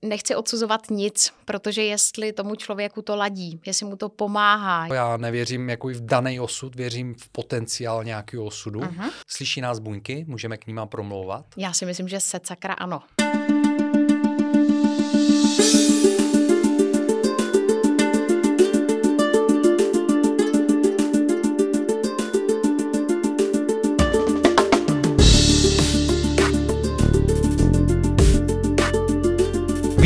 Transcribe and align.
Nechci 0.05 0.35
odsuzovat 0.35 0.81
nic, 0.89 1.33
protože 1.45 1.83
jestli 1.83 2.33
tomu 2.33 2.55
člověku 2.55 3.01
to 3.01 3.15
ladí, 3.15 3.59
jestli 3.65 3.85
mu 3.85 3.95
to 3.95 4.09
pomáhá. 4.09 4.93
Já 4.93 5.17
nevěřím 5.17 5.69
jako 5.69 5.87
v 5.87 6.05
daný 6.05 6.39
osud, 6.39 6.75
věřím 6.75 7.15
v 7.15 7.29
potenciál 7.29 8.03
nějakého 8.03 8.45
osudu. 8.45 8.79
Uh-huh. 8.79 9.11
Slyší 9.27 9.61
nás 9.61 9.79
buňky, 9.79 10.25
můžeme 10.27 10.57
k 10.57 10.67
ním 10.67 10.81
promlouvat? 10.85 11.45
Já 11.57 11.73
si 11.73 11.85
myslím, 11.85 12.07
že 12.07 12.19
se 12.19 12.39
sakra 12.43 12.73
ano. 12.73 13.01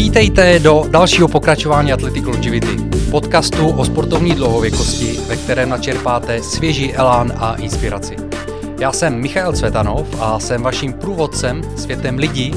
Vítejte 0.05 0.59
do 0.59 0.85
dalšího 0.89 1.27
pokračování 1.27 1.93
Athletic 1.93 2.25
Longevity, 2.25 2.77
podcastu 3.11 3.69
o 3.69 3.85
sportovní 3.85 4.35
dlouhověkosti, 4.35 5.19
ve 5.27 5.35
kterém 5.35 5.69
načerpáte 5.69 6.43
svěží 6.43 6.93
elán 6.93 7.33
a 7.37 7.55
inspiraci. 7.55 8.15
Já 8.79 8.91
jsem 8.91 9.21
Michal 9.21 9.53
Cvetanov 9.53 10.21
a 10.21 10.39
jsem 10.39 10.63
vaším 10.63 10.93
průvodcem 10.93 11.61
světem 11.77 12.17
lidí, 12.17 12.53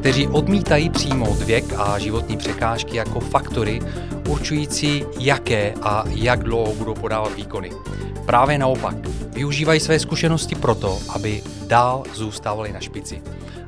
kteří 0.00 0.26
odmítají 0.26 0.90
přijmout 0.90 1.42
věk 1.42 1.64
a 1.76 1.98
životní 1.98 2.36
překážky 2.36 2.96
jako 2.96 3.20
faktory 3.20 3.80
určující, 4.28 5.04
jaké 5.18 5.74
a 5.82 6.04
jak 6.06 6.42
dlouho 6.42 6.74
budou 6.74 6.94
podávat 6.94 7.34
výkony. 7.34 7.70
Právě 8.26 8.58
naopak, 8.58 8.96
využívají 9.34 9.80
své 9.80 9.98
zkušenosti 9.98 10.54
proto, 10.54 10.98
aby 11.08 11.42
dál 11.66 12.02
zůstávali 12.14 12.72
na 12.72 12.80
špici. 12.80 13.22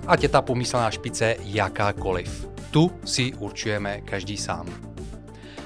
Ať 0.06 0.23
je 0.23 0.28
ta 0.28 0.42
pomyslná 0.42 0.91
špice 0.91 1.36
jakákoliv 1.45 2.50
tu 2.71 3.01
si 3.05 3.35
určujeme 3.35 4.01
každý 4.01 4.37
sám. 4.37 4.67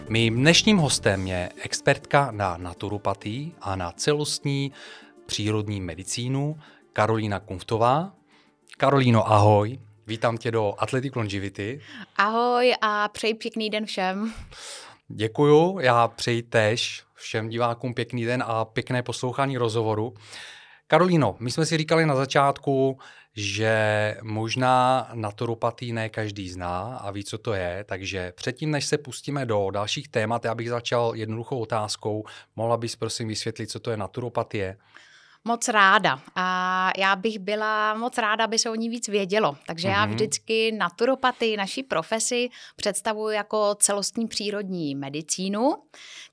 Mým 0.09 0.37
dnešním 0.37 0.79
hostem 0.79 1.27
je 1.27 1.51
expertka 1.63 2.31
na 2.31 2.57
naturopatii 2.57 3.53
a 3.61 3.77
na 3.77 3.93
celostní 3.93 4.73
přírodní 5.27 5.81
medicínu 5.81 6.59
Karolína 6.93 7.41
Kunftová. 7.41 8.13
Karolíno, 8.77 9.33
ahoj. 9.33 9.79
Vítám 10.07 10.37
tě 10.37 10.51
do 10.51 10.75
Athletic 10.79 11.15
Longevity. 11.15 11.81
Ahoj 12.17 12.75
a 12.81 13.09
přeji 13.09 13.35
pěkný 13.35 13.71
den 13.71 13.87
všem. 13.87 14.33
Děkuju, 15.09 15.79
já 15.79 16.09
přeji 16.09 16.43
tež 16.43 17.03
všem 17.15 17.49
divákům 17.49 17.95
pěkný 17.95 18.25
den 18.25 18.45
a 18.47 18.65
pěkné 18.65 19.03
poslouchání 19.03 19.59
rozhovoru. 19.59 20.15
Karolíno, 20.87 21.37
my 21.41 21.51
jsme 21.51 21.67
si 21.67 21.77
říkali 21.77 22.07
na 22.07 22.17
začátku, 22.17 22.99
že 23.37 24.17
možná 24.23 25.09
naturopatii 25.15 25.93
ne 25.93 26.09
každý 26.09 26.51
zná 26.51 26.97
a 26.97 27.11
ví, 27.11 27.25
co 27.25 27.39
to 27.39 27.55
je, 27.55 27.85
takže 27.89 28.33
předtím, 28.37 28.71
než 28.71 28.85
se 28.85 28.99
pustíme 28.99 29.47
do 29.47 29.71
dalších 29.71 30.09
témat, 30.09 30.45
já 30.45 30.55
bych 30.55 30.69
začal 30.69 31.13
jednoduchou 31.15 31.59
otázkou. 31.59 32.25
Mohla 32.57 32.77
bys 32.77 32.97
prosím 32.97 33.29
vysvětlit, 33.29 33.71
co 33.71 33.81
to 33.81 33.91
je 33.91 33.97
naturopatie? 33.97 34.77
Moc 35.45 35.69
ráda. 35.69 36.21
A 36.35 36.91
já 36.99 37.17
bych 37.17 37.39
byla 37.39 37.95
moc 37.95 38.19
ráda, 38.19 38.45
aby 38.45 38.59
se 38.59 38.71
o 38.71 38.75
ní 38.75 38.89
víc 38.89 39.09
vědělo. 39.09 39.57
Takže 39.67 39.89
mm-hmm. 39.89 39.93
já 39.93 40.07
mhm. 40.07 40.15
vždycky 40.15 40.73
naturopatii, 40.73 41.57
naší 41.57 41.83
profesi, 41.83 42.51
představuji 42.77 43.35
jako 43.35 43.75
celostní 43.75 44.29
přírodní 44.29 44.95
medicínu, 44.95 45.75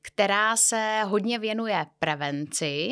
která 0.02 0.56
se 0.56 1.02
hodně 1.06 1.40
věnuje 1.40 1.86
prevenci 2.00 2.90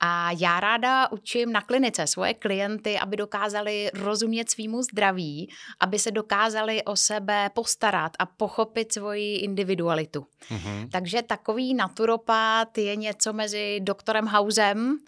a 0.00 0.30
já 0.38 0.60
ráda 0.60 1.12
učím 1.12 1.52
na 1.52 1.60
klinice 1.60 2.06
svoje 2.06 2.34
klienty, 2.34 2.98
aby 2.98 3.16
dokázali 3.16 3.90
rozumět 3.94 4.50
svýmu 4.50 4.82
zdraví, 4.82 5.50
aby 5.80 5.98
se 5.98 6.10
dokázali 6.10 6.82
o 6.84 6.96
sebe 6.96 7.50
postarat 7.54 8.12
a 8.18 8.26
pochopit 8.26 8.92
svoji 8.92 9.36
individualitu. 9.36 10.26
Mm-hmm. 10.50 10.88
Takže 10.92 11.22
takový 11.22 11.74
naturopat 11.74 12.78
je 12.78 12.96
něco 12.96 13.32
mezi 13.32 13.80
doktorem 13.80 14.26
Hausem, 14.26 14.98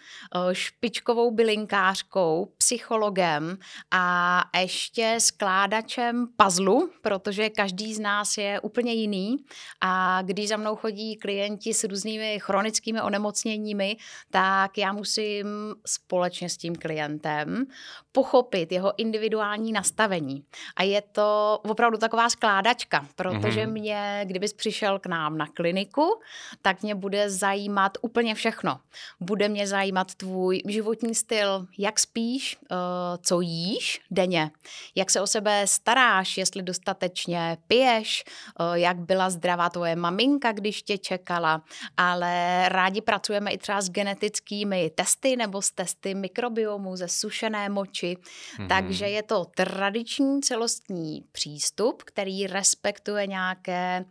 špičkovou 0.54 1.30
bylinkářkou, 1.30 2.52
psychologem 2.58 3.58
a 3.90 4.44
ještě 4.60 5.16
skládačem 5.18 6.26
puzzlu, 6.36 6.90
protože 7.00 7.50
každý 7.50 7.94
z 7.94 8.00
nás 8.00 8.36
je 8.36 8.60
úplně 8.60 8.92
jiný 8.92 9.36
a 9.80 10.22
když 10.22 10.48
za 10.48 10.56
mnou 10.56 10.76
chodí 10.76 11.16
klienti 11.16 11.74
s 11.74 11.84
různými 11.84 12.38
chronickými 12.42 13.00
onemocněními, 13.00 13.96
tak 14.30 14.78
já 14.78 14.92
musím 14.92 15.46
společně 15.86 16.48
s 16.48 16.56
tím 16.56 16.76
klientem 16.76 17.66
pochopit 18.12 18.72
jeho 18.72 18.92
individuální 18.96 19.72
nastavení. 19.72 20.44
A 20.76 20.82
je 20.82 21.02
to 21.02 21.60
opravdu 21.64 21.98
taková 21.98 22.28
skládačka, 22.28 23.06
protože 23.16 23.66
mm-hmm. 23.66 23.72
mě, 23.72 24.20
kdybys 24.24 24.52
přišel 24.52 24.98
k 24.98 25.06
nám 25.06 25.38
na 25.38 25.46
kliniku, 25.46 26.20
tak 26.62 26.82
mě 26.82 26.94
bude 26.94 27.30
zajímat 27.30 27.92
úplně 28.02 28.34
všechno. 28.34 28.80
Bude 29.20 29.48
mě 29.48 29.66
zajímat 29.66 30.14
tvůj 30.14 30.43
tvůj 30.44 30.62
životní 30.68 31.14
styl, 31.14 31.66
jak 31.78 31.98
spíš, 31.98 32.58
eh, 32.62 32.76
co 33.22 33.40
jíš 33.40 34.00
denně, 34.10 34.50
jak 34.94 35.10
se 35.10 35.20
o 35.20 35.26
sebe 35.26 35.66
staráš, 35.66 36.36
jestli 36.36 36.62
dostatečně 36.62 37.58
piješ, 37.66 38.24
eh, 38.26 38.78
jak 38.78 38.98
byla 38.98 39.30
zdravá 39.30 39.70
tvoje 39.70 39.96
maminka, 39.96 40.52
když 40.52 40.82
tě 40.82 40.98
čekala, 40.98 41.64
ale 41.96 42.64
rádi 42.68 43.00
pracujeme 43.00 43.50
i 43.50 43.58
třeba 43.58 43.80
s 43.80 43.90
genetickými 43.90 44.90
testy 44.90 45.36
nebo 45.36 45.62
s 45.62 45.70
testy 45.70 46.14
mikrobiomu 46.14 46.96
ze 46.96 47.08
sušené 47.08 47.68
moči, 47.68 48.16
mm-hmm. 48.16 48.68
takže 48.68 49.08
je 49.08 49.22
to 49.22 49.44
tradiční 49.44 50.42
celostní 50.42 51.24
přístup, 51.32 52.02
který 52.02 52.46
respektuje 52.46 53.26
nějaké 53.26 54.04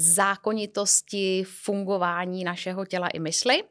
zákonitosti 0.00 1.44
fungování 1.46 2.44
našeho 2.44 2.84
těla 2.86 3.08
i 3.08 3.18
mysli, 3.18 3.64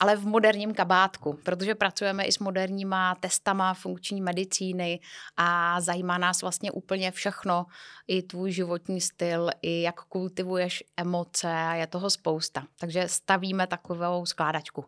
ale 0.00 0.16
v 0.16 0.26
moderním 0.26 0.74
kabátku, 0.74 1.38
protože 1.42 1.74
pracujeme 1.74 2.24
i 2.24 2.32
s 2.32 2.38
moderníma 2.38 3.14
testama 3.14 3.74
funkční 3.74 4.20
medicíny 4.20 5.00
a 5.36 5.80
zajímá 5.80 6.18
nás 6.18 6.42
vlastně 6.42 6.70
úplně 6.70 7.10
všechno, 7.10 7.66
i 8.08 8.22
tvůj 8.22 8.52
životní 8.52 9.00
styl, 9.00 9.50
i 9.62 9.82
jak 9.82 10.00
kultivuješ 10.00 10.84
emoce 10.96 11.48
a 11.52 11.74
je 11.74 11.86
toho 11.86 12.10
spousta. 12.10 12.66
Takže 12.80 13.08
stavíme 13.08 13.66
takovou 13.66 14.26
skládačku. 14.26 14.84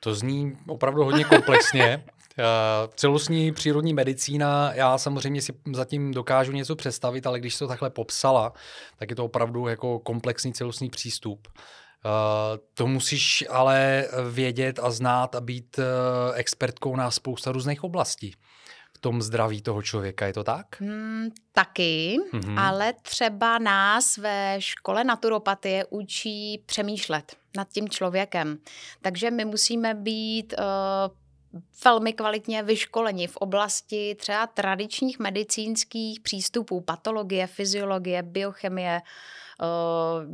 To 0.00 0.14
zní 0.14 0.58
opravdu 0.68 1.04
hodně 1.04 1.24
komplexně. 1.24 2.04
Eh, 2.38 2.88
celostní 2.94 3.52
přírodní 3.52 3.94
medicína, 3.94 4.72
já 4.74 4.98
samozřejmě 4.98 5.42
si 5.42 5.52
zatím 5.72 6.14
dokážu 6.14 6.52
něco 6.52 6.76
představit, 6.76 7.26
ale 7.26 7.40
když 7.40 7.58
to 7.58 7.68
takhle 7.68 7.90
popsala, 7.90 8.52
tak 8.96 9.10
je 9.10 9.16
to 9.16 9.24
opravdu 9.24 9.66
jako 9.66 9.98
komplexní 9.98 10.52
celostní 10.52 10.90
přístup. 10.90 11.48
Uh, 12.04 12.10
to 12.74 12.86
musíš 12.86 13.44
ale 13.50 14.08
vědět 14.30 14.78
a 14.82 14.90
znát 14.90 15.34
a 15.34 15.40
být 15.40 15.78
uh, 15.78 15.84
expertkou 16.34 16.96
na 16.96 17.10
spousta 17.10 17.52
různých 17.52 17.84
oblastí 17.84 18.34
v 18.96 18.98
tom 18.98 19.22
zdraví 19.22 19.62
toho 19.62 19.82
člověka, 19.82 20.26
je 20.26 20.32
to 20.32 20.44
tak? 20.44 20.80
Hmm, 20.80 21.28
taky, 21.52 22.16
mm-hmm. 22.32 22.58
ale 22.58 22.92
třeba 23.02 23.58
nás 23.58 24.16
ve 24.16 24.56
škole 24.58 25.04
naturopatie 25.04 25.84
učí 25.90 26.62
přemýšlet 26.66 27.36
nad 27.56 27.68
tím 27.68 27.88
člověkem. 27.88 28.58
Takže 29.02 29.30
my 29.30 29.44
musíme 29.44 29.94
být 29.94 30.54
uh, 30.58 31.21
velmi 31.84 32.12
kvalitně 32.12 32.62
vyškoleni 32.62 33.26
v 33.26 33.36
oblasti 33.36 34.16
třeba 34.18 34.46
tradičních 34.46 35.18
medicínských 35.18 36.20
přístupů, 36.20 36.80
patologie, 36.80 37.46
fyziologie, 37.46 38.22
biochemie, 38.22 39.00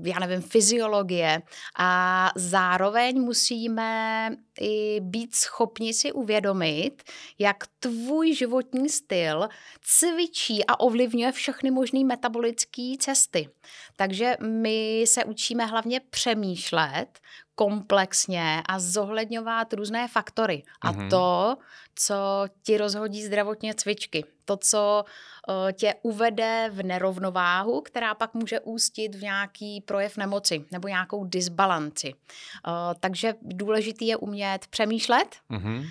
já 0.03 0.19
nevím, 0.19 0.43
fyziologie 0.43 1.43
a 1.79 2.31
zároveň 2.37 3.21
musíme 3.21 4.31
i 4.61 5.01
být 5.01 5.35
schopni 5.35 5.95
si 5.95 6.13
uvědomit, 6.13 7.03
jak 7.39 7.57
tvůj 7.81 8.35
životní 8.35 8.89
styl 8.89 9.49
cvičí 9.83 10.65
a 10.67 10.81
ovlivňuje 10.81 11.33
všechny 11.33 11.71
možné 11.71 12.05
metabolické 12.05 12.93
cesty. 12.99 13.49
Takže 13.97 14.37
my 14.43 15.05
se 15.07 15.25
učíme 15.25 15.67
hlavně 15.67 16.01
přemýšlet 16.01 17.19
komplexně 17.59 18.63
a 18.69 18.79
zohledňovat 18.79 19.73
různé 19.73 20.09
faktory. 20.09 20.63
A 20.81 20.93
mm-hmm. 20.93 21.11
to, 21.11 21.57
co 21.95 22.15
ti 22.63 22.79
rozhodí 22.79 23.25
zdravotně 23.25 23.75
cvičky. 23.75 24.25
To, 24.45 24.57
co 24.57 25.05
uh, 25.05 25.73
tě 25.73 25.95
uvede 26.03 26.71
v 26.73 26.83
nerovnováhu, 26.83 27.81
která 27.81 28.15
pak 28.15 28.35
může 28.35 28.61
ústit 28.61 29.15
v 29.15 29.23
nějaký 29.23 29.81
projev 29.81 30.17
nemoci 30.17 30.65
nebo 30.73 30.89
nějakou 30.89 31.25
disbalanci. 31.25 32.15
Uh, 32.15 32.73
takže 33.01 33.35
důležitý 33.43 34.07
je 34.07 34.17
umět 34.17 34.67
přemýšlet, 34.67 35.37
mm-hmm. 35.51 35.79
uh, 35.79 35.87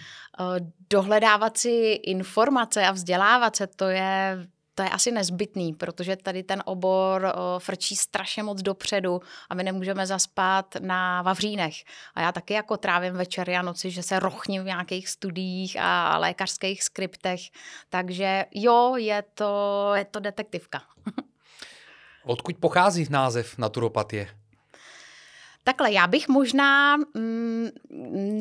dohledávat 0.90 1.58
si 1.58 2.00
informace 2.04 2.88
a 2.88 2.92
vzdělávat 2.92 3.56
se, 3.56 3.68
to 3.68 3.86
je 3.86 4.48
to 4.78 4.84
je 4.84 4.90
asi 4.90 5.12
nezbytný, 5.12 5.74
protože 5.74 6.16
tady 6.16 6.44
ten 6.44 6.64
obor 6.66 7.26
o, 7.36 7.60
frčí 7.60 7.96
strašně 7.96 8.44
moc 8.44 8.62
dopředu 8.62 9.22
a 9.50 9.56
my 9.56 9.64
nemůžeme 9.64 10.08
zaspat 10.08 10.76
na 10.80 11.22
Vavřínech. 11.22 11.76
A 12.16 12.22
já 12.22 12.32
taky 12.32 12.54
jako 12.54 12.78
trávím 12.78 13.14
večery 13.14 13.56
a 13.56 13.62
noci, 13.62 13.92
že 13.92 14.04
se 14.04 14.20
rochním 14.20 14.64
v 14.64 14.66
nějakých 14.66 15.10
studiích 15.10 15.78
a 15.80 16.18
lékařských 16.18 16.84
skriptech. 16.84 17.40
Takže 17.90 18.46
jo, 18.54 18.96
je 18.98 19.24
to, 19.34 19.92
je 19.96 20.06
to 20.06 20.20
detektivka. 20.20 20.82
Odkud 22.24 22.58
pochází 22.58 23.08
název 23.10 23.58
naturopatie? 23.58 24.28
Takhle, 25.68 25.92
já 25.92 26.08
bych 26.08 26.28
možná 26.28 26.98
mm, 26.98 27.70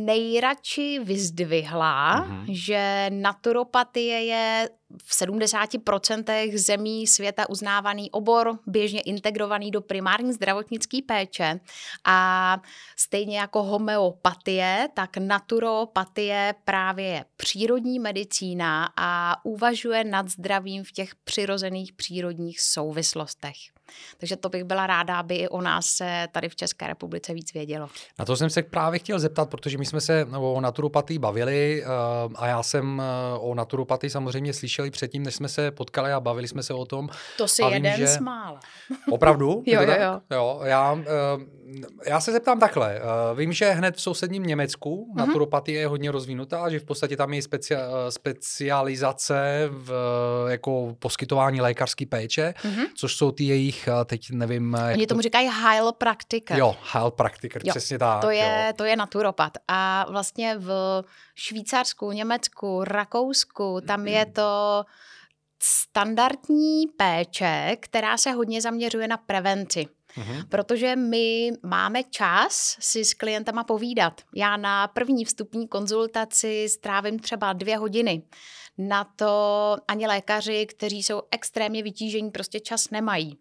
nejradši 0.07 1.01
vyzdvihla, 1.05 2.27
mm-hmm. 2.27 2.45
že 2.49 3.07
naturopatie 3.11 4.25
je 4.25 4.69
v 5.05 5.13
70% 5.13 6.57
zemí 6.57 7.07
světa 7.07 7.49
uznávaný 7.49 8.11
obor, 8.11 8.59
běžně 8.67 9.01
integrovaný 9.01 9.71
do 9.71 9.81
primární 9.81 10.33
zdravotnické 10.33 10.99
péče 11.07 11.61
a 12.05 12.61
stejně 12.97 13.39
jako 13.39 13.63
homeopatie, 13.63 14.89
tak 14.95 15.17
naturopatie 15.17 16.55
právě 16.65 17.07
je 17.07 17.25
přírodní 17.37 17.99
medicína 17.99 18.93
a 18.97 19.41
uvažuje 19.45 20.05
nad 20.05 20.29
zdravím 20.29 20.85
v 20.85 20.93
těch 20.93 21.15
přirozených 21.15 21.93
přírodních 21.93 22.61
souvislostech. 22.61 23.76
Takže 24.19 24.37
to 24.37 24.49
bych 24.49 24.65
byla 24.65 24.87
ráda, 24.87 25.19
aby 25.19 25.37
i 25.37 25.49
o 25.49 25.61
nás 25.61 25.87
se 25.87 26.29
tady 26.33 26.49
v 26.49 26.57
České 26.57 26.87
republice 26.87 27.35
víc 27.35 27.53
vědělo. 27.53 27.89
Na 28.19 28.25
to 28.25 28.37
jsem 28.37 28.51
se 28.51 28.63
právě 28.63 28.99
chtěl 28.99 29.19
zeptat, 29.19 29.51
protože 29.51 29.79
my 29.79 29.87
jsme 29.87 30.01
se 30.01 30.27
o 30.39 30.61
naturopatii 30.61 31.19
bavili 31.19 31.83
eh, 31.85 31.87
a 32.35 32.47
já 32.47 32.63
jsem 32.63 33.03
eh, 33.03 33.39
o 33.39 33.55
naturopatii 33.55 34.11
samozřejmě 34.11 34.53
slyšel 34.53 34.85
i 34.85 34.91
předtím, 34.91 35.23
než 35.23 35.35
jsme 35.35 35.49
se 35.49 35.71
potkali 35.71 36.13
a 36.13 36.21
bavili 36.21 36.49
jsme 36.49 36.63
se 36.63 36.75
o 36.75 36.85
tom. 36.85 37.09
To 37.39 37.49
si 37.49 37.63
jeden 37.63 37.83
vím, 37.83 37.93
že... 37.97 38.07
z 38.07 38.19
mála. 38.19 38.61
Opravdu? 39.11 39.63
jo, 39.67 39.83
jo, 39.83 39.95
jo. 40.01 40.21
jo 40.31 40.61
já, 40.65 40.99
eh, 41.01 42.11
já 42.11 42.21
se 42.21 42.33
zeptám 42.33 42.61
takhle. 42.61 43.01
Vím, 43.35 43.53
že 43.53 43.71
hned 43.71 43.97
v 43.97 44.01
sousedním 44.01 44.43
Německu 44.43 45.09
mm-hmm. 45.11 45.27
naturopatie 45.27 45.81
je 45.81 45.87
hodně 45.87 46.11
rozvinutá, 46.11 46.71
že 46.71 46.79
v 46.79 46.85
podstatě 46.85 47.17
tam 47.17 47.35
je 47.35 47.43
specia, 47.43 47.81
specializace 48.09 49.69
v 49.71 49.93
jako 50.49 50.97
poskytování 50.99 51.61
lékařské 51.61 52.07
péče, 52.07 52.55
mm-hmm. 52.57 52.87
což 52.95 53.17
jsou 53.17 53.31
ty 53.31 53.45
jejich 53.45 53.76
nějakých, 53.77 54.07
teď 54.07 54.31
nevím... 54.31 54.77
Oni 54.95 55.07
tomu 55.07 55.21
říkají 55.21 55.49
heilpraktiker. 55.49 56.59
Jo, 56.59 56.77
heilpraktiker, 56.93 57.63
jo, 57.65 57.71
přesně 57.71 57.99
tak. 57.99 58.21
To 58.21 58.31
je, 58.31 58.65
jo. 58.67 58.73
to 58.77 58.85
je 58.85 58.97
naturopat. 58.97 59.53
A 59.69 60.07
vlastně 60.11 60.59
v 60.59 61.03
Švýcarsku, 61.35 62.13
Německu, 62.13 62.85
Rakousku, 62.85 63.81
tam 63.87 64.07
je 64.07 64.27
to 64.27 64.85
standardní 65.63 66.87
péče, 66.97 67.77
která 67.81 68.17
se 68.17 68.31
hodně 68.31 68.63
zaměřuje 68.63 69.09
na 69.09 69.17
prevenci. 69.17 69.87
Uhum. 70.17 70.47
Protože 70.49 70.97
my 70.97 71.53
máme 71.63 72.03
čas 72.03 72.77
si 72.81 73.05
s 73.05 73.15
klientama 73.15 73.65
povídat. 73.65 74.21
Já 74.35 74.57
na 74.57 74.89
první 74.89 75.25
vstupní 75.25 75.69
konzultaci 75.69 76.69
strávím 76.69 77.19
třeba 77.19 77.53
dvě 77.53 77.77
hodiny 77.77 78.23
na 78.79 79.05
to 79.05 79.77
ani 79.89 80.07
lékaři, 80.07 80.67
kteří 80.67 81.03
jsou 81.03 81.23
extrémně 81.31 81.83
vytížení, 81.83 82.31
prostě 82.31 82.61
čas 82.61 82.91
nemají. 82.91 83.39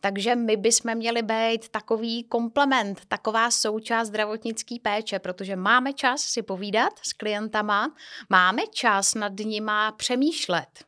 Takže 0.00 0.36
my 0.36 0.56
bychom 0.56 0.94
měli 0.94 1.22
být 1.22 1.68
takový 1.68 2.24
komplement, 2.24 3.00
taková 3.08 3.50
součást 3.50 4.08
zdravotnické 4.08 4.76
péče, 4.82 5.18
protože 5.18 5.56
máme 5.56 5.92
čas 5.92 6.20
si 6.20 6.42
povídat 6.42 6.92
s 7.02 7.12
klientama, 7.12 7.94
máme 8.30 8.62
čas 8.70 9.14
nad 9.14 9.32
nima 9.44 9.92
přemýšlet 9.92 10.84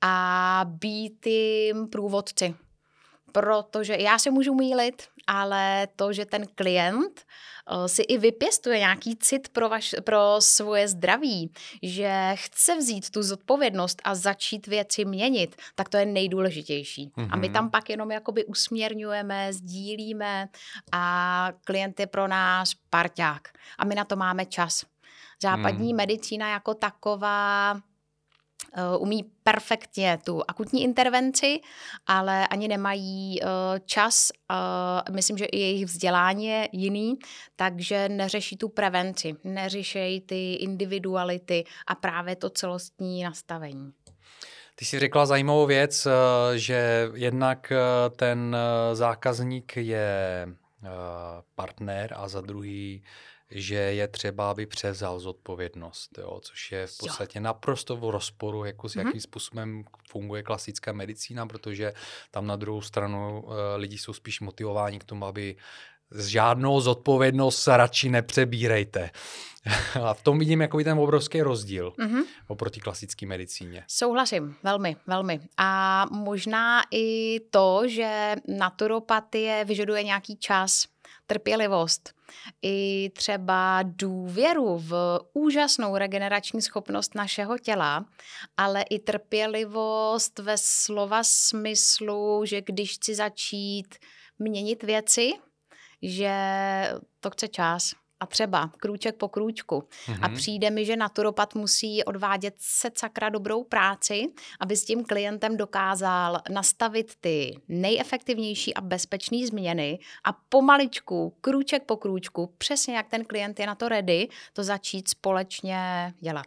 a 0.00 0.64
být 0.68 1.26
jim 1.26 1.88
průvodci 1.88 2.54
protože 3.32 3.96
já 3.96 4.18
se 4.18 4.30
můžu 4.30 4.54
mýlit, 4.54 5.02
ale 5.26 5.88
to, 5.96 6.12
že 6.12 6.26
ten 6.26 6.46
klient 6.54 7.24
uh, 7.72 7.86
si 7.86 8.02
i 8.02 8.18
vypěstuje 8.18 8.78
nějaký 8.78 9.16
cit 9.16 9.48
pro, 9.48 9.68
vaš, 9.68 9.94
pro 10.04 10.36
svoje 10.38 10.88
zdraví, 10.88 11.52
že 11.82 12.32
chce 12.34 12.76
vzít 12.76 13.10
tu 13.10 13.22
zodpovědnost 13.22 14.02
a 14.04 14.14
začít 14.14 14.66
věci 14.66 15.04
měnit, 15.04 15.56
tak 15.74 15.88
to 15.88 15.96
je 15.96 16.06
nejdůležitější. 16.06 17.08
Mm-hmm. 17.08 17.28
A 17.30 17.36
my 17.36 17.46
mhm. 17.46 17.54
tam 17.54 17.70
pak 17.70 17.90
jenom 17.90 18.10
jakoby 18.10 18.44
usměrňujeme, 18.44 19.52
sdílíme 19.52 20.48
a 20.92 21.48
klient 21.64 22.00
je 22.00 22.06
pro 22.06 22.28
nás 22.28 22.74
parťák. 22.90 23.48
A 23.78 23.84
my 23.84 23.94
na 23.94 24.04
to 24.04 24.16
máme 24.16 24.46
čas. 24.46 24.84
Západní 25.42 25.92
mm. 25.92 25.96
medicína 25.96 26.48
jako 26.48 26.74
taková 26.74 27.76
Eh, 27.76 27.91
umí 28.98 29.24
perfektně 29.42 30.18
tu 30.24 30.42
akutní 30.48 30.82
intervenci, 30.82 31.60
ale 32.06 32.48
ani 32.48 32.68
nemají 32.68 33.42
eh, 33.42 33.46
čas. 33.84 34.28
Myslím, 35.10 35.38
že 35.38 35.44
i 35.44 35.58
jejich 35.58 35.86
vzdělání 35.86 36.46
je 36.46 36.68
jiný, 36.72 37.18
takže 37.56 38.08
neřeší 38.08 38.56
tu 38.56 38.68
prevenci, 38.68 39.34
neřešejí 39.44 40.20
ty 40.20 40.54
individuality 40.54 41.64
a 41.86 41.94
právě 41.94 42.36
to 42.36 42.50
celostní 42.50 43.24
nastavení. 43.24 43.92
Ty 44.74 44.84
jsi 44.84 44.98
řekla 44.98 45.26
zajímavou 45.26 45.66
věc, 45.66 46.06
eh, 46.06 46.58
že 46.58 47.10
jednak 47.14 47.72
ten 48.16 48.56
zákazník 48.92 49.76
je 49.76 50.48
partner 51.54 52.14
a 52.16 52.28
za 52.28 52.40
druhý 52.40 53.02
že 53.54 53.74
je 53.74 54.08
třeba, 54.08 54.50
aby 54.50 54.66
převzal 54.66 55.20
zodpovědnost, 55.20 56.18
jo, 56.18 56.40
což 56.42 56.72
je 56.72 56.86
v 56.86 56.98
podstatě 56.98 57.38
jo. 57.38 57.42
naprosto 57.42 57.96
v 57.96 58.10
rozporu, 58.10 58.64
jako 58.64 58.88
s 58.88 58.94
mhm. 58.94 59.06
jakým 59.06 59.20
způsobem 59.20 59.84
funguje 60.08 60.42
klasická 60.42 60.92
medicína, 60.92 61.46
protože 61.46 61.92
tam 62.30 62.46
na 62.46 62.56
druhou 62.56 62.80
stranu 62.80 63.42
uh, 63.42 63.52
lidi 63.76 63.98
jsou 63.98 64.12
spíš 64.12 64.40
motivováni 64.40 64.98
k 64.98 65.04
tomu, 65.04 65.26
aby 65.26 65.56
z 66.10 66.26
žádnou 66.26 66.80
zodpovědnost 66.80 67.66
radši 67.68 68.08
nepřebírejte. 68.10 69.10
A 70.02 70.14
v 70.14 70.22
tom 70.22 70.38
vidím 70.38 70.60
jako 70.60 70.84
ten 70.84 70.98
obrovský 70.98 71.42
rozdíl 71.42 71.94
mm-hmm. 71.98 72.24
oproti 72.46 72.80
klasické 72.80 73.26
medicíně. 73.26 73.84
Souhlasím, 73.88 74.56
velmi, 74.62 74.96
velmi. 75.06 75.40
A 75.56 76.06
možná 76.10 76.82
i 76.90 77.40
to, 77.50 77.82
že 77.86 78.36
naturopatie 78.48 79.64
vyžaduje 79.64 80.02
nějaký 80.02 80.36
čas, 80.36 80.84
trpělivost, 81.32 82.14
i 82.62 83.10
třeba 83.16 83.82
důvěru 83.82 84.78
v 84.78 85.20
úžasnou 85.32 85.96
regenerační 85.96 86.62
schopnost 86.62 87.14
našeho 87.14 87.58
těla, 87.58 88.04
ale 88.56 88.82
i 88.82 88.98
trpělivost 88.98 90.38
ve 90.38 90.54
slova 90.58 91.22
smyslu, 91.24 92.42
že 92.44 92.60
když 92.60 92.94
chci 92.94 93.14
začít 93.14 93.94
měnit 94.38 94.82
věci, 94.82 95.32
že 96.02 96.34
to 97.20 97.30
chce 97.30 97.48
čas 97.48 97.92
a 98.22 98.26
třeba 98.26 98.70
krůček 98.78 99.16
po 99.16 99.28
krůčku. 99.28 99.78
Mm-hmm. 99.78 100.18
A 100.22 100.28
mhm. 100.28 100.36
přijde 100.36 100.70
mi, 100.70 100.84
že 100.84 100.96
naturopat 100.96 101.54
musí 101.54 102.04
odvádět 102.04 102.54
se 102.58 102.90
sakra 102.94 103.28
dobrou 103.28 103.64
práci, 103.64 104.26
aby 104.60 104.76
s 104.76 104.84
tím 104.84 105.04
klientem 105.04 105.56
dokázal 105.56 106.40
nastavit 106.50 107.14
ty 107.20 107.56
nejefektivnější 107.68 108.74
a 108.74 108.80
bezpečné 108.80 109.46
změny 109.46 109.98
a 110.24 110.32
pomaličku, 110.32 111.36
krůček 111.40 111.82
po 111.82 111.96
krůčku, 111.96 112.54
přesně 112.58 112.96
jak 112.96 113.08
ten 113.08 113.24
klient 113.24 113.60
je 113.60 113.66
na 113.66 113.74
to 113.74 113.88
ready, 113.88 114.28
to 114.52 114.64
začít 114.64 115.08
společně 115.08 116.14
dělat. 116.20 116.46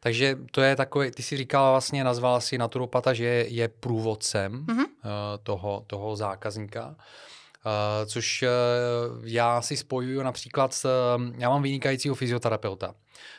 Takže 0.00 0.38
to 0.50 0.60
je 0.60 0.76
takové, 0.76 1.10
ty 1.10 1.22
si 1.22 1.36
říkala 1.36 1.70
vlastně, 1.70 2.04
nazvala 2.04 2.40
si 2.40 2.58
naturopata, 2.58 3.12
že 3.12 3.24
je 3.48 3.68
průvodcem 3.68 4.66
mm-hmm. 4.66 4.86
toho, 5.42 5.84
toho 5.86 6.16
zákazníka. 6.16 6.96
Což 8.06 8.44
já 9.24 9.62
si 9.62 9.76
spojuju 9.76 10.22
například 10.22 10.74
s, 10.74 10.88
já 11.38 11.48
mám 11.48 11.62
vynikajícího 11.62 12.14
fyzioterapeuta. 12.14 12.94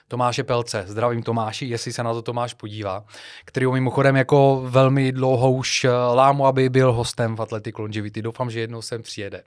Tomáše 0.08 0.44
Pelce. 0.44 0.84
Zdravím 0.88 1.24
Tomáši, 1.24 1.66
jestli 1.66 1.94
se 1.94 2.04
na 2.04 2.14
to 2.14 2.22
Tomáš 2.22 2.54
podívá, 2.54 3.04
který 3.46 3.68
mimochodem 3.68 4.16
jako 4.16 4.64
velmi 4.66 5.12
dlouho 5.12 5.52
už 5.52 5.84
eh, 5.84 5.92
lámu, 5.92 6.46
aby 6.46 6.70
byl 6.70 6.94
hostem 6.94 7.36
v 7.36 7.42
Athletic 7.42 7.78
Longevity. 7.78 8.22
Doufám, 8.22 8.52
že 8.52 8.60
jednou 8.60 8.82
sem 8.82 9.02
přijede. 9.02 9.44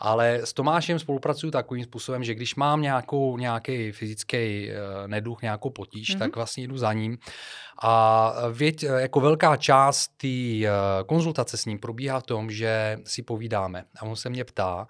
Ale 0.00 0.40
s 0.44 0.52
Tomášem 0.52 0.98
spolupracuju 0.98 1.50
takovým 1.50 1.84
způsobem, 1.84 2.24
že 2.24 2.34
když 2.34 2.54
mám 2.54 2.82
nějakou, 2.82 3.38
nějaký 3.38 3.92
fyzický 3.92 4.36
eh, 4.70 4.74
neduch, 5.06 5.42
nějakou 5.42 5.70
potíž, 5.70 6.14
mm-hmm. 6.14 6.18
tak 6.18 6.36
vlastně 6.36 6.64
jdu 6.64 6.78
za 6.78 6.92
ním. 6.92 7.18
A 7.82 8.32
věď, 8.52 8.82
jako 8.82 9.20
velká 9.20 9.56
část 9.56 10.08
té 10.16 10.28
eh, 10.28 10.70
konzultace 11.06 11.56
s 11.56 11.64
ním 11.64 11.78
probíhá 11.78 12.20
v 12.20 12.22
tom, 12.22 12.50
že 12.50 12.98
si 13.04 13.22
povídáme. 13.22 13.84
A 14.00 14.02
on 14.02 14.16
se 14.16 14.30
mě 14.30 14.44
ptá, 14.44 14.86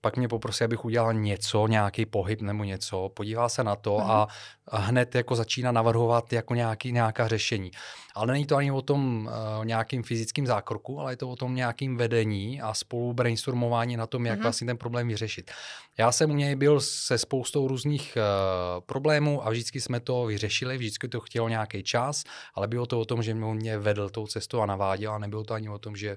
pak 0.00 0.16
mě 0.16 0.28
poprosí, 0.28 0.64
abych 0.64 0.84
udělal 0.84 1.14
něco, 1.14 1.66
nějaký 1.66 2.06
pohyb 2.06 2.40
nebo 2.40 2.64
něco, 2.64 3.10
podívá 3.14 3.48
se 3.48 3.64
na 3.64 3.76
to 3.76 4.00
a 4.00 4.28
hned 4.72 5.14
jako 5.14 5.36
začíná 5.36 5.72
navrhovat 5.72 6.32
jako 6.32 6.54
nějaký, 6.54 6.92
nějaká 6.92 7.28
řešení. 7.28 7.70
Ale 8.14 8.32
není 8.32 8.46
to 8.46 8.56
ani 8.56 8.72
o 8.72 8.82
tom 8.82 9.28
uh, 9.58 9.64
nějakým 9.64 10.02
fyzickým 10.02 10.46
zákroku, 10.46 11.00
ale 11.00 11.12
je 11.12 11.16
to 11.16 11.30
o 11.30 11.36
tom 11.36 11.54
nějakým 11.54 11.96
vedení 11.96 12.60
a 12.60 12.74
spolu 12.74 13.12
brainstormování 13.12 13.96
na 13.96 14.06
tom, 14.06 14.26
jak 14.26 14.38
mm-hmm. 14.38 14.42
vlastně 14.42 14.66
ten 14.66 14.76
problém 14.76 15.08
vyřešit. 15.08 15.50
Já 15.98 16.12
jsem 16.12 16.30
u 16.30 16.34
něj 16.34 16.54
byl 16.54 16.80
se 16.80 17.18
spoustou 17.18 17.68
různých 17.68 18.16
uh, 18.16 18.84
problémů 18.86 19.46
a 19.46 19.50
vždycky 19.50 19.80
jsme 19.80 20.00
to 20.00 20.24
vyřešili, 20.24 20.78
vždycky 20.78 21.08
to 21.08 21.20
chtělo 21.20 21.48
nějaký 21.48 21.82
čas, 21.82 22.24
ale 22.54 22.68
bylo 22.68 22.86
to 22.86 23.00
o 23.00 23.04
tom, 23.04 23.22
že 23.22 23.34
mě 23.34 23.78
vedl 23.78 24.08
tou 24.08 24.26
cestou 24.26 24.60
a 24.60 24.66
naváděl 24.66 25.12
a 25.12 25.18
nebylo 25.18 25.44
to 25.44 25.54
ani 25.54 25.68
o 25.68 25.78
tom, 25.78 25.96
že 25.96 26.16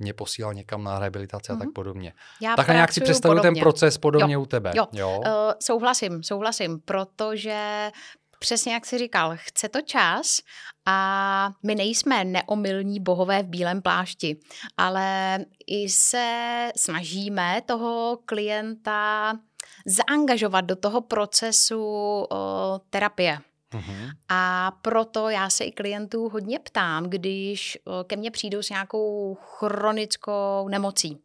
mě 0.00 0.14
posílal 0.14 0.54
někam 0.54 0.84
na 0.84 0.98
rehabilitaci 0.98 1.52
mm-hmm. 1.52 1.56
a 1.56 1.58
tak 1.58 1.66
mhm. 1.66 1.72
podobně. 1.72 2.12
Já 2.42 2.56
Takhle 2.56 2.74
nějak 2.74 2.92
si 2.92 3.00
představuji 3.00 3.40
ten 3.40 3.54
proces 3.54 3.98
podobně 3.98 4.34
jo. 4.34 4.40
u 4.40 4.46
tebe. 4.46 4.72
Jo, 4.74 4.86
jo? 4.92 5.18
Uh, 5.18 5.26
souhlasím, 5.62 6.22
souhlasím, 6.22 6.80
protože 6.80 7.90
přesně 8.38 8.72
jak 8.72 8.86
jsi 8.86 8.98
říkal, 8.98 9.32
chce 9.34 9.68
to 9.68 9.80
čas 9.80 10.40
a 10.86 11.50
my 11.62 11.74
nejsme 11.74 12.24
neomylní 12.24 13.00
bohové 13.00 13.42
v 13.42 13.46
bílém 13.46 13.82
plášti, 13.82 14.36
ale 14.76 15.38
i 15.66 15.88
se 15.88 16.70
snažíme 16.76 17.62
toho 17.66 18.18
klienta 18.24 19.32
zaangažovat 19.86 20.60
do 20.60 20.76
toho 20.76 21.00
procesu 21.00 21.82
o, 21.82 22.80
terapie. 22.90 23.38
Mm-hmm. 23.72 24.10
A 24.28 24.72
proto 24.82 25.28
já 25.28 25.50
se 25.50 25.64
i 25.64 25.72
klientů 25.72 26.28
hodně 26.28 26.58
ptám, 26.58 27.04
když 27.04 27.78
ke 28.06 28.16
mně 28.16 28.30
přijdou 28.30 28.62
s 28.62 28.70
nějakou 28.70 29.34
chronickou 29.34 30.68
nemocí 30.68 31.20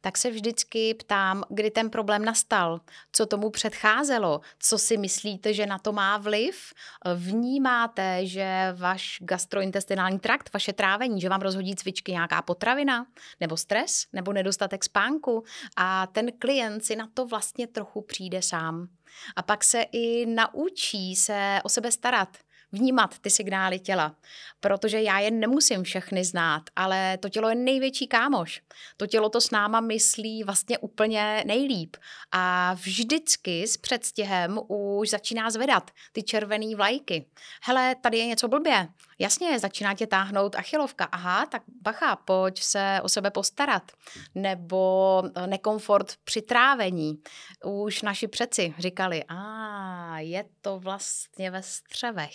tak 0.00 0.18
se 0.18 0.30
vždycky 0.30 0.94
ptám, 0.94 1.42
kdy 1.48 1.70
ten 1.70 1.90
problém 1.90 2.24
nastal, 2.24 2.80
co 3.12 3.26
tomu 3.26 3.50
předcházelo, 3.50 4.40
co 4.58 4.78
si 4.78 4.96
myslíte, 4.96 5.54
že 5.54 5.66
na 5.66 5.78
to 5.78 5.92
má 5.92 6.18
vliv. 6.18 6.72
Vnímáte, 7.14 8.26
že 8.26 8.74
váš 8.76 9.18
gastrointestinální 9.20 10.18
trakt, 10.18 10.52
vaše 10.54 10.72
trávení, 10.72 11.20
že 11.20 11.28
vám 11.28 11.40
rozhodí 11.40 11.76
cvičky 11.76 12.12
nějaká 12.12 12.42
potravina, 12.42 13.06
nebo 13.40 13.56
stres, 13.56 14.06
nebo 14.12 14.32
nedostatek 14.32 14.84
spánku 14.84 15.44
a 15.76 16.06
ten 16.06 16.32
klient 16.38 16.84
si 16.84 16.96
na 16.96 17.08
to 17.14 17.26
vlastně 17.26 17.66
trochu 17.66 18.00
přijde 18.00 18.42
sám. 18.42 18.88
A 19.36 19.42
pak 19.42 19.64
se 19.64 19.82
i 19.92 20.26
naučí 20.26 21.16
se 21.16 21.60
o 21.64 21.68
sebe 21.68 21.92
starat 21.92 22.38
vnímat 22.72 23.18
ty 23.18 23.30
signály 23.30 23.78
těla, 23.78 24.16
protože 24.60 25.02
já 25.02 25.18
je 25.18 25.30
nemusím 25.30 25.82
všechny 25.82 26.24
znát, 26.24 26.62
ale 26.76 27.18
to 27.18 27.28
tělo 27.28 27.48
je 27.48 27.54
největší 27.54 28.06
kámoš. 28.06 28.62
To 28.96 29.06
tělo 29.06 29.28
to 29.28 29.40
s 29.40 29.50
náma 29.50 29.80
myslí 29.80 30.44
vlastně 30.44 30.78
úplně 30.78 31.44
nejlíp 31.46 31.96
a 32.32 32.74
vždycky 32.74 33.66
s 33.66 33.76
předstihem 33.76 34.60
už 34.68 35.10
začíná 35.10 35.50
zvedat 35.50 35.90
ty 36.12 36.22
červené 36.22 36.76
vlajky. 36.76 37.26
Hele, 37.62 37.94
tady 37.94 38.18
je 38.18 38.26
něco 38.26 38.48
blbě. 38.48 38.88
Jasně, 39.20 39.58
začíná 39.58 39.94
tě 39.94 40.06
táhnout 40.06 40.56
achilovka. 40.56 41.04
Aha, 41.04 41.46
tak 41.46 41.62
bacha, 41.82 42.16
pojď 42.16 42.62
se 42.62 43.00
o 43.02 43.08
sebe 43.08 43.30
postarat. 43.30 43.92
Nebo 44.34 45.22
eh, 45.34 45.46
nekomfort 45.46 46.12
při 46.24 46.42
trávení. 46.42 47.22
Už 47.64 48.02
naši 48.02 48.28
přeci 48.28 48.74
říkali, 48.78 49.24
a 49.28 50.18
je 50.18 50.44
to 50.60 50.78
vlastně 50.78 51.50
ve 51.50 51.62
střevech. 51.62 52.34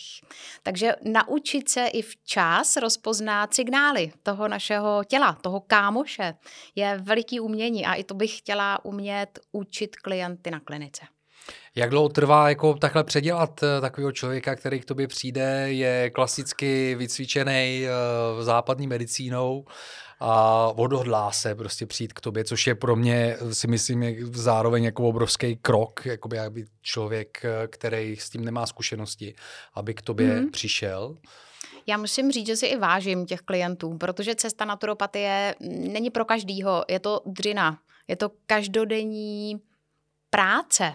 Takže 0.64 0.96
naučit 1.04 1.70
se 1.70 1.88
i 1.88 2.02
včas 2.02 2.78
rozpoznat 2.78 3.54
signály 3.54 4.12
toho 4.24 4.48
našeho 4.48 5.04
těla, 5.04 5.34
toho 5.34 5.60
kámoše, 5.60 6.34
je 6.76 6.98
veliký 7.02 7.40
umění 7.40 7.86
a 7.86 7.94
i 7.94 8.04
to 8.04 8.14
bych 8.14 8.38
chtěla 8.38 8.86
umět 8.86 9.40
učit 9.52 9.96
klienty 9.96 10.52
na 10.52 10.60
klinice. 10.60 11.06
Jak 11.76 11.90
dlouho 11.90 12.10
trvá 12.10 12.50
jako 12.50 12.74
takhle 12.74 13.04
předělat 13.04 13.64
eh, 13.64 13.82
takového 13.82 14.12
člověka, 14.12 14.56
který 14.56 14.80
k 14.80 14.86
tobě 14.86 15.08
přijde, 15.08 15.66
je 15.68 16.10
klasicky 16.10 16.96
vycvičený 16.96 17.86
uh, 17.86 18.44
západní 18.44 18.88
medicínou 18.88 19.66
a 20.20 20.68
odhodlá 20.76 21.32
se 21.32 21.56
prostě 21.56 21.86
přijít 21.86 22.14
k 22.14 22.22
tobě, 22.22 22.44
což 22.44 22.68
je 22.68 22.76
pro 22.76 22.96
mě, 22.96 23.38
si 23.52 23.68
myslím, 23.68 24.04
je 24.04 24.26
zároveň 24.26 24.84
jako 24.84 25.08
obrovský 25.08 25.56
krok, 25.56 26.06
jakoby 26.06 26.40
aby 26.40 26.66
člověk, 26.82 27.46
eh, 27.46 27.68
který 27.68 28.16
s 28.16 28.30
tím 28.30 28.46
nemá 28.46 28.66
zkušenosti, 28.66 29.36
aby 29.74 29.94
k 29.94 30.02
tobě 30.02 30.28
mm-hmm. 30.28 30.52
přišel. 30.52 31.18
Já 31.88 31.98
musím 31.98 32.32
říct, 32.32 32.48
že 32.48 32.56
si 32.56 32.66
i 32.66 32.78
vážím 32.78 33.26
těch 33.26 33.40
klientů, 33.42 33.98
protože 33.98 34.36
cesta 34.36 34.66
naturopatie 34.66 35.56
není 35.70 36.10
pro 36.10 36.26
každýho, 36.26 36.86
je 36.90 37.00
to 37.00 37.22
dřina, 37.26 37.80
je 38.08 38.16
to 38.16 38.32
každodenní 38.46 39.62
práce. 40.30 40.94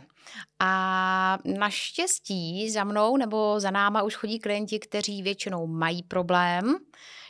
A 0.58 1.38
naštěstí 1.44 2.70
za 2.70 2.84
mnou 2.84 3.16
nebo 3.16 3.60
za 3.60 3.70
náma 3.70 4.02
už 4.02 4.14
chodí 4.14 4.38
klienti, 4.38 4.78
kteří 4.78 5.22
většinou 5.22 5.66
mají 5.66 6.02
problém, 6.02 6.76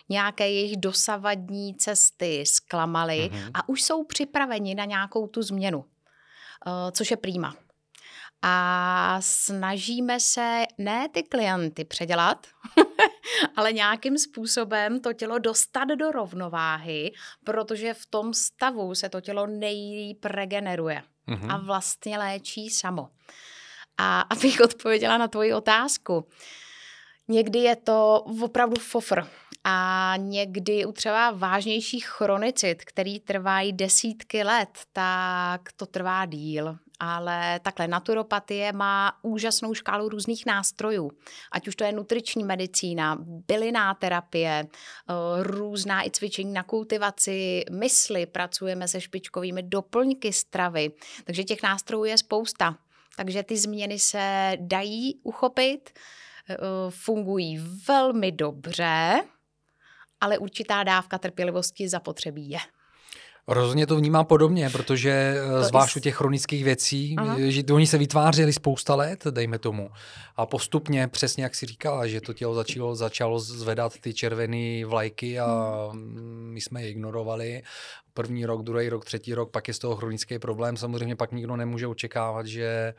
nějaké 0.09 0.51
jejich 0.51 0.77
dosavadní 0.77 1.75
cesty 1.75 2.47
zklamaly 2.47 3.31
mm-hmm. 3.33 3.51
a 3.55 3.69
už 3.69 3.83
jsou 3.83 4.05
připraveni 4.05 4.75
na 4.75 4.85
nějakou 4.85 5.27
tu 5.27 5.43
změnu, 5.43 5.85
eh, 6.67 6.93
což 6.93 7.11
je 7.11 7.17
prýma. 7.17 7.57
A 8.43 9.19
snažíme 9.21 10.21
se 10.21 10.65
ne 10.79 11.09
ty 11.09 11.23
klienty 11.23 11.85
předělat, 11.85 12.47
ale 13.57 13.73
nějakým 13.73 14.19
způsobem 14.19 15.01
to 15.01 15.13
tělo 15.13 15.39
dostat 15.39 15.85
do 15.85 16.11
rovnováhy, 16.11 17.13
protože 17.45 17.95
v 17.95 18.07
tom 18.07 18.35
stavu 18.35 18.95
se 18.95 19.09
to 19.09 19.21
tělo 19.21 19.47
nejlíp 19.47 20.25
regeneruje 20.25 21.03
mm-hmm. 21.31 21.55
a 21.55 21.59
vlastně 21.59 22.19
léčí 22.19 22.71
samo. 22.71 23.09
A 23.99 24.21
abych 24.21 24.61
odpověděla 24.65 25.19
na 25.19 25.29
tvoji 25.29 25.55
otázku, 25.55 26.29
někdy 27.29 27.59
je 27.59 27.77
to 27.77 28.25
opravdu 28.43 28.81
fofr 28.81 29.27
a 29.65 30.15
někdy 30.17 30.87
u 30.87 30.93
třeba 30.93 31.31
vážnějších 31.31 32.07
chronicit, 32.07 32.85
který 32.85 33.21
trvají 33.21 33.73
desítky 33.73 34.43
let, 34.43 34.79
tak 34.93 35.73
to 35.77 35.87
trvá 35.87 36.27
díl. 36.27 36.79
Ale 37.03 37.61
takhle, 37.61 37.89
naturopatie 37.89 38.73
má 38.73 39.13
úžasnou 39.23 39.75
škálu 39.75 40.09
různých 40.09 40.47
nástrojů. 40.47 41.11
Ať 41.53 41.69
už 41.69 41.77
to 41.77 41.85
je 41.85 41.93
nutriční 41.93 42.45
medicína, 42.45 43.17
bylinná 43.21 43.95
terapie, 43.95 44.67
eh, 44.67 45.15
různá 45.43 46.07
i 46.07 46.11
cvičení 46.11 46.53
na 46.53 46.63
kultivaci 46.63 47.65
mysli, 47.71 48.27
pracujeme 48.27 48.89
se 48.89 49.01
špičkovými 49.01 49.63
doplňky 49.63 50.33
stravy. 50.33 50.91
Takže 51.25 51.45
těch 51.45 51.63
nástrojů 51.63 52.05
je 52.05 52.19
spousta. 52.19 52.77
Takže 53.17 53.43
ty 53.43 53.57
změny 53.57 53.99
se 53.99 54.53
dají 54.61 55.21
uchopit, 55.23 55.91
eh, 55.91 56.57
fungují 56.89 57.61
velmi 57.89 58.33
dobře, 58.33 59.21
ale 60.21 60.39
určitá 60.39 60.83
dávka 60.83 61.19
trpělivosti 61.19 61.89
zapotřebí 61.89 62.51
je. 62.51 62.59
Rozhodně 63.51 63.87
to 63.87 63.97
vnímám 63.97 64.25
podobně, 64.25 64.71
protože 64.71 65.11
eh, 65.11 65.51
to 65.51 65.65
zvlášť 65.65 65.97
u 65.97 66.01
těch 66.01 66.17
chronických 66.17 66.65
věcí, 66.65 67.15
Aha. 67.19 67.37
že 67.39 67.63
oni 67.73 67.87
se 67.87 67.99
vytvářeli 67.99 68.53
spousta 68.53 68.95
let, 68.95 69.25
dejme 69.31 69.59
tomu. 69.59 69.91
A 70.37 70.47
postupně, 70.47 71.09
přesně 71.09 71.45
jak 71.45 71.55
si 71.55 71.67
říkala, 71.67 72.07
že 72.07 72.21
to 72.21 72.33
tělo 72.33 72.55
začalo, 72.55 72.95
začalo 72.95 73.39
zvedat 73.39 73.93
ty 74.01 74.15
červené 74.15 74.85
vlajky 74.85 75.41
a 75.41 75.89
hmm. 75.93 76.51
my 76.53 76.61
jsme 76.61 76.83
je 76.83 76.91
ignorovali. 76.91 77.63
První 78.15 78.47
rok, 78.47 78.63
druhý 78.63 78.89
rok, 78.89 79.05
třetí 79.05 79.35
rok, 79.35 79.51
pak 79.51 79.69
je 79.69 79.75
z 79.75 79.79
toho 79.79 79.97
chronický 79.97 80.39
problém. 80.39 80.77
Samozřejmě 80.77 81.17
pak 81.17 81.33
nikdo 81.33 81.57
nemůže 81.57 81.87
očekávat, 81.87 82.47
že 82.47 82.95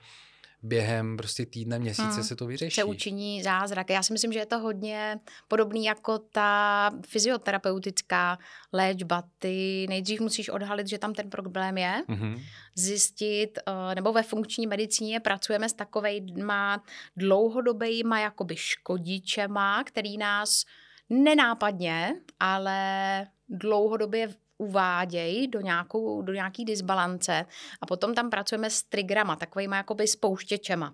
během 0.63 1.17
prostě 1.17 1.45
týdne, 1.45 1.79
měsíce 1.79 2.03
hmm. 2.03 2.23
se 2.23 2.35
to 2.35 2.45
vyřeší. 2.45 2.75
Se 2.75 2.83
učiní 2.83 3.43
zázrak. 3.43 3.89
Já 3.89 4.03
si 4.03 4.13
myslím, 4.13 4.33
že 4.33 4.39
je 4.39 4.45
to 4.45 4.59
hodně 4.59 5.19
podobný 5.47 5.85
jako 5.85 6.19
ta 6.19 6.91
fyzioterapeutická 7.07 8.37
léčba. 8.73 9.23
Ty 9.39 9.85
nejdřív 9.89 10.21
musíš 10.21 10.49
odhalit, 10.49 10.87
že 10.87 10.97
tam 10.97 11.13
ten 11.13 11.29
problém 11.29 11.77
je, 11.77 12.03
hmm. 12.07 12.41
zjistit, 12.75 13.59
eh, 13.67 13.95
nebo 13.95 14.13
ve 14.13 14.23
funkční 14.23 14.67
medicíně 14.67 15.19
pracujeme 15.19 15.69
s 15.69 15.73
takovejma 15.73 16.83
dlouhodobejma 17.17 18.19
jakoby 18.19 18.55
škodičema, 18.55 19.83
který 19.83 20.17
nás 20.17 20.65
nenápadně, 21.09 22.15
ale 22.39 23.27
dlouhodobě 23.49 24.29
uvádějí 24.61 25.47
do, 25.47 25.61
nějakou, 25.61 26.21
do 26.21 26.33
nějaký 26.33 26.65
disbalance 26.65 27.45
a 27.81 27.85
potom 27.85 28.13
tam 28.13 28.29
pracujeme 28.29 28.69
s 28.69 28.83
triggerama, 28.83 29.35
takovými 29.35 29.75
jakoby 29.75 30.07
spouštěčema. 30.07 30.93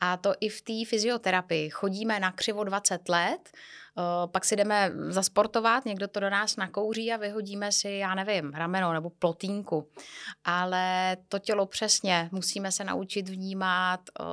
A 0.00 0.16
to 0.16 0.34
i 0.40 0.48
v 0.48 0.62
té 0.62 0.84
fyzioterapii. 0.88 1.70
Chodíme 1.70 2.20
na 2.20 2.32
křivo 2.32 2.64
20 2.64 3.08
let, 3.08 3.50
Uh, 3.98 4.30
pak 4.30 4.44
si 4.44 4.56
jdeme 4.56 4.92
zasportovat, 5.08 5.84
někdo 5.84 6.08
to 6.08 6.20
do 6.20 6.30
nás 6.30 6.56
nakouří 6.56 7.12
a 7.12 7.16
vyhodíme 7.16 7.72
si, 7.72 7.90
já 7.90 8.14
nevím, 8.14 8.50
rameno 8.50 8.92
nebo 8.92 9.10
plotínku. 9.10 9.88
Ale 10.44 11.16
to 11.28 11.38
tělo 11.38 11.66
přesně 11.66 12.28
musíme 12.32 12.72
se 12.72 12.84
naučit 12.84 13.28
vnímat 13.28 14.00
uh, 14.20 14.26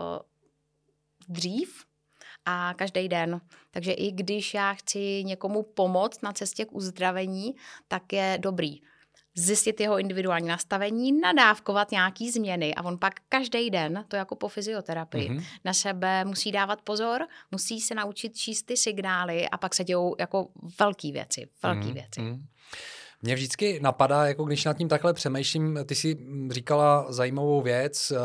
dřív, 1.29 1.85
a 2.45 2.73
každý 2.73 3.09
den. 3.09 3.41
Takže 3.71 3.91
i 3.91 4.12
když 4.12 4.53
já 4.53 4.73
chci 4.73 5.23
někomu 5.23 5.63
pomoct 5.63 6.21
na 6.21 6.33
cestě 6.33 6.65
k 6.65 6.73
uzdravení, 6.73 7.55
tak 7.88 8.13
je 8.13 8.38
dobrý 8.41 8.81
zjistit 9.35 9.79
jeho 9.79 10.00
individuální 10.00 10.47
nastavení, 10.47 11.12
nadávkovat 11.21 11.91
nějaký 11.91 12.31
změny 12.31 12.75
a 12.75 12.83
on 12.83 12.97
pak 12.97 13.13
každý 13.29 13.69
den, 13.69 14.05
to 14.07 14.15
jako 14.15 14.35
po 14.35 14.47
fyzioterapii, 14.47 15.29
mm-hmm. 15.29 15.43
na 15.65 15.73
sebe 15.73 16.25
musí 16.25 16.51
dávat 16.51 16.81
pozor, 16.81 17.27
musí 17.51 17.81
se 17.81 17.95
naučit 17.95 18.38
číst 18.38 18.63
ty 18.63 18.77
signály 18.77 19.50
a 19.50 19.57
pak 19.57 19.75
se 19.75 19.83
dějou 19.83 20.15
jako 20.19 20.47
velké 20.79 21.12
věci, 21.12 21.50
velké 21.63 21.81
mm-hmm. 21.81 21.93
věci. 21.93 22.21
Mhm. 22.21 22.45
Mě 23.24 23.36
vždycky 23.36 23.80
napadá, 23.82 24.25
jako 24.25 24.44
když 24.44 24.65
nad 24.65 24.77
tím 24.77 24.88
takhle 24.88 25.13
přemýšlím, 25.13 25.80
ty 25.86 25.96
si 25.96 26.18
říkala 26.50 27.12
zajímavou 27.12 27.62
věc, 27.62 28.12
eh, 28.12 28.18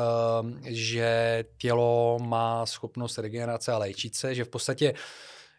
že 0.65 1.45
tělo 1.59 2.19
má 2.23 2.67
schopnost 2.67 3.19
regenerace 3.19 3.73
a 3.73 3.79
léčit 3.79 4.15
se, 4.15 4.35
že 4.35 4.45
v 4.45 4.49
podstatě 4.49 4.95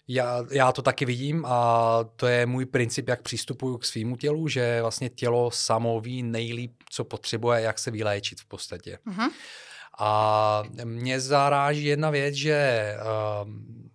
já, 0.08 0.46
já 0.52 0.72
to 0.72 0.82
taky 0.82 1.06
vidím 1.06 1.46
a 1.46 2.00
to 2.16 2.28
je 2.28 2.46
můj 2.46 2.66
princip, 2.66 3.08
jak 3.08 3.22
přistupuju 3.22 3.78
k 3.78 3.86
svýmu 3.86 4.16
tělu, 4.16 4.48
že 4.48 4.82
vlastně 4.82 5.10
tělo 5.10 5.52
samo 5.52 6.02
ví 6.02 6.24
nejlíp, 6.24 6.74
co 6.90 7.04
potřebuje, 7.04 7.62
jak 7.62 7.80
se 7.80 7.92
vyléčit 7.92 8.40
v 8.40 8.46
podstatě. 8.46 8.98
Uh-huh. 9.08 9.30
A 10.00 10.64
mě 10.84 11.20
zaráží 11.20 11.86
jedna 11.86 12.10
věc, 12.10 12.36
že 12.36 12.94
um, 13.44 13.90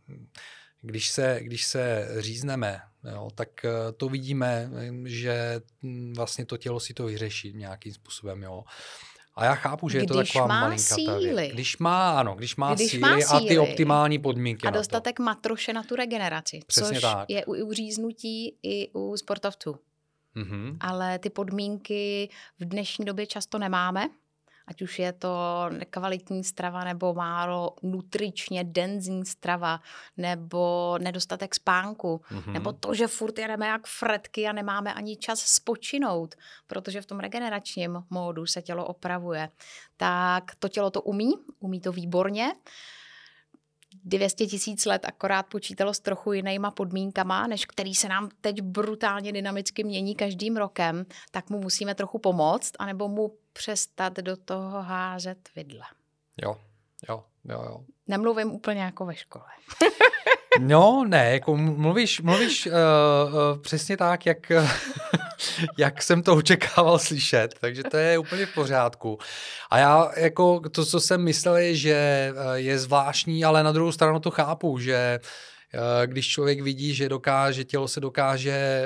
když 0.83 1.09
se, 1.09 1.39
když 1.43 1.65
se 1.65 2.09
řízneme, 2.19 2.81
jo, 3.13 3.31
tak 3.35 3.49
uh, 3.65 3.71
to 3.97 4.09
vidíme, 4.09 4.71
že 5.05 5.61
hm, 5.83 6.13
vlastně 6.17 6.47
to 6.47 6.57
tělo 6.57 6.81
si 6.81 6.95
to 6.95 7.07
vyřeší 7.07 7.53
nějakým 7.53 7.93
způsobem. 7.95 8.43
Jo. 8.43 8.65
A 9.37 9.45
já 9.45 9.55
chápu, 9.55 9.89
že 9.89 9.99
když 9.99 10.05
je 10.05 10.09
to 10.09 10.25
taková 10.25 10.47
má 10.47 10.61
malinká 10.61 10.95
síly. 10.95 11.51
Když 11.53 11.79
má, 11.79 12.21
ano, 12.21 12.35
když 12.35 12.57
má, 12.57 12.75
když 12.75 12.91
síly, 12.91 13.01
má 13.01 13.21
síly 13.21 13.27
a 13.29 13.49
ty 13.49 13.59
optimální 13.59 14.19
podmínky 14.19 14.67
A 14.67 14.71
dostatek 14.71 15.19
na 15.19 15.25
to. 15.25 15.27
matroše 15.27 15.73
na 15.73 15.83
tu 15.83 15.97
regeneraci, 15.97 16.61
Přesně 16.67 16.95
což 16.95 17.03
tak. 17.03 17.31
je 17.31 17.45
u, 17.45 17.53
u 17.53 17.73
říznutí 17.73 18.57
i 18.63 18.91
u 18.93 19.17
sportovců. 19.17 19.77
Mm-hmm. 20.37 20.77
Ale 20.81 21.19
ty 21.19 21.31
podmínky 21.31 22.29
v 22.61 22.65
dnešní 22.65 23.05
době 23.05 23.27
často 23.27 23.59
nemáme 23.59 24.09
ať 24.67 24.83
už 24.83 24.99
je 24.99 25.13
to 25.13 25.67
nekvalitní 25.71 26.45
strava 26.45 26.85
nebo 26.85 27.15
málo 27.15 27.77
nutričně 27.83 28.65
denzní 28.65 29.27
strava, 29.27 29.81
nebo 30.17 30.95
nedostatek 30.99 31.55
spánku, 31.55 32.23
mm-hmm. 32.31 32.53
nebo 32.53 32.73
to, 32.73 32.95
že 32.95 33.07
furt 33.07 33.39
jedeme 33.39 33.67
jak 33.67 33.87
fretky 33.87 34.47
a 34.47 34.53
nemáme 34.53 34.95
ani 34.95 35.17
čas 35.17 35.41
spočinout, 35.41 36.35
protože 36.67 37.01
v 37.01 37.07
tom 37.07 37.21
regeneračním 37.21 38.03
módu 38.11 38.47
se 38.47 38.63
tělo 38.63 38.87
opravuje, 38.87 39.49
tak 39.97 40.55
to 40.59 40.69
tělo 40.69 40.91
to 40.91 41.03
umí, 41.03 41.35
umí 41.61 41.81
to 41.81 41.93
výborně. 41.93 42.53
200 44.05 44.47
tisíc 44.47 44.87
let 44.87 45.05
akorát 45.05 45.43
počítalo 45.43 45.95
s 45.95 46.01
trochu 46.01 46.33
jinýma 46.33 46.71
podmínkama, 46.71 47.47
než 47.47 47.67
který 47.67 47.95
se 47.95 48.09
nám 48.09 48.29
teď 48.41 48.61
brutálně 48.61 49.33
dynamicky 49.33 49.85
mění 49.85 50.15
každým 50.15 50.57
rokem, 50.57 51.07
tak 51.31 51.51
mu 51.51 51.61
musíme 51.61 51.95
trochu 51.95 52.19
pomoct, 52.19 52.73
anebo 52.79 53.09
mu 53.09 53.37
přestat 53.53 54.17
do 54.17 54.37
toho 54.37 54.83
házet 54.83 55.49
vidle. 55.57 55.85
Jo, 56.43 56.57
jo, 57.09 57.25
jo, 57.45 57.63
jo. 57.65 57.85
Nemluvím 58.07 58.53
úplně 58.53 58.81
jako 58.81 59.07
ve 59.07 59.17
škole. 59.17 59.45
no, 60.61 61.05
ne, 61.09 61.33
jako 61.33 61.57
mluvíš, 61.57 62.21
mluvíš 62.21 62.67
uh, 62.67 62.73
uh, 62.73 63.59
přesně 63.61 63.97
tak, 63.97 64.27
jak, 64.27 64.53
jak 65.79 66.03
jsem 66.03 66.23
to 66.23 66.35
očekával 66.35 66.99
slyšet, 66.99 67.55
takže 67.61 67.83
to 67.83 67.97
je 67.97 68.19
úplně 68.19 68.47
v 68.47 68.55
pořádku. 68.55 69.19
A 69.71 69.79
já 69.79 70.11
jako 70.17 70.61
to, 70.61 70.85
co 70.85 71.01
jsem 71.01 71.25
myslel, 71.25 71.57
je, 71.57 71.75
že 71.77 72.33
je 72.55 72.79
zvláštní, 72.79 73.45
ale 73.45 73.63
na 73.63 73.73
druhou 73.73 73.93
stranu 73.93 74.21
to 74.21 74.31
chápu, 74.31 74.79
že 74.79 75.21
když 76.07 76.29
člověk 76.29 76.61
vidí, 76.61 76.95
že 76.95 77.09
dokáže, 77.09 77.65
tělo 77.65 77.89
se 77.89 78.01
dokáže 78.01 78.85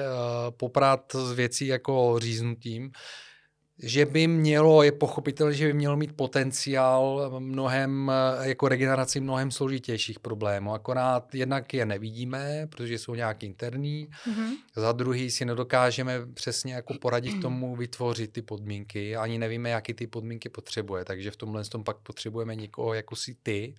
poprat 0.56 1.12
s 1.14 1.32
věcí 1.32 1.66
jako 1.66 2.18
říznutím, 2.18 2.90
že 3.82 4.06
by 4.06 4.26
mělo, 4.26 4.82
je 4.82 4.92
pochopitelné, 4.92 5.54
že 5.54 5.66
by 5.66 5.72
mělo 5.72 5.96
mít 5.96 6.16
potenciál 6.16 7.30
mnohem, 7.38 8.12
jako 8.40 8.68
regeneraci 8.68 9.20
mnohem 9.20 9.50
složitějších 9.50 10.20
problémů. 10.20 10.74
Akorát 10.74 11.34
jednak 11.34 11.74
je 11.74 11.86
nevidíme, 11.86 12.66
protože 12.70 12.98
jsou 12.98 13.14
nějak 13.14 13.42
interní. 13.42 14.08
Mm-hmm. 14.08 14.50
Za 14.76 14.92
druhý 14.92 15.30
si 15.30 15.44
nedokážeme 15.44 16.26
přesně 16.34 16.74
jako 16.74 16.94
poradit 16.94 17.40
tomu 17.40 17.76
vytvořit 17.76 18.32
ty 18.32 18.42
podmínky. 18.42 19.16
Ani 19.16 19.38
nevíme, 19.38 19.70
jaký 19.70 19.94
ty 19.94 20.06
podmínky 20.06 20.48
potřebuje. 20.48 21.04
Takže 21.04 21.30
v 21.30 21.36
tomhle 21.36 21.64
tom 21.64 21.84
pak 21.84 21.96
potřebujeme 21.96 22.54
někoho 22.54 22.94
jako 22.94 23.16
si 23.16 23.36
ty, 23.42 23.74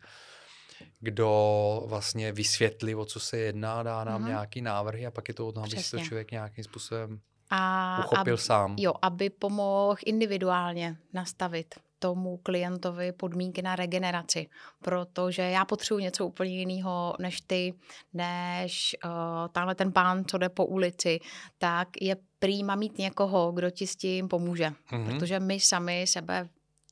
kdo 1.00 1.84
vlastně 1.88 2.32
vysvětlí, 2.32 2.95
o 2.95 3.06
co 3.06 3.19
se 3.19 3.38
jedná, 3.38 3.84
dá 3.84 4.04
nám 4.04 4.24
mm-hmm. 4.24 4.28
nějaký 4.28 4.62
návrhy 4.62 5.06
a 5.06 5.12
pak 5.12 5.28
je 5.28 5.34
to 5.34 5.47
o 5.47 5.52
tom, 5.52 5.63
aby 5.63 5.84
si 5.84 5.91
to 5.91 6.00
člověk 6.00 6.32
nějakým 6.32 6.63
způsobem 6.63 7.19
a 7.50 8.02
uchopil 8.06 8.34
aby, 8.34 8.42
sám. 8.42 8.76
Jo, 8.80 8.94
aby 9.02 9.30
pomohl 9.30 9.96
individuálně 10.06 10.98
nastavit 11.14 11.76
tomu 12.00 12.38
klientovi 12.38 13.12
podmínky 13.12 13.62
na 13.62 13.76
regeneraci, 13.76 14.48
protože 14.84 15.42
já 15.42 15.66
potřebuji 15.66 16.04
něco 16.04 16.26
úplně 16.26 16.52
jiného 16.52 17.16
než 17.20 17.42
ty, 17.42 17.74
než 18.14 18.96
uh, 19.06 19.12
tamhle 19.52 19.76
ten 19.76 19.92
pán, 19.92 20.26
co 20.26 20.38
jde 20.38 20.50
po 20.50 20.66
ulici, 20.66 21.20
tak 21.58 21.88
je 22.02 22.16
prýma 22.40 22.76
mít 22.76 22.98
někoho, 22.98 23.52
kdo 23.52 23.70
ti 23.70 23.88
s 23.88 23.96
tím 23.96 24.28
pomůže, 24.28 24.70
mm-hmm. 24.92 25.06
protože 25.06 25.40
my 25.40 25.60
sami 25.60 26.06
sebe 26.08 26.50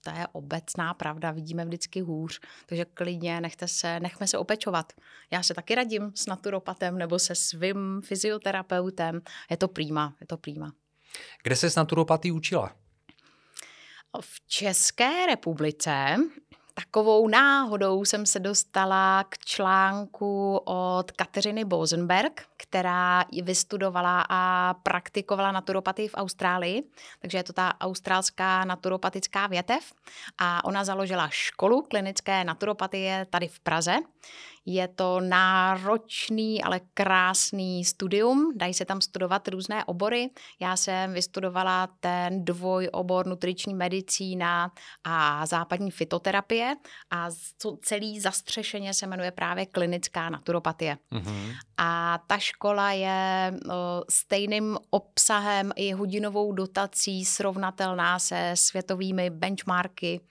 to 0.08 0.20
je 0.20 0.28
obecná 0.32 0.94
pravda, 0.94 1.32
vidíme 1.32 1.66
vždycky 1.66 2.02
hůř, 2.02 2.40
takže 2.66 2.86
klidně 2.86 3.42
nechte 3.42 3.68
se, 3.68 4.00
nechme 4.00 4.28
se 4.28 4.38
opečovat. 4.38 4.94
Já 5.32 5.44
se 5.44 5.54
taky 5.54 5.76
radím 5.76 6.12
s 6.16 6.26
naturopatem 6.26 6.98
nebo 6.98 7.20
se 7.20 7.36
svým 7.36 8.02
fyzioterapeutem. 8.06 9.22
Je 9.50 9.58
to 9.58 9.68
prýma, 9.68 10.16
je 10.22 10.28
to 10.28 10.38
prýma. 10.38 10.74
Kde 11.44 11.56
se 11.56 11.70
s 11.70 11.76
naturopatí 11.76 12.32
učila? 12.32 12.76
V 14.22 14.48
České 14.48 15.26
republice 15.26 16.16
takovou 16.86 17.28
náhodou 17.28 18.06
jsem 18.06 18.26
se 18.26 18.40
dostala 18.40 19.24
k 19.24 19.38
článku 19.38 20.62
od 20.66 21.12
Kateřiny 21.12 21.66
Bosenberg, 21.66 22.46
která 22.58 23.26
vystudovala 23.44 24.26
a 24.30 24.74
praktikovala 24.74 25.52
naturopatii 25.52 26.08
v 26.08 26.14
Austrálii, 26.16 26.84
takže 27.20 27.38
je 27.38 27.44
to 27.44 27.54
ta 27.54 27.74
australská 27.82 28.66
naturopatická 28.66 29.48
větev 29.48 29.94
a 30.38 30.66
ona 30.66 30.84
založila 30.84 31.30
školu 31.32 31.82
klinické 31.82 32.44
naturopatie 32.44 33.28
tady 33.30 33.48
v 33.48 33.60
Praze. 33.60 33.96
Je 34.70 34.88
to 34.88 35.20
náročný, 35.20 36.64
ale 36.64 36.80
krásný 36.94 37.86
studium. 37.86 38.54
Dají 38.56 38.74
se 38.74 38.86
tam 38.86 39.02
studovat 39.02 39.48
různé 39.48 39.86
obory. 39.86 40.30
Já 40.60 40.78
jsem 40.78 41.14
vystudovala 41.14 41.88
ten 42.00 42.46
dvojobor 42.46 43.28
nutriční 43.28 43.74
medicína 43.74 44.72
a 45.04 45.46
západní 45.46 45.92
fitoterapie 45.92 46.76
a 47.12 47.30
celý 47.82 48.20
zastřešeně 48.20 48.94
se 48.94 49.08
jmenuje 49.08 49.32
právě 49.32 49.66
klinická 49.66 50.30
naturopatie. 50.30 50.98
Mm-hmm. 51.12 51.54
A 51.78 52.20
ta 52.28 52.38
škola 52.38 52.92
je 52.92 53.54
stejným 54.10 54.78
obsahem 54.90 55.72
i 55.76 55.92
hodinovou 55.92 56.52
dotací 56.52 57.26
srovnatelná 57.26 58.20
se 58.20 58.52
světovými 58.56 59.30
benchmarky 59.30 60.22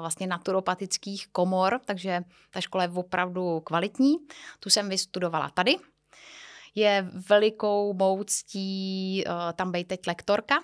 vlastně 0.00 0.26
naturopatických 0.26 1.28
komor, 1.28 1.80
takže 1.84 2.22
ta 2.50 2.60
škola 2.60 2.84
je 2.84 2.90
opravdu 2.90 3.60
kvalitní. 3.60 4.16
Tu 4.60 4.70
jsem 4.70 4.88
vystudovala 4.88 5.50
tady. 5.50 5.76
Je 6.74 7.08
velikou 7.28 7.94
mouctí 7.94 9.24
tam 9.56 9.72
být 9.72 9.88
teď 9.88 10.06
lektorka. 10.06 10.54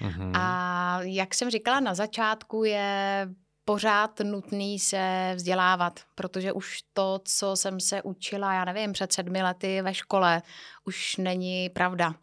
Mm-hmm. 0.00 0.32
A 0.34 0.98
jak 1.02 1.34
jsem 1.34 1.50
říkala 1.50 1.80
na 1.80 1.94
začátku, 1.94 2.64
je 2.64 3.28
pořád 3.64 4.20
nutný 4.20 4.78
se 4.78 5.32
vzdělávat, 5.36 6.00
protože 6.14 6.52
už 6.52 6.78
to, 6.92 7.20
co 7.24 7.56
jsem 7.56 7.80
se 7.80 8.02
učila, 8.02 8.54
já 8.54 8.64
nevím, 8.64 8.92
před 8.92 9.12
sedmi 9.12 9.42
lety 9.42 9.82
ve 9.82 9.94
škole, 9.94 10.42
už 10.84 11.16
není 11.16 11.70
pravda. 11.70 12.14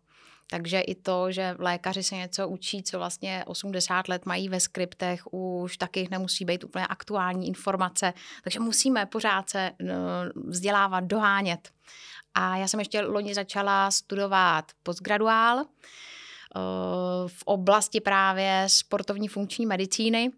Takže 0.51 0.79
i 0.79 0.95
to, 0.95 1.31
že 1.31 1.55
lékaři 1.59 2.03
se 2.03 2.15
něco 2.15 2.47
učí, 2.47 2.83
co 2.83 2.97
vlastně 2.97 3.43
80 3.47 4.07
let 4.07 4.25
mají 4.25 4.49
ve 4.49 4.59
skriptech, 4.59 5.33
už 5.33 5.77
taky 5.77 6.07
nemusí 6.11 6.45
být 6.45 6.63
úplně 6.63 6.87
aktuální 6.87 7.47
informace. 7.47 8.13
Takže 8.43 8.59
musíme 8.59 9.05
pořád 9.05 9.49
se 9.49 9.71
vzdělávat, 10.35 11.03
dohánět. 11.03 11.69
A 12.33 12.57
já 12.57 12.67
jsem 12.67 12.79
ještě 12.79 13.01
loni 13.01 13.33
začala 13.33 13.91
studovat 13.91 14.71
postgraduál. 14.83 15.65
v 17.27 17.43
oblasti 17.45 18.01
právě 18.01 18.63
sportovní 18.67 19.27
funkční 19.27 19.65
medicíny, 19.65 20.31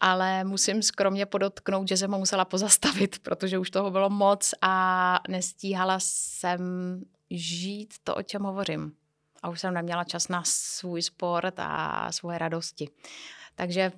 ale 0.00 0.44
musím 0.44 0.82
skromně 0.82 1.26
podotknout, 1.26 1.88
že 1.88 1.96
jsem 1.96 2.12
ho 2.12 2.18
musela 2.18 2.44
pozastavit, 2.44 3.18
protože 3.22 3.58
už 3.58 3.70
toho 3.70 3.90
bylo 3.90 4.10
moc 4.10 4.54
a 4.62 5.20
nestíhala 5.28 5.96
jsem 6.00 6.60
žít 7.30 7.94
to, 8.04 8.14
o 8.14 8.22
čem 8.22 8.42
hovořím. 8.42 9.03
A 9.44 9.48
už 9.48 9.60
jsem 9.60 9.74
neměla 9.74 10.04
čas 10.04 10.28
na 10.28 10.42
svůj 10.46 11.02
sport 11.02 11.54
a 11.58 12.12
svoje 12.12 12.38
radosti. 12.38 12.88
Takže 13.54 13.92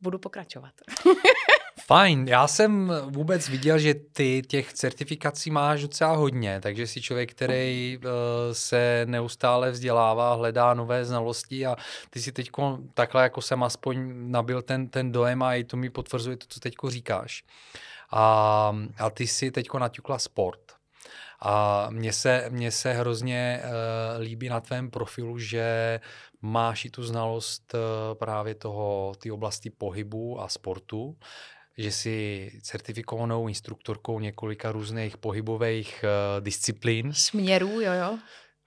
budu 0.00 0.18
pokračovat. 0.18 0.72
Fajn, 1.86 2.28
já 2.28 2.48
jsem 2.48 2.92
vůbec 3.06 3.48
viděl, 3.48 3.78
že 3.78 3.94
ty 3.94 4.42
těch 4.46 4.72
certifikací 4.72 5.50
máš 5.50 5.82
docela 5.82 6.16
hodně, 6.16 6.60
takže 6.60 6.86
jsi 6.86 7.02
člověk, 7.02 7.30
který 7.30 7.98
uh, 7.98 8.10
se 8.52 9.02
neustále 9.08 9.70
vzdělává, 9.70 10.34
hledá 10.34 10.74
nové 10.74 11.04
znalosti 11.04 11.66
a 11.66 11.76
ty 12.10 12.22
si 12.22 12.32
teď 12.32 12.50
takhle, 12.94 13.22
jako 13.22 13.42
jsem 13.42 13.62
aspoň 13.62 14.12
nabil 14.30 14.62
ten, 14.62 14.88
ten 14.88 15.12
dojem 15.12 15.42
a 15.42 15.54
i 15.54 15.64
to 15.64 15.76
mi 15.76 15.90
potvrzuje 15.90 16.36
to, 16.36 16.46
co 16.48 16.60
teď 16.60 16.74
říkáš. 16.88 17.44
A, 18.10 18.76
a 18.98 19.10
ty 19.10 19.26
si 19.26 19.50
teď 19.50 19.66
naťukla 19.78 20.18
sport. 20.18 20.81
A 21.44 21.86
mně 21.90 22.12
se, 22.12 22.46
mně 22.50 22.70
se 22.70 22.92
hrozně 22.92 23.62
uh, 23.64 24.20
líbí 24.22 24.48
na 24.48 24.60
tvém 24.60 24.90
profilu, 24.90 25.38
že 25.38 26.00
máš 26.42 26.84
i 26.84 26.90
tu 26.90 27.02
znalost 27.02 27.74
uh, 27.74 27.80
právě 28.18 28.54
toho, 28.54 29.14
ty 29.18 29.30
oblasti 29.30 29.70
pohybu 29.70 30.40
a 30.40 30.48
sportu, 30.48 31.16
že 31.78 31.92
jsi 31.92 32.50
certifikovanou 32.62 33.48
instruktorkou 33.48 34.20
několika 34.20 34.72
různých 34.72 35.16
pohybových 35.16 36.04
uh, 36.04 36.44
disciplín. 36.44 37.12
Směrů, 37.12 37.80
jo, 37.80 37.92
jo. 37.92 38.18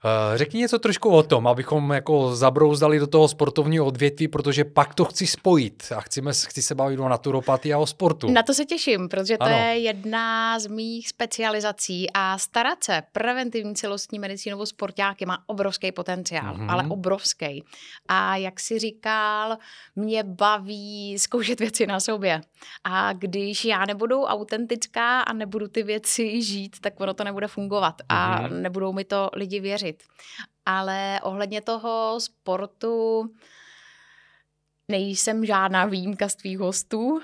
Eh, 0.04 0.38
řekni 0.38 0.60
něco 0.60 0.78
trošku 0.78 1.10
o 1.10 1.22
tom, 1.22 1.46
abychom 1.46 1.90
jako 1.90 2.34
zabrouzdali 2.34 2.98
do 2.98 3.06
toho 3.06 3.28
sportovního 3.28 3.86
odvětví, 3.86 4.28
protože 4.28 4.64
pak 4.64 4.94
to 4.94 5.04
chci 5.04 5.26
spojit 5.26 5.92
a 5.96 6.00
chceme, 6.00 6.32
chci 6.32 6.62
se 6.62 6.74
bavit 6.74 7.00
o 7.00 7.08
naturopatii 7.08 7.72
a 7.72 7.78
o 7.78 7.86
sportu. 7.86 8.30
Na 8.30 8.42
to 8.42 8.54
se 8.54 8.64
těším, 8.64 9.08
protože 9.08 9.38
to 9.38 9.44
ano. 9.44 9.56
je 9.56 9.78
jedna 9.78 10.58
z 10.58 10.66
mých 10.66 11.08
specializací 11.08 12.06
a 12.14 12.38
starat 12.38 12.84
se 12.84 13.02
preventivní 13.12 13.74
celostní 13.74 14.18
medicínovou 14.18 14.66
sportáky 14.66 15.26
má 15.26 15.38
obrovský 15.46 15.92
potenciál, 15.92 16.54
mm-hmm. 16.54 16.70
ale 16.70 16.84
obrovský. 16.88 17.64
A 18.08 18.36
jak 18.36 18.60
si 18.60 18.78
říkal, 18.78 19.56
mě 19.96 20.22
baví 20.22 21.18
zkoušet 21.18 21.60
věci 21.60 21.86
na 21.86 22.00
sobě. 22.00 22.40
A 22.84 23.12
když 23.12 23.64
já 23.64 23.84
nebudu 23.84 24.22
autentická 24.22 25.20
a 25.20 25.32
nebudu 25.32 25.68
ty 25.68 25.82
věci 25.82 26.42
žít, 26.42 26.76
tak 26.80 27.00
ono 27.00 27.14
to 27.14 27.24
nebude 27.24 27.46
fungovat 27.48 27.94
a 28.08 28.40
mm-hmm. 28.40 28.60
nebudou 28.60 28.92
mi 28.92 29.04
to 29.04 29.30
lidi 29.32 29.60
věřit 29.60 29.95
věřit. 29.96 30.08
Ale 30.66 31.20
ohledně 31.22 31.60
toho 31.60 32.20
sportu 32.20 33.30
nejsem 34.88 35.44
žádná 35.44 35.84
výjimka 35.84 36.28
z 36.28 36.34
tvých 36.34 36.58
hostů, 36.58 37.06
uh, 37.06 37.20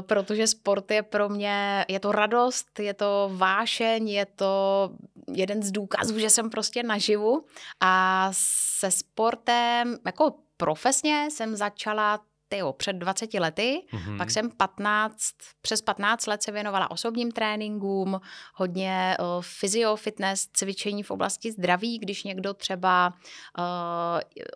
protože 0.00 0.46
sport 0.46 0.90
je 0.90 1.02
pro 1.02 1.28
mě, 1.28 1.84
je 1.88 2.00
to 2.00 2.12
radost, 2.12 2.80
je 2.80 2.94
to 2.94 3.30
vášeň, 3.32 4.08
je 4.08 4.26
to 4.26 4.90
jeden 5.32 5.62
z 5.62 5.72
důkazů, 5.72 6.18
že 6.18 6.30
jsem 6.30 6.50
prostě 6.50 6.82
naživu 6.82 7.44
a 7.80 8.28
se 8.32 8.90
sportem, 8.90 9.98
jako 10.06 10.34
profesně 10.56 11.28
jsem 11.30 11.56
začala 11.56 12.20
tyjo, 12.50 12.72
před 12.72 12.92
20 12.92 13.34
lety, 13.34 13.82
mm-hmm. 13.92 14.18
pak 14.18 14.30
jsem 14.30 14.50
15, 14.50 15.34
přes 15.60 15.82
15 15.82 16.26
let 16.26 16.42
se 16.42 16.52
věnovala 16.52 16.90
osobním 16.90 17.32
tréninkům, 17.32 18.20
hodně 18.54 19.16
uh, 19.20 19.42
physio, 19.60 19.96
fitness, 19.96 20.46
cvičení 20.52 21.02
v 21.02 21.10
oblasti 21.10 21.52
zdraví, 21.52 21.98
když 21.98 22.24
někdo 22.24 22.54
třeba 22.54 23.12
uh, 23.58 23.64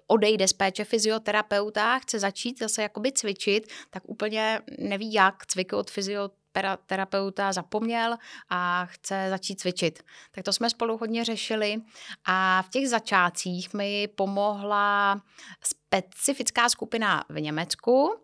odejde 0.06 0.48
z 0.48 0.52
péče 0.52 0.84
fyzioterapeuta, 0.84 1.98
chce 1.98 2.18
začít 2.18 2.58
zase 2.58 2.82
jakoby 2.82 3.12
cvičit, 3.12 3.72
tak 3.90 4.02
úplně 4.06 4.60
neví 4.78 5.12
jak, 5.12 5.46
cviky 5.46 5.76
od 5.76 5.90
fyzioterapeuta 5.90 6.43
terapeuta 6.86 7.52
zapomněl 7.52 8.16
a 8.50 8.86
chce 8.86 9.26
začít 9.30 9.60
cvičit. 9.60 10.02
Tak 10.30 10.44
to 10.44 10.52
jsme 10.52 10.70
spolu 10.70 10.98
hodně 10.98 11.24
řešili 11.24 11.76
a 12.24 12.62
v 12.62 12.68
těch 12.68 12.88
začátcích 12.88 13.74
mi 13.74 14.08
pomohla 14.08 15.20
specifická 15.64 16.68
skupina 16.68 17.24
v 17.28 17.40
Německu 17.40 18.14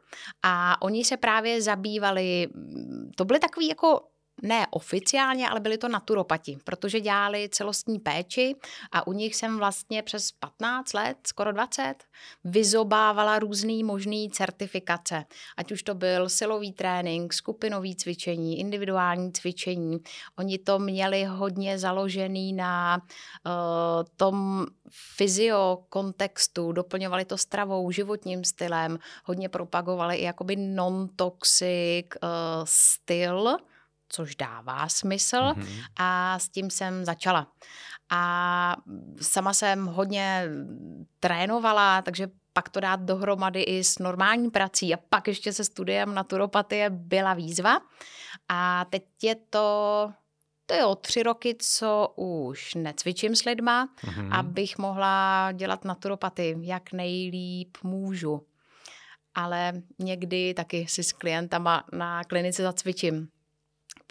a 0.42 0.82
oni 0.82 1.04
se 1.04 1.16
právě 1.16 1.62
zabývali, 1.62 2.48
to 3.16 3.24
byly 3.24 3.38
takový 3.38 3.68
jako 3.68 4.09
ne 4.42 4.66
oficiálně, 4.70 5.48
ale 5.48 5.60
byli 5.60 5.78
to 5.78 5.88
naturopati, 5.88 6.58
protože 6.64 7.00
dělali 7.00 7.48
celostní 7.48 7.98
péči 7.98 8.56
a 8.92 9.06
u 9.06 9.12
nich 9.12 9.36
jsem 9.36 9.58
vlastně 9.58 10.02
přes 10.02 10.32
15 10.32 10.92
let, 10.92 11.16
skoro 11.26 11.52
20, 11.52 11.94
vyzobávala 12.44 13.38
různý 13.38 13.84
možný 13.84 14.30
certifikace. 14.30 15.24
Ať 15.56 15.72
už 15.72 15.82
to 15.82 15.94
byl 15.94 16.28
silový 16.28 16.72
trénink, 16.72 17.32
skupinový 17.32 17.96
cvičení, 17.96 18.58
individuální 18.58 19.32
cvičení. 19.32 19.98
Oni 20.38 20.58
to 20.58 20.78
měli 20.78 21.24
hodně 21.24 21.78
založený 21.78 22.52
na 22.52 22.98
uh, 22.98 23.52
tom 24.16 24.66
fyzio 25.16 25.84
kontextu, 25.88 26.72
doplňovali 26.72 27.24
to 27.24 27.38
stravou, 27.38 27.90
životním 27.90 28.44
stylem, 28.44 28.98
hodně 29.24 29.48
propagovali 29.48 30.16
i 30.16 30.24
jakoby 30.24 30.56
non-toxic 30.56 32.06
uh, 32.22 32.28
styl, 32.64 33.56
což 34.12 34.36
dává 34.36 34.88
smysl 34.88 35.36
mm-hmm. 35.36 35.84
a 35.96 36.38
s 36.38 36.48
tím 36.48 36.70
jsem 36.70 37.04
začala. 37.04 37.46
A 38.10 38.76
sama 39.20 39.54
jsem 39.54 39.86
hodně 39.86 40.48
trénovala, 41.20 42.02
takže 42.02 42.28
pak 42.52 42.68
to 42.68 42.80
dát 42.80 43.00
dohromady 43.00 43.62
i 43.62 43.84
s 43.84 43.98
normální 43.98 44.50
prací 44.50 44.94
a 44.94 44.98
pak 45.08 45.28
ještě 45.28 45.52
se 45.52 45.64
studiem 45.64 46.14
naturopatie 46.14 46.90
byla 46.90 47.34
výzva. 47.34 47.80
A 48.48 48.84
teď 48.90 49.04
je 49.22 49.34
to 49.50 50.12
to 50.66 50.76
je 50.76 50.84
o 50.84 50.94
tři 50.94 51.22
roky, 51.22 51.56
co 51.58 52.12
už 52.16 52.74
necvičím 52.74 53.36
s 53.36 53.44
lidma, 53.44 53.86
mm-hmm. 53.86 54.38
abych 54.38 54.78
mohla 54.78 55.48
dělat 55.52 55.84
naturopatii, 55.84 56.56
jak 56.60 56.92
nejlíp 56.92 57.76
můžu. 57.82 58.46
Ale 59.34 59.72
někdy 59.98 60.54
taky 60.54 60.86
si 60.88 61.02
s 61.02 61.12
klientama 61.12 61.84
na 61.92 62.24
klinice 62.24 62.62
zacvičím 62.62 63.28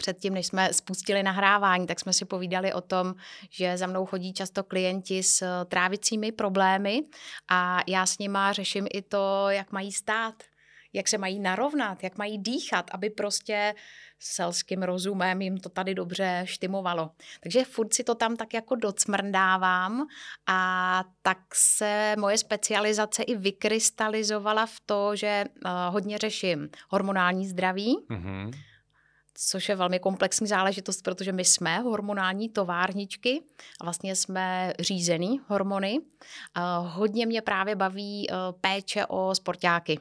předtím, 0.00 0.34
než 0.34 0.46
jsme 0.46 0.72
spustili 0.72 1.22
nahrávání, 1.22 1.86
tak 1.86 2.00
jsme 2.00 2.12
si 2.12 2.24
povídali 2.24 2.72
o 2.72 2.80
tom, 2.80 3.14
že 3.50 3.76
za 3.76 3.86
mnou 3.86 4.06
chodí 4.06 4.32
často 4.32 4.64
klienti 4.64 5.22
s 5.22 5.42
eh, 5.42 5.64
trávicími 5.64 6.32
problémy 6.32 7.02
a 7.50 7.80
já 7.86 8.06
s 8.06 8.18
nima 8.18 8.52
řeším 8.52 8.86
i 8.94 9.02
to, 9.02 9.46
jak 9.48 9.72
mají 9.72 9.92
stát, 9.92 10.34
jak 10.92 11.08
se 11.08 11.18
mají 11.18 11.40
narovnat, 11.40 12.02
jak 12.02 12.18
mají 12.18 12.38
dýchat, 12.38 12.90
aby 12.92 13.10
prostě 13.10 13.74
selským 14.18 14.82
rozumem 14.82 15.42
jim 15.42 15.58
to 15.58 15.68
tady 15.68 15.94
dobře 15.94 16.42
štimovalo. 16.44 17.10
Takže 17.40 17.64
furt 17.64 17.94
si 17.94 18.04
to 18.04 18.14
tam 18.14 18.36
tak 18.36 18.54
jako 18.54 18.74
docmrdávám 18.74 20.06
a 20.46 21.04
tak 21.22 21.38
se 21.54 22.14
moje 22.18 22.38
specializace 22.38 23.22
i 23.22 23.36
vykrystalizovala 23.36 24.66
v 24.66 24.80
to, 24.86 25.16
že 25.16 25.44
uh, 25.44 25.70
hodně 25.92 26.18
řeším 26.18 26.68
hormonální 26.88 27.46
zdraví, 27.46 27.96
mm-hmm 28.10 28.69
což 29.46 29.68
je 29.68 29.76
velmi 29.76 29.98
komplexní 29.98 30.46
záležitost, 30.46 31.02
protože 31.02 31.32
my 31.32 31.44
jsme 31.44 31.78
hormonální 31.78 32.48
továrničky 32.48 33.42
a 33.80 33.84
vlastně 33.84 34.16
jsme 34.16 34.72
řízený 34.80 35.40
hormony. 35.46 36.00
Hodně 36.80 37.26
mě 37.26 37.42
právě 37.42 37.76
baví 37.76 38.30
e, 38.30 38.34
péče 38.60 39.06
o 39.06 39.34
sportáky 39.34 40.00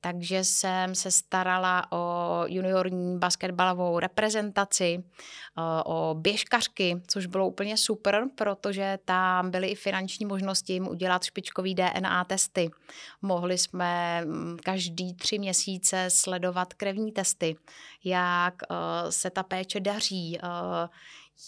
takže 0.00 0.44
jsem 0.44 0.94
se 0.94 1.10
starala 1.10 1.92
o 1.92 2.44
juniorní 2.46 3.18
basketbalovou 3.18 3.98
reprezentaci, 3.98 5.04
o 5.84 6.14
běžkařky, 6.18 7.02
což 7.06 7.26
bylo 7.26 7.48
úplně 7.48 7.76
super, 7.76 8.24
protože 8.34 8.98
tam 9.04 9.50
byly 9.50 9.68
i 9.68 9.74
finanční 9.74 10.26
možnosti 10.26 10.72
jim 10.72 10.88
udělat 10.88 11.24
špičkový 11.24 11.74
DNA 11.74 12.24
testy. 12.24 12.70
Mohli 13.22 13.58
jsme 13.58 14.22
mm, 14.24 14.56
každý 14.64 15.14
tři 15.14 15.38
měsíce 15.38 16.06
sledovat 16.08 16.74
krevní 16.74 17.12
testy, 17.12 17.56
jak 18.04 18.54
se 19.10 19.30
ta 19.30 19.42
péče 19.42 19.80
daří, 19.80 20.38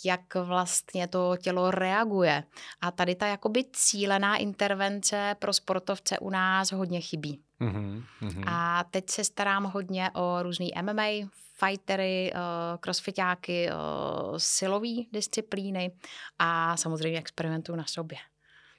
jak 0.05 0.35
vlastně 0.35 1.09
to 1.09 1.37
tělo 1.37 1.71
reaguje. 1.71 2.45
A 2.81 2.91
tady 2.91 3.15
ta 3.15 3.27
jakoby 3.27 3.65
cílená 3.73 4.37
intervence 4.37 5.37
pro 5.39 5.53
sportovce 5.53 6.19
u 6.19 6.31
nás 6.31 6.73
hodně 6.73 7.01
chybí. 7.01 7.43
Mm-hmm, 7.61 8.05
A 8.47 8.85
teď 8.91 9.11
se 9.11 9.25
starám 9.25 9.65
hodně 9.65 10.11
o 10.15 10.43
různý 10.43 10.73
MMA, 10.83 11.07
fightery, 11.67 12.33
uh, 12.35 12.41
crossfitáky, 12.81 13.69
uh, 13.71 14.37
silové 14.37 15.03
disciplíny 15.13 15.93
a 16.39 16.77
samozřejmě 16.77 17.19
experimentuju 17.19 17.77
na 17.77 17.85
sobě. 17.85 18.19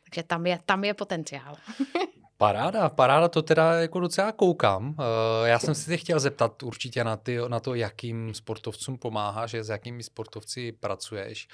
Takže 0.04 0.24
tam 0.24 0.46
je, 0.46 0.60
tam 0.66 0.84
je 0.84 0.94
potenciál. 0.94 1.56
Paráda, 2.38 2.90
paráda, 2.90 3.28
to 3.28 3.42
teda 3.42 3.74
jako 3.74 4.00
docela 4.00 4.32
koukám. 4.32 4.96
Eh, 5.00 5.50
já 5.50 5.60
jsem 5.60 5.76
si 5.76 5.92
tě 5.92 5.98
chtěl 5.98 6.20
zeptat 6.20 6.64
určitě 6.64 7.04
na, 7.04 7.18
ty, 7.18 7.38
na 7.48 7.60
to, 7.60 7.76
jakým 7.76 8.34
sportovcům 8.34 8.98
pomáháš, 8.98 9.54
s 9.54 9.70
jakými 9.70 10.04
sportovci 10.04 10.72
pracuješ. 10.72 11.48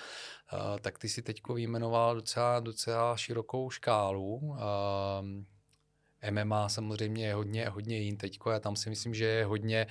Eh, 0.53 0.79
tak 0.79 0.99
ty 0.99 1.09
si 1.09 1.21
teď 1.21 1.41
vyjmenoval 1.53 2.15
docela, 2.15 2.59
docela 2.59 3.17
širokou 3.17 3.69
škálu. 3.69 4.57
Eh, 4.57 6.31
MMA 6.31 6.69
samozřejmě 6.69 7.27
je 7.27 7.33
hodně, 7.33 7.69
hodně 7.69 7.97
jin 7.97 8.17
teďko 8.17 8.51
a 8.51 8.59
tam 8.59 8.75
si 8.75 8.89
myslím, 8.89 9.13
že 9.13 9.25
je 9.25 9.45
hodně, 9.45 9.87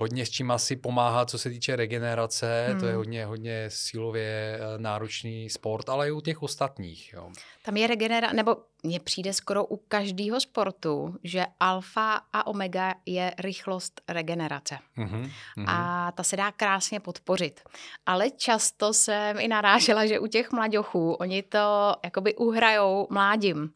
hodně 0.00 0.26
s 0.26 0.30
čím 0.30 0.50
asi 0.50 0.76
pomáhá, 0.76 1.26
co 1.26 1.38
se 1.38 1.50
týče 1.50 1.76
regenerace, 1.76 2.66
hmm. 2.70 2.80
to 2.80 2.86
je 2.86 2.92
hmm. 2.92 2.98
hodně, 2.98 3.24
hodně 3.26 3.64
silově 3.68 4.60
náročný 4.76 5.50
sport, 5.50 5.88
ale 5.88 6.08
i 6.08 6.10
u 6.10 6.20
těch 6.20 6.42
ostatních. 6.42 7.12
Jo. 7.12 7.30
Tam 7.62 7.76
je 7.76 7.86
regenerace, 7.86 8.36
nebo 8.36 8.56
mně 8.82 9.00
přijde 9.00 9.32
skoro 9.32 9.64
u 9.64 9.76
každého 9.76 10.40
sportu, 10.40 11.14
že 11.24 11.44
alfa 11.60 12.20
a 12.32 12.46
omega 12.46 12.94
je 13.06 13.34
rychlost 13.38 14.00
regenerace. 14.08 14.78
Mm-hmm. 14.98 15.30
A 15.66 16.12
ta 16.12 16.22
se 16.22 16.36
dá 16.36 16.52
krásně 16.52 17.00
podpořit. 17.00 17.60
Ale 18.06 18.30
často 18.30 18.92
jsem 18.92 19.40
i 19.40 19.48
narážela, 19.48 20.06
že 20.06 20.18
u 20.18 20.26
těch 20.26 20.52
mladěchů 20.52 21.12
oni 21.12 21.42
to 21.42 21.94
jakoby 22.04 22.34
uhrajou 22.34 23.06
mládím. 23.10 23.70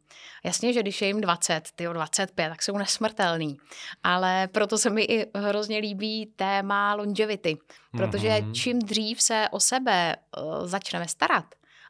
Jasně, 0.44 0.72
že 0.72 0.82
když 0.82 1.02
je 1.02 1.08
jim 1.08 1.20
20, 1.20 1.62
ty 1.74 1.84
25, 1.92 2.48
tak 2.48 2.62
jsou 2.62 2.78
nesmrtelný. 2.78 3.56
Ale 4.02 4.48
proto 4.48 4.78
se 4.78 4.90
mi 4.90 5.02
i 5.02 5.26
hrozně 5.34 5.78
líbí 5.78 6.13
téma 6.36 6.94
longevity. 6.94 7.58
Protože 7.90 8.28
mm-hmm. 8.28 8.52
čím 8.52 8.78
dřív 8.78 9.22
se 9.22 9.48
o 9.50 9.60
sebe 9.60 10.16
uh, 10.16 10.66
začneme 10.66 11.08
starat, 11.08 11.44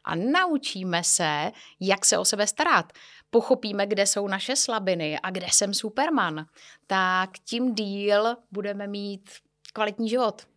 a 0.05 0.15
naučíme 0.15 1.03
se, 1.03 1.51
jak 1.79 2.05
se 2.05 2.17
o 2.17 2.25
sebe 2.25 2.47
starat, 2.47 2.93
pochopíme, 3.29 3.87
kde 3.87 4.07
jsou 4.07 4.27
naše 4.27 4.55
slabiny 4.55 5.19
a 5.23 5.29
kde 5.29 5.47
jsem 5.51 5.73
Superman, 5.73 6.45
tak 6.87 7.29
tím 7.39 7.75
díl 7.75 8.35
budeme 8.51 8.87
mít 8.87 9.29
kvalitní 9.73 10.09
život. 10.09 10.47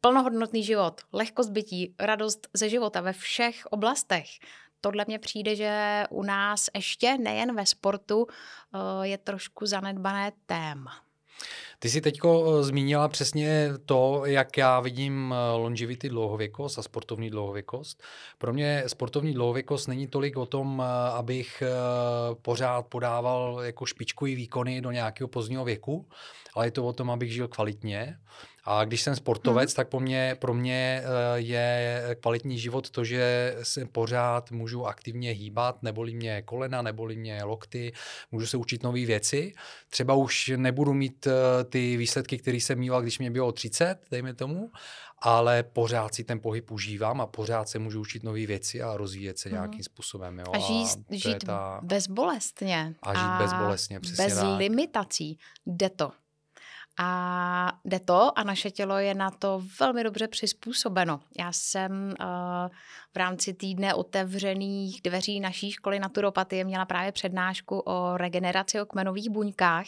Plnohodnotný 0.00 0.64
život, 0.64 1.00
lehkost 1.12 1.50
bytí, 1.50 1.94
radost 1.98 2.48
ze 2.54 2.68
života 2.68 3.00
ve 3.00 3.12
všech 3.12 3.66
oblastech. 3.66 4.26
Tohle 4.80 5.04
mně 5.06 5.18
přijde, 5.18 5.56
že 5.56 6.04
u 6.10 6.22
nás 6.22 6.68
ještě 6.74 7.18
nejen 7.18 7.56
ve 7.56 7.66
sportu 7.66 8.26
eh, 8.26 9.06
je 9.06 9.18
trošku 9.18 9.66
zanedbané 9.66 10.32
téma. 10.46 10.92
Ty 11.80 11.90
jsi 11.90 12.00
teď 12.00 12.18
eh, 12.24 12.62
zmínila 12.62 13.08
přesně 13.08 13.70
to, 13.86 14.22
jak 14.24 14.56
já 14.56 14.80
vidím 14.80 15.34
eh, 15.34 15.56
longevity 15.56 16.08
dlouhověkost 16.08 16.78
a 16.78 16.82
sportovní 16.82 17.30
dlouhověkost. 17.30 18.02
Pro 18.38 18.52
mě 18.52 18.84
sportovní 18.86 19.34
dlouhověkost 19.34 19.88
není 19.88 20.06
tolik 20.06 20.36
o 20.36 20.46
tom, 20.46 20.82
eh, 20.84 21.10
abych 21.10 21.62
pořád 22.42 22.86
podával 22.86 23.60
jako 23.62 23.86
špičkový 23.86 24.34
výkony 24.34 24.80
do 24.80 24.90
nějakého 24.90 25.28
pozdního 25.28 25.64
věku, 25.64 26.08
ale 26.54 26.66
je 26.66 26.70
to 26.70 26.86
o 26.86 26.92
tom, 26.92 27.10
abych 27.10 27.32
žil 27.32 27.48
kvalitně 27.48 28.18
a 28.70 28.84
když 28.84 29.02
jsem 29.02 29.16
sportovec, 29.16 29.70
hmm. 29.70 29.76
tak 29.76 29.88
po 29.88 30.00
mě, 30.00 30.36
pro 30.38 30.54
mě 30.54 31.02
eh, 31.04 31.38
je 31.40 32.02
kvalitní 32.20 32.58
život 32.58 32.90
to, 32.90 33.04
že 33.04 33.56
se 33.62 33.84
pořád 33.84 34.50
můžu 34.50 34.86
aktivně 34.86 35.30
hýbat, 35.30 35.82
neboli 35.82 36.14
mě 36.14 36.42
kolena, 36.42 36.82
neboli 36.82 37.16
mě 37.16 37.44
lokty, 37.44 37.92
můžu 38.32 38.46
se 38.46 38.56
učit 38.56 38.82
nové 38.82 39.06
věci. 39.06 39.52
Třeba 39.90 40.14
už 40.14 40.52
nebudu 40.56 40.94
mít 40.94 41.26
eh, 41.26 41.64
ty 41.64 41.96
výsledky, 41.96 42.38
které 42.38 42.56
jsem 42.56 42.78
měl, 42.78 43.02
když 43.02 43.18
mě 43.18 43.30
bylo 43.30 43.52
30, 43.52 43.96
dejme 44.10 44.34
tomu, 44.34 44.70
ale 45.18 45.62
pořád 45.62 46.14
si 46.14 46.24
ten 46.24 46.40
pohyb 46.40 46.70
užívám 46.70 47.20
a 47.20 47.26
pořád 47.26 47.68
se 47.68 47.78
můžu 47.78 48.00
učit 48.00 48.22
nové 48.22 48.46
věci 48.46 48.82
a 48.82 48.96
rozvíjet 48.96 49.38
se 49.38 49.50
nějakým 49.50 49.82
způsobem. 49.82 50.38
Jo. 50.38 50.46
A 50.52 50.58
žít, 50.58 50.88
a 51.10 51.14
žít 51.14 51.44
ta... 51.46 51.80
bezbolestně. 51.82 52.94
A 53.02 53.14
žít 53.14 53.20
a 53.20 53.38
bezbolestně, 53.38 54.00
přesně 54.00 54.24
Bez 54.24 54.34
tak. 54.34 54.58
limitací. 54.58 55.38
Jde 55.66 55.90
to. 55.90 56.12
A 56.98 57.80
jde 57.84 58.00
to 58.00 58.38
a 58.38 58.44
naše 58.44 58.70
tělo 58.70 58.98
je 58.98 59.14
na 59.14 59.30
to 59.30 59.62
velmi 59.80 60.04
dobře 60.04 60.28
přizpůsobeno. 60.28 61.20
Já 61.38 61.52
jsem 61.52 62.14
uh, 62.20 62.26
v 63.14 63.16
rámci 63.16 63.54
týdne 63.54 63.94
otevřených 63.94 65.02
dveří 65.02 65.40
naší 65.40 65.72
školy 65.72 65.98
naturopatie 65.98 66.64
měla 66.64 66.84
právě 66.84 67.12
přednášku 67.12 67.78
o 67.78 68.16
regeneraci 68.16 68.80
o 68.80 68.86
kmenových 68.86 69.30
buňkách 69.30 69.86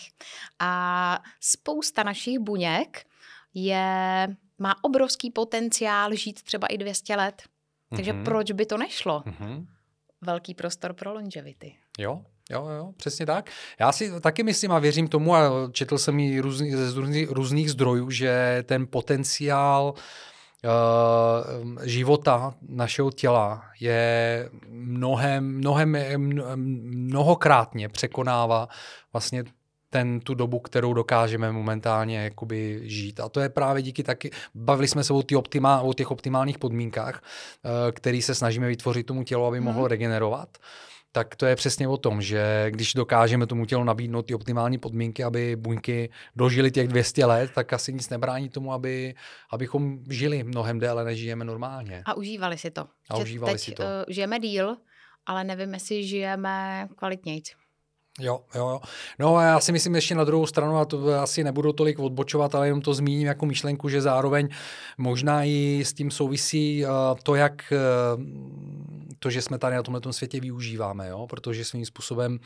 a 0.59 1.23
spousta 1.41 2.03
našich 2.03 2.39
buněk 2.39 3.07
je, 3.55 4.29
má 4.59 4.85
obrovský 4.85 5.31
potenciál 5.31 6.15
žít 6.15 6.43
třeba 6.43 6.67
i 6.67 6.79
200 6.79 7.17
let. 7.17 7.43
Takže 7.97 8.13
mm-hmm. 8.13 8.25
proč 8.25 8.53
by 8.53 8.67
to 8.67 8.79
nešlo? 8.79 9.21
Mm-hmm. 9.21 9.67
Velký 10.21 10.55
prostor 10.55 10.93
pro 10.93 11.13
longevity. 11.13 11.77
Jo, 11.99 12.25
Jo, 12.51 12.69
jo, 12.79 12.93
přesně 12.97 13.27
tak. 13.27 13.51
Já 13.81 13.93
si 13.93 14.21
taky 14.21 14.43
myslím 14.43 14.73
a 14.73 14.79
věřím 14.79 15.09
tomu, 15.09 15.35
a 15.35 15.51
četl 15.73 15.99
jsem 15.99 16.19
ji 16.19 16.41
různý, 16.41 16.73
ze 16.73 17.01
různých, 17.01 17.31
různých 17.31 17.71
zdrojů, 17.71 18.11
že 18.11 18.65
ten 18.67 18.87
potenciál 18.87 19.95
uh, 19.95 21.83
života 21.83 22.55
našeho 22.69 23.11
těla 23.11 23.65
je 23.81 24.49
mnohem, 24.69 25.57
mnohem, 25.57 25.97
mnohokrátně 26.57 27.89
překonává 27.89 28.69
vlastně 29.13 29.45
ten, 29.91 30.21
tu 30.21 30.35
dobu, 30.35 30.59
kterou 30.59 30.95
dokážeme 30.95 31.53
momentálně 31.53 32.19
jakoby 32.25 32.81
žít. 32.83 33.21
A 33.21 33.29
to 33.29 33.41
je 33.41 33.49
právě 33.49 33.83
díky 33.83 34.03
taky, 34.03 34.31
bavili 34.55 34.89
jsme 34.89 35.05
se 35.05 35.13
o, 35.13 35.23
ty 35.23 35.37
optimál, 35.37 35.89
o 35.89 35.95
těch 35.95 36.11
optimálních 36.11 36.59
podmínkách, 36.59 37.23
uh, 37.23 37.71
který 37.93 38.23
se 38.23 38.35
snažíme 38.35 38.69
vytvořit 38.69 39.07
tomu 39.07 39.25
tělu, 39.25 39.47
aby 39.47 39.61
mohlo 39.61 39.83
mm. 39.83 39.89
regenerovat. 39.89 40.49
Uh, 40.59 40.65
tak 41.13 41.37
to 41.37 41.47
je 41.47 41.57
přesně 41.57 41.89
o 41.89 41.97
tom, 41.97 42.23
že 42.23 42.67
když 42.71 42.95
dokážeme 42.95 43.47
tomu 43.47 43.67
tělu 43.67 43.85
nabídnout 43.85 44.23
ty 44.23 44.35
optimální 44.35 44.79
podmínky, 44.79 45.25
aby 45.25 45.57
buňky 45.57 46.11
dožily 46.37 46.71
těch 46.71 46.89
200 46.89 47.25
let, 47.25 47.51
tak 47.55 47.73
asi 47.73 47.93
nic 47.93 48.09
nebrání 48.09 48.49
tomu, 48.49 48.73
aby, 48.73 49.15
abychom 49.53 49.99
žili 50.11 50.45
mnohem 50.45 50.79
déle, 50.79 51.05
než 51.05 51.19
žijeme 51.19 51.45
normálně. 51.45 52.03
A 52.07 52.15
užívali 52.15 52.59
si 52.59 52.71
to. 52.71 52.87
A 53.11 53.17
že 53.17 53.23
užívali 53.23 53.53
teď 53.53 53.61
si 53.61 53.73
to. 53.73 53.83
Uh, 53.83 53.89
žijeme 54.09 54.39
díl, 54.39 54.77
ale 55.27 55.45
nevím, 55.45 55.75
jestli 55.75 56.07
žijeme 56.07 56.89
kvalitnějc. 56.97 57.53
Jo, 58.21 58.41
jo, 58.55 58.69
jo. 58.69 58.81
No 59.19 59.37
a 59.37 59.43
já 59.43 59.61
si 59.61 59.73
myslím 59.73 59.95
ještě 59.95 60.15
na 60.15 60.25
druhou 60.25 60.47
stranu, 60.47 60.77
a 60.77 60.85
to 60.85 61.21
asi 61.21 61.45
nebudu 61.45 61.73
tolik 61.73 61.99
odbočovat, 61.99 62.55
ale 62.55 62.67
jenom 62.67 62.81
to 62.81 62.95
zmíním 62.95 63.27
jako 63.27 63.47
myšlenku, 63.47 63.89
že 63.89 64.01
zároveň 64.01 64.49
možná 64.99 65.45
i 65.45 65.83
s 65.85 65.93
tím 65.93 66.11
souvisí 66.11 66.85
uh, 66.85 66.91
to, 67.23 67.35
jak 67.35 67.73
uh, 67.73 68.25
to, 69.23 69.31
že 69.31 69.43
jsme 69.43 69.59
tady 69.59 69.77
na 69.77 69.83
tomhle 69.83 70.13
světě 70.13 70.41
využíváme, 70.41 71.09
jo? 71.09 71.27
protože 71.27 71.65
svým 71.65 71.87
způsobem 71.87 72.39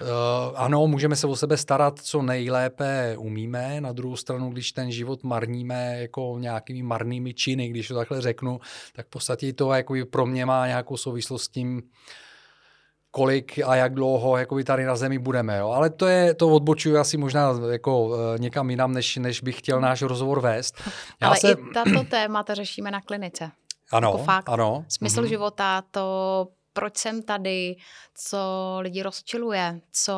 uh, 0.00 0.08
ano, 0.54 0.86
můžeme 0.86 1.16
se 1.16 1.26
o 1.26 1.36
sebe 1.36 1.56
starat, 1.56 1.98
co 1.98 2.22
nejlépe 2.22 3.16
umíme, 3.18 3.80
na 3.80 3.92
druhou 3.92 4.16
stranu, 4.16 4.50
když 4.50 4.72
ten 4.72 4.90
život 4.90 5.24
marníme 5.24 6.00
jako 6.00 6.36
nějakými 6.38 6.82
marnými 6.82 7.34
činy, 7.34 7.68
když 7.68 7.88
to 7.88 7.94
takhle 7.94 8.20
řeknu, 8.20 8.60
tak 8.92 9.06
v 9.06 9.10
podstatě 9.10 9.52
to 9.52 9.72
jako 9.72 9.94
pro 10.10 10.26
mě 10.26 10.46
má 10.46 10.66
nějakou 10.66 10.96
souvislost 10.96 11.42
s 11.42 11.48
tím, 11.48 11.82
kolik 13.10 13.58
a 13.66 13.76
jak 13.76 13.94
dlouho 13.94 14.36
jakoby 14.36 14.64
tady 14.64 14.84
na 14.84 14.96
zemi 14.96 15.18
budeme. 15.18 15.58
Jo. 15.58 15.70
Ale 15.70 15.90
to 15.90 16.06
je, 16.06 16.34
to 16.34 16.48
odbočuju 16.48 16.98
asi 16.98 17.16
možná 17.16 17.54
jako 17.70 18.04
uh, 18.04 18.16
někam 18.38 18.70
jinam, 18.70 18.92
než, 18.92 19.16
než 19.16 19.40
bych 19.40 19.58
chtěl 19.58 19.80
náš 19.80 20.02
rozhovor 20.02 20.40
vést. 20.40 20.82
Já 21.20 21.28
Ale 21.28 21.36
se... 21.36 21.52
i 21.52 21.54
tato 21.74 22.04
témata 22.04 22.54
řešíme 22.54 22.90
na 22.90 23.00
klinice. 23.00 23.50
Ano, 23.92 24.08
jako 24.08 24.24
fakt. 24.24 24.48
ano. 24.48 24.84
Smysl 24.88 25.22
mm-hmm. 25.22 25.28
života, 25.28 25.82
to 25.90 26.48
proč 26.72 26.96
jsem 26.96 27.22
tady, 27.22 27.76
co 28.14 28.38
lidi 28.80 29.02
rozčiluje, 29.02 29.80
co, 29.92 30.14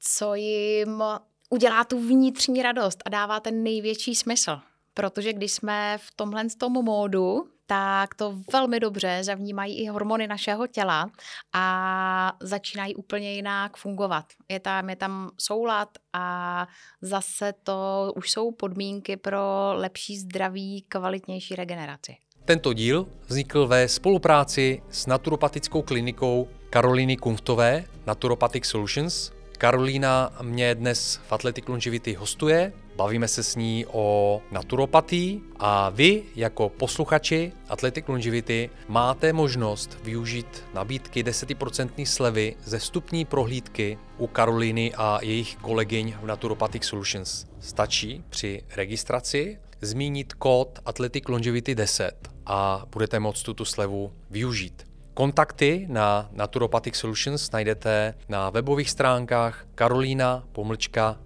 co 0.00 0.34
jim 0.34 1.02
udělá 1.50 1.84
tu 1.84 2.00
vnitřní 2.00 2.62
radost 2.62 3.02
a 3.04 3.08
dává 3.08 3.40
ten 3.40 3.62
největší 3.62 4.14
smysl. 4.14 4.60
Protože 4.94 5.32
když 5.32 5.52
jsme 5.52 5.98
v 5.98 6.14
tomhle 6.16 6.44
tom 6.58 6.72
módu, 6.72 7.48
tak 7.72 8.14
to 8.14 8.38
velmi 8.52 8.80
dobře 8.80 9.18
zavnímají 9.22 9.78
i 9.78 9.86
hormony 9.86 10.26
našeho 10.26 10.66
těla 10.66 11.10
a 11.52 12.36
začínají 12.40 12.94
úplně 12.94 13.34
jinak 13.34 13.76
fungovat. 13.76 14.24
Je 14.48 14.60
tam, 14.60 14.90
je 14.90 14.96
tam 14.96 15.30
soulad 15.38 15.88
a 16.12 16.68
zase 17.02 17.54
to 17.62 18.12
už 18.16 18.30
jsou 18.30 18.52
podmínky 18.52 19.16
pro 19.16 19.72
lepší 19.72 20.18
zdraví, 20.18 20.84
kvalitnější 20.88 21.56
regeneraci. 21.56 22.16
Tento 22.44 22.72
díl 22.72 23.08
vznikl 23.26 23.66
ve 23.66 23.88
spolupráci 23.88 24.82
s 24.90 25.06
naturopatickou 25.06 25.82
klinikou 25.82 26.48
Karolíny 26.70 27.16
Kunftové 27.16 27.84
Naturopathic 28.06 28.64
Solutions. 28.64 29.32
Karolína 29.58 30.30
mě 30.42 30.74
dnes 30.74 31.20
v 31.26 31.32
Athletic 31.32 31.68
Longevity 31.68 32.14
hostuje 32.14 32.72
Bavíme 32.96 33.28
se 33.28 33.42
s 33.42 33.56
ní 33.56 33.86
o 33.92 34.40
naturopatii 34.50 35.40
a 35.58 35.90
vy 35.90 36.22
jako 36.36 36.68
posluchači 36.68 37.52
Athletic 37.68 38.04
Longevity 38.08 38.70
máte 38.88 39.32
možnost 39.32 39.98
využít 40.04 40.64
nabídky 40.74 41.22
10% 41.22 42.06
slevy 42.06 42.56
ze 42.64 42.78
vstupní 42.78 43.24
prohlídky 43.24 43.98
u 44.18 44.26
Karoliny 44.26 44.92
a 44.96 45.18
jejich 45.22 45.56
kolegyň 45.56 46.14
v 46.22 46.26
Naturopathic 46.26 46.84
Solutions. 46.84 47.46
Stačí 47.60 48.24
při 48.30 48.62
registraci 48.76 49.58
zmínit 49.80 50.32
kód 50.32 50.78
Athletic 50.84 51.28
Longevity 51.28 51.74
10 51.74 52.12
a 52.46 52.86
budete 52.92 53.20
moct 53.20 53.42
tuto 53.42 53.64
slevu 53.64 54.12
využít. 54.30 54.91
Kontakty 55.14 55.86
na 55.90 56.28
Naturopathic 56.32 56.96
Solutions 56.96 57.50
najdete 57.50 58.14
na 58.28 58.50
webových 58.50 58.90
stránkách 58.90 59.66
karolina 59.74 60.44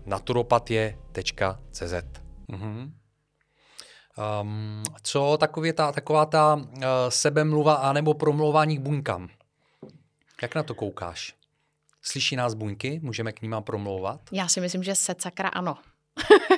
naturopatie.cz. 0.07 1.95
Mhm. 2.49 2.93
Um, 4.43 4.83
co 5.03 5.37
takový 5.41 5.73
ta, 5.73 5.93
taková 5.93 6.27
ta 6.27 6.55
uh, 6.55 6.63
sebemluva 7.09 7.75
anebo 7.75 8.15
promlouvání 8.15 8.77
k 8.77 8.81
buňkám? 8.81 9.29
Jak 10.43 10.55
na 10.55 10.63
to 10.63 10.75
koukáš? 10.75 11.35
Slyší 12.03 12.37
nás 12.37 12.55
buňky? 12.55 13.01
Můžeme 13.03 13.33
k 13.33 13.43
ním 13.43 13.51
promlouvat? 13.65 14.21
Já 14.33 14.49
si 14.49 14.61
myslím, 14.61 14.83
že 14.83 14.95
se 14.95 15.15
sakra 15.19 15.49
ano. 15.49 15.79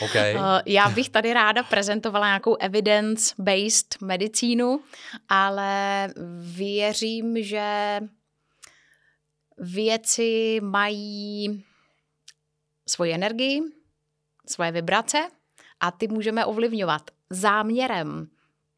Okay. 0.00 0.34
Uh, 0.34 0.42
já 0.66 0.88
bych 0.88 1.08
tady 1.08 1.32
ráda 1.32 1.62
prezentovala 1.62 2.26
nějakou 2.26 2.56
evidence-based 2.56 3.96
medicínu, 4.00 4.80
ale 5.28 6.08
věřím, 6.38 7.42
že 7.42 8.00
věci 9.58 10.60
mají 10.62 11.64
svoji 12.86 13.12
energii, 13.12 13.60
svoje 14.46 14.72
vibrace 14.72 15.28
a 15.80 15.90
ty 15.90 16.08
můžeme 16.08 16.44
ovlivňovat 16.44 17.02
záměrem, 17.30 18.28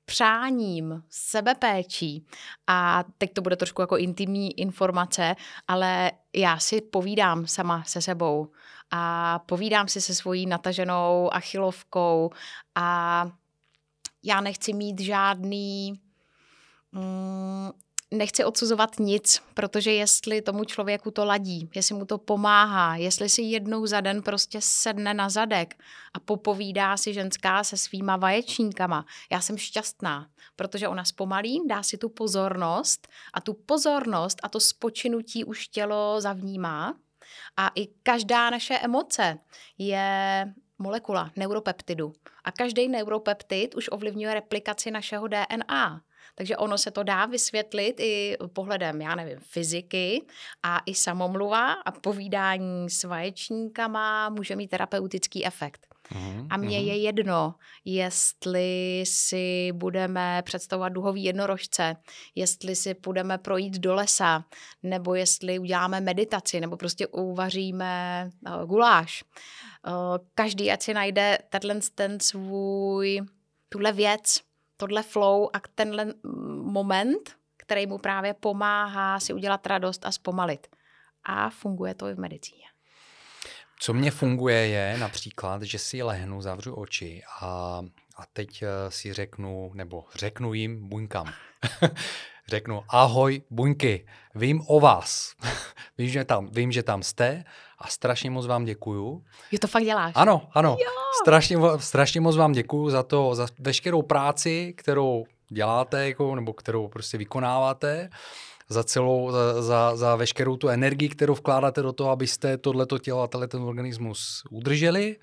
přáním, 0.05 1.03
sebepéčí. 1.09 2.27
A 2.67 3.05
teď 3.19 3.33
to 3.33 3.43
bude 3.43 3.57
trošku 3.57 3.83
jako 3.83 3.97
intimní 3.97 4.61
informace, 4.61 5.35
ale 5.69 6.13
já 6.33 6.59
si 6.59 6.81
povídám 6.81 7.47
sama 7.47 7.85
se 7.85 8.03
sebou 8.03 8.49
a 8.91 9.39
povídám 9.39 9.89
si 9.89 10.01
se 10.01 10.15
svojí 10.15 10.47
nataženou 10.47 11.35
achilovkou 11.35 12.31
a 12.75 13.29
já 14.23 14.41
nechci 14.41 14.73
mít 14.73 15.01
žádný 15.01 16.01
mm, 16.93 17.71
nechci 18.11 18.45
odsuzovat 18.45 18.99
nic, 18.99 19.43
protože 19.55 19.93
jestli 19.93 20.43
tomu 20.43 20.65
člověku 20.65 21.11
to 21.11 21.25
ladí, 21.25 21.71
jestli 21.75 21.95
mu 21.95 22.05
to 22.05 22.19
pomáhá, 22.19 22.97
jestli 22.97 23.29
si 23.29 23.43
jednou 23.43 23.87
za 23.87 24.01
den 24.01 24.23
prostě 24.23 24.59
sedne 24.61 25.15
na 25.15 25.29
zadek 25.29 25.75
a 26.15 26.21
popovídá 26.21 26.97
si 26.97 27.15
ženská 27.15 27.65
se 27.65 27.77
svýma 27.77 28.17
vaječníkama, 28.17 29.07
já 29.33 29.41
jsem 29.41 29.59
šťastná, 29.59 30.27
protože 30.57 30.89
ona 30.89 31.05
zpomalí, 31.05 31.63
dá 31.69 31.83
si 31.83 31.99
tu 31.99 32.09
pozornost 32.09 33.09
a 33.35 33.41
tu 33.41 33.55
pozornost 33.55 34.39
a 34.43 34.49
to 34.49 34.61
spočinutí 34.61 35.45
už 35.45 35.69
tělo 35.69 36.21
zavnímá 36.21 36.95
a 37.57 37.71
i 37.75 37.87
každá 37.87 38.51
naše 38.51 38.79
emoce 38.79 39.39
je 39.79 40.55
molekula 40.79 41.31
neuropeptidu. 41.37 42.13
A 42.45 42.53
každý 42.53 42.89
neuropeptid 42.89 43.75
už 43.75 43.89
ovlivňuje 43.93 44.35
replikaci 44.35 44.91
našeho 44.91 45.29
DNA. 45.29 46.03
Takže 46.35 46.57
ono 46.57 46.79
se 46.79 46.91
to 46.91 47.03
dá 47.03 47.27
vysvětlit 47.27 48.01
i 48.01 48.37
pohledem, 48.53 49.01
já 49.01 49.15
nevím, 49.15 49.39
fyziky 49.41 50.25
a 50.63 50.81
i 50.87 50.95
samomluva 50.95 51.73
a 51.73 51.91
povídání 51.91 52.91
s 52.91 53.05
vaječníkama 53.05 54.29
může 54.29 54.57
mít 54.57 54.69
terapeutický 54.69 55.47
efekt. 55.47 55.87
Uhum, 56.15 56.47
a 56.51 56.57
mně 56.57 56.79
uhum. 56.79 56.89
je 56.89 56.97
jedno, 56.97 57.55
jestli 57.85 59.03
si 59.07 59.73
budeme 59.73 60.43
představovat 60.43 60.89
duhový 60.89 61.25
jednorožce, 61.25 61.97
jestli 62.35 62.77
si 62.77 62.95
budeme 62.95 63.39
projít 63.39 63.79
do 63.79 63.95
lesa, 63.95 64.45
nebo 64.83 65.15
jestli 65.15 65.59
uděláme 65.59 66.01
meditaci, 66.01 66.61
nebo 66.61 66.77
prostě 66.77 67.07
uvaříme 67.07 68.31
uh, 68.47 68.65
guláš. 68.67 69.25
Uh, 69.87 69.95
každý 70.35 70.71
ať 70.71 70.83
si 70.83 70.95
najde 70.95 71.39
tenhle 71.49 71.81
ten 71.95 72.21
svůj, 72.21 73.21
tuhle 73.69 73.93
věc, 73.93 74.41
tohle 74.85 75.03
flow 75.03 75.51
a 75.53 75.61
tenhle 75.75 76.15
moment, 76.63 77.37
který 77.57 77.87
mu 77.87 77.99
právě 77.99 78.35
pomáhá 78.35 79.21
si 79.21 79.33
udělat 79.33 79.67
radost 79.67 80.07
a 80.07 80.13
zpomalit. 80.13 80.67
A 81.25 81.51
funguje 81.51 81.95
to 81.95 82.09
i 82.09 82.15
v 82.15 82.19
medicíně. 82.19 82.65
Co 83.81 83.95
mě 83.95 84.11
funguje 84.11 84.67
je 84.67 84.99
například, 84.99 85.63
že 85.63 85.79
si 85.79 86.03
lehnu, 86.03 86.43
zavřu 86.43 86.75
oči 86.75 87.23
a, 87.41 87.81
a 88.17 88.27
teď 88.33 88.63
eh, 88.63 88.91
si 88.91 89.13
řeknu, 89.13 89.71
nebo 89.75 90.05
řeknu 90.15 90.55
jim 90.55 90.89
buňkám. 90.89 91.33
řeknu, 92.49 92.83
ahoj 92.89 93.43
buňky, 93.51 94.07
vím 94.35 94.63
o 94.67 94.81
vás. 94.81 95.35
vím, 95.99 96.09
že 96.09 96.25
tam, 96.25 96.49
vím, 96.53 96.73
že 96.73 96.83
tam 96.83 97.03
jste 97.03 97.45
a 97.85 97.89
strašně 97.89 98.31
moc 98.31 98.47
vám 98.47 98.65
děkuju. 98.65 99.25
Jo, 99.53 99.59
to 99.59 99.67
fakt 99.67 99.85
děláš. 99.85 100.13
Ano, 100.17 100.49
ano. 100.53 100.77
Jo. 100.81 100.91
Strašně, 101.23 101.57
strašně 101.79 102.21
moc 102.21 102.37
vám 102.37 102.53
děkuju 102.53 102.91
za 102.91 103.03
to, 103.03 103.35
za 103.35 103.47
veškerou 103.59 104.03
práci, 104.03 104.75
kterou 104.77 105.25
děláte, 105.49 106.09
jako, 106.09 106.35
nebo 106.35 106.53
kterou 106.53 106.89
prostě 106.89 107.19
vykonáváte 107.19 108.11
za 108.69 108.85
celou, 108.85 109.31
za, 109.31 109.63
za, 109.63 109.97
za 109.97 110.17
veškerou 110.17 110.57
tu 110.57 110.69
energii, 110.69 111.09
kterou 111.09 111.35
vkládáte 111.35 111.83
do 111.83 111.93
toho, 111.93 112.11
abyste 112.11 112.59
tohleto 112.59 112.99
tělo 112.99 113.23
a 113.23 113.27
tenhle 113.27 113.49
ten 113.49 113.63
organismus 113.63 114.43
udrželi 114.51 115.17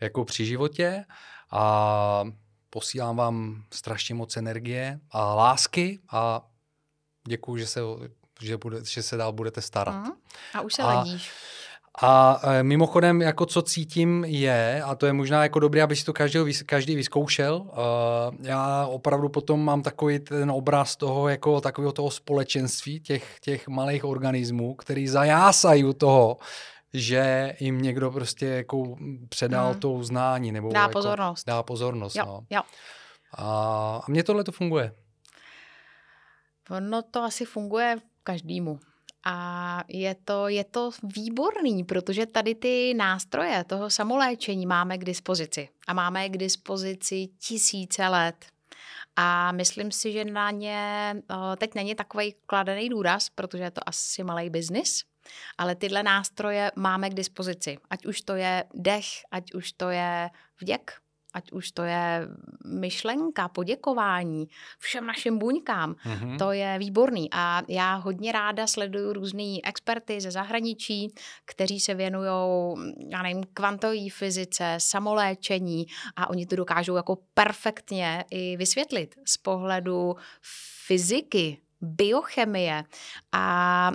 jako 0.00 0.24
při 0.24 0.44
životě 0.44 1.04
a 1.50 2.24
posílám 2.70 3.16
vám 3.16 3.62
strašně 3.72 4.14
moc 4.14 4.36
energie 4.36 5.00
a 5.10 5.34
lásky 5.34 5.98
a 6.10 6.46
děkuji, 7.28 7.56
že 7.56 7.66
se, 7.66 7.80
že, 8.40 8.56
bude, 8.56 8.84
že 8.84 9.02
se 9.02 9.16
dál 9.16 9.32
budete 9.32 9.62
starat. 9.62 10.04
Mm, 10.04 10.12
a 10.54 10.60
už 10.60 10.74
se 10.74 10.82
a, 10.82 10.98
ledíš. 10.98 11.32
A 12.02 12.40
e, 12.42 12.62
mimochodem, 12.62 13.22
jako 13.22 13.46
co 13.46 13.62
cítím 13.62 14.24
je, 14.24 14.82
a 14.82 14.94
to 14.94 15.06
je 15.06 15.12
možná 15.12 15.42
jako 15.42 15.58
dobré, 15.58 15.82
aby 15.82 15.96
si 15.96 16.04
to 16.04 16.12
každý, 16.12 16.38
každý 16.66 16.96
vyzkoušel, 16.96 17.56
uh, 17.56 17.74
já 18.40 18.86
opravdu 18.86 19.28
potom 19.28 19.64
mám 19.64 19.82
takový 19.82 20.18
ten 20.18 20.50
obraz 20.50 20.96
toho, 20.96 21.28
jako 21.28 21.60
takového 21.60 21.92
toho 21.92 22.10
společenství, 22.10 23.00
těch, 23.00 23.40
těch 23.40 23.68
malých 23.68 24.04
organismů, 24.04 24.74
který 24.74 25.08
zajásají 25.08 25.94
toho, 25.94 26.36
že 26.92 27.54
jim 27.60 27.82
někdo 27.82 28.10
prostě 28.10 28.46
jako 28.46 28.96
předal 29.28 29.70
hmm. 29.70 29.80
to 29.80 29.90
uznání. 29.90 30.52
Nebo 30.52 30.72
dá 30.72 30.80
jako 30.80 30.92
pozornost. 30.92 31.46
Dá 31.46 31.62
pozornost, 31.62 32.16
jo, 32.16 32.24
no. 32.26 32.44
jo. 32.50 32.60
A, 33.34 34.00
a 34.04 34.10
mně 34.10 34.22
tohle 34.24 34.44
to 34.44 34.52
funguje. 34.52 34.92
No 36.80 37.02
to 37.02 37.22
asi 37.22 37.44
funguje 37.44 37.96
každému. 38.22 38.80
A 39.24 39.84
je 39.88 40.14
to, 40.24 40.48
je 40.48 40.64
to 40.64 40.90
výborný, 41.02 41.84
protože 41.84 42.26
tady 42.26 42.54
ty 42.54 42.94
nástroje 42.94 43.64
toho 43.64 43.90
samoléčení 43.90 44.66
máme 44.66 44.98
k 44.98 45.04
dispozici. 45.04 45.68
A 45.86 45.92
máme 45.92 46.28
k 46.28 46.36
dispozici 46.36 47.28
tisíce 47.38 48.08
let. 48.08 48.46
A 49.16 49.52
myslím 49.52 49.92
si, 49.92 50.12
že 50.12 50.24
na 50.24 50.50
ně 50.50 51.14
teď 51.56 51.74
není 51.74 51.94
takový 51.94 52.34
kladený 52.46 52.88
důraz, 52.88 53.28
protože 53.28 53.62
je 53.62 53.70
to 53.70 53.88
asi 53.88 54.24
malý 54.24 54.50
biznis, 54.50 55.04
ale 55.58 55.74
tyhle 55.74 56.02
nástroje 56.02 56.72
máme 56.76 57.10
k 57.10 57.14
dispozici. 57.14 57.78
Ať 57.90 58.06
už 58.06 58.20
to 58.20 58.34
je 58.34 58.64
dech, 58.74 59.06
ať 59.30 59.54
už 59.54 59.72
to 59.72 59.90
je 59.90 60.30
vděk, 60.60 61.00
ať 61.38 61.52
už 61.52 61.70
to 61.70 61.82
je 61.82 62.28
myšlenka, 62.66 63.48
poděkování 63.48 64.48
všem 64.78 65.06
našim 65.06 65.38
buňkám, 65.38 65.94
mm-hmm. 65.94 66.38
to 66.38 66.52
je 66.52 66.78
výborný. 66.78 67.28
A 67.32 67.62
já 67.68 67.94
hodně 67.94 68.32
ráda 68.32 68.66
sleduju 68.66 69.12
různý 69.12 69.64
experty 69.64 70.20
ze 70.20 70.30
zahraničí, 70.30 71.14
kteří 71.44 71.80
se 71.80 71.94
věnují, 71.94 72.30
já 73.08 73.22
nevím, 73.22 73.44
kvantové 73.54 74.10
fyzice, 74.10 74.74
samoléčení 74.78 75.86
a 76.16 76.30
oni 76.30 76.46
to 76.46 76.56
dokážou 76.56 76.96
jako 76.96 77.18
perfektně 77.34 78.24
i 78.30 78.56
vysvětlit 78.56 79.14
z 79.24 79.36
pohledu 79.36 80.16
fyziky, 80.86 81.58
biochemie. 81.80 82.84
A 83.32 83.92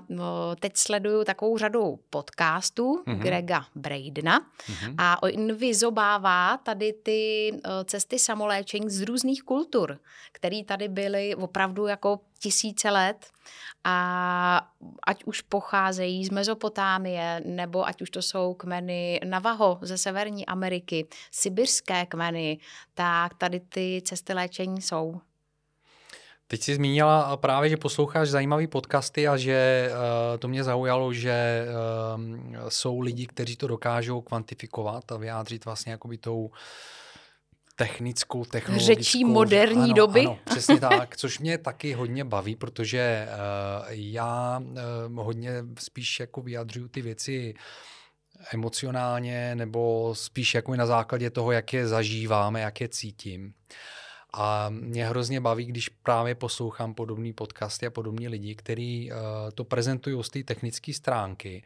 teď 0.59 0.77
sleduju 0.77 1.23
takovou 1.23 1.57
řadu 1.57 1.99
podcastů 2.09 3.03
mm-hmm. 3.07 3.17
Grega 3.17 3.65
Braidna 3.75 4.39
mm-hmm. 4.39 4.95
a 4.97 5.23
on 5.23 5.53
vyzobává 5.53 6.57
tady 6.57 6.93
ty 6.93 7.51
cesty 7.85 8.19
samoléčení 8.19 8.89
z 8.89 9.01
různých 9.01 9.43
kultur, 9.43 9.99
které 10.31 10.63
tady 10.63 10.87
byly 10.87 11.35
opravdu 11.35 11.87
jako 11.87 12.19
tisíce 12.39 12.89
let 12.89 13.25
a 13.83 14.69
ať 15.07 15.23
už 15.23 15.41
pocházejí 15.41 16.25
z 16.25 16.29
Mezopotámie, 16.29 17.41
nebo 17.45 17.87
ať 17.87 18.01
už 18.01 18.09
to 18.09 18.21
jsou 18.21 18.53
kmeny 18.53 19.19
Navaho 19.25 19.79
ze 19.81 19.97
Severní 19.97 20.45
Ameriky, 20.45 21.07
sibirské 21.31 22.05
kmeny, 22.05 22.57
tak 22.93 23.33
tady 23.33 23.59
ty 23.59 24.01
cesty 24.05 24.33
léčení 24.33 24.81
jsou. 24.81 25.21
Teď 26.47 26.61
jsi 26.61 26.75
zmínila 26.75 27.37
právě, 27.37 27.69
že 27.69 27.77
posloucháš 27.77 28.29
zajímavé 28.29 28.67
podcasty 28.67 29.27
a 29.27 29.37
že 29.37 29.89
uh, 29.91 30.37
to 30.37 30.47
mě 30.47 30.63
zaujalo, 30.63 31.13
že 31.13 31.65
uh, 32.55 32.69
jsou 32.69 32.99
lidi, 32.99 33.27
kteří 33.27 33.55
to 33.55 33.67
dokážou 33.67 34.21
kvantifikovat 34.21 35.11
a 35.11 35.17
vyjádřit 35.17 35.65
vlastně 35.65 35.91
jakoby 35.91 36.17
tou 36.17 36.51
technickou, 37.75 38.45
technologickou... 38.45 38.95
Řečí 38.95 39.25
moderní 39.25 39.83
ano, 39.83 39.93
doby. 39.93 40.19
Ano, 40.19 40.39
přesně 40.45 40.79
tak, 40.79 41.17
což 41.17 41.39
mě 41.39 41.57
taky 41.57 41.93
hodně 41.93 42.25
baví, 42.25 42.55
protože 42.55 43.27
uh, 43.29 43.87
já 43.89 44.61
uh, 45.09 45.25
hodně 45.25 45.51
spíš 45.79 46.19
jako 46.19 46.41
vyjadřuju 46.41 46.87
ty 46.87 47.01
věci 47.01 47.53
emocionálně 48.53 49.55
nebo 49.55 50.11
spíš 50.15 50.53
jako 50.53 50.75
na 50.75 50.85
základě 50.85 51.29
toho, 51.29 51.51
jak 51.51 51.73
je 51.73 51.87
zažíváme, 51.87 52.61
jak 52.61 52.81
je 52.81 52.89
cítím. 52.89 53.53
A 54.33 54.69
mě 54.69 55.07
hrozně 55.07 55.41
baví, 55.41 55.65
když 55.65 55.89
právě 55.89 56.35
poslouchám 56.35 56.93
podobný 56.93 57.33
podcasty 57.33 57.85
a 57.85 57.91
podobní 57.91 58.27
lidi, 58.27 58.55
kteří 58.55 59.11
uh, 59.11 59.17
to 59.55 59.63
prezentují 59.63 60.23
z 60.23 60.29
té 60.29 60.43
technické 60.43 60.93
stránky. 60.93 61.63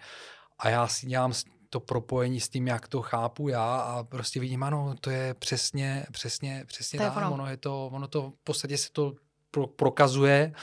A 0.60 0.70
já 0.70 0.88
si 0.88 1.08
dělám 1.08 1.34
to 1.70 1.80
propojení 1.80 2.40
s 2.40 2.50
tím, 2.50 2.68
jak 2.68 2.88
to 2.88 3.02
chápu 3.02 3.50
já 3.50 3.76
a 3.76 4.04
prostě 4.04 4.40
vidím, 4.40 4.64
ano, 4.64 4.96
to 5.02 5.10
je 5.10 5.34
přesně, 5.34 6.06
přesně, 6.12 6.64
přesně 6.68 7.00
tak. 7.00 7.18
ono. 7.18 7.34
Ono 7.34 7.48
je 7.48 7.58
to, 7.58 7.88
ono 7.88 8.08
to 8.08 8.30
v 8.30 8.44
podstatě 8.44 8.78
se 8.78 8.90
to 8.92 9.14
pro, 9.52 9.68
prokazuje, 9.68 10.54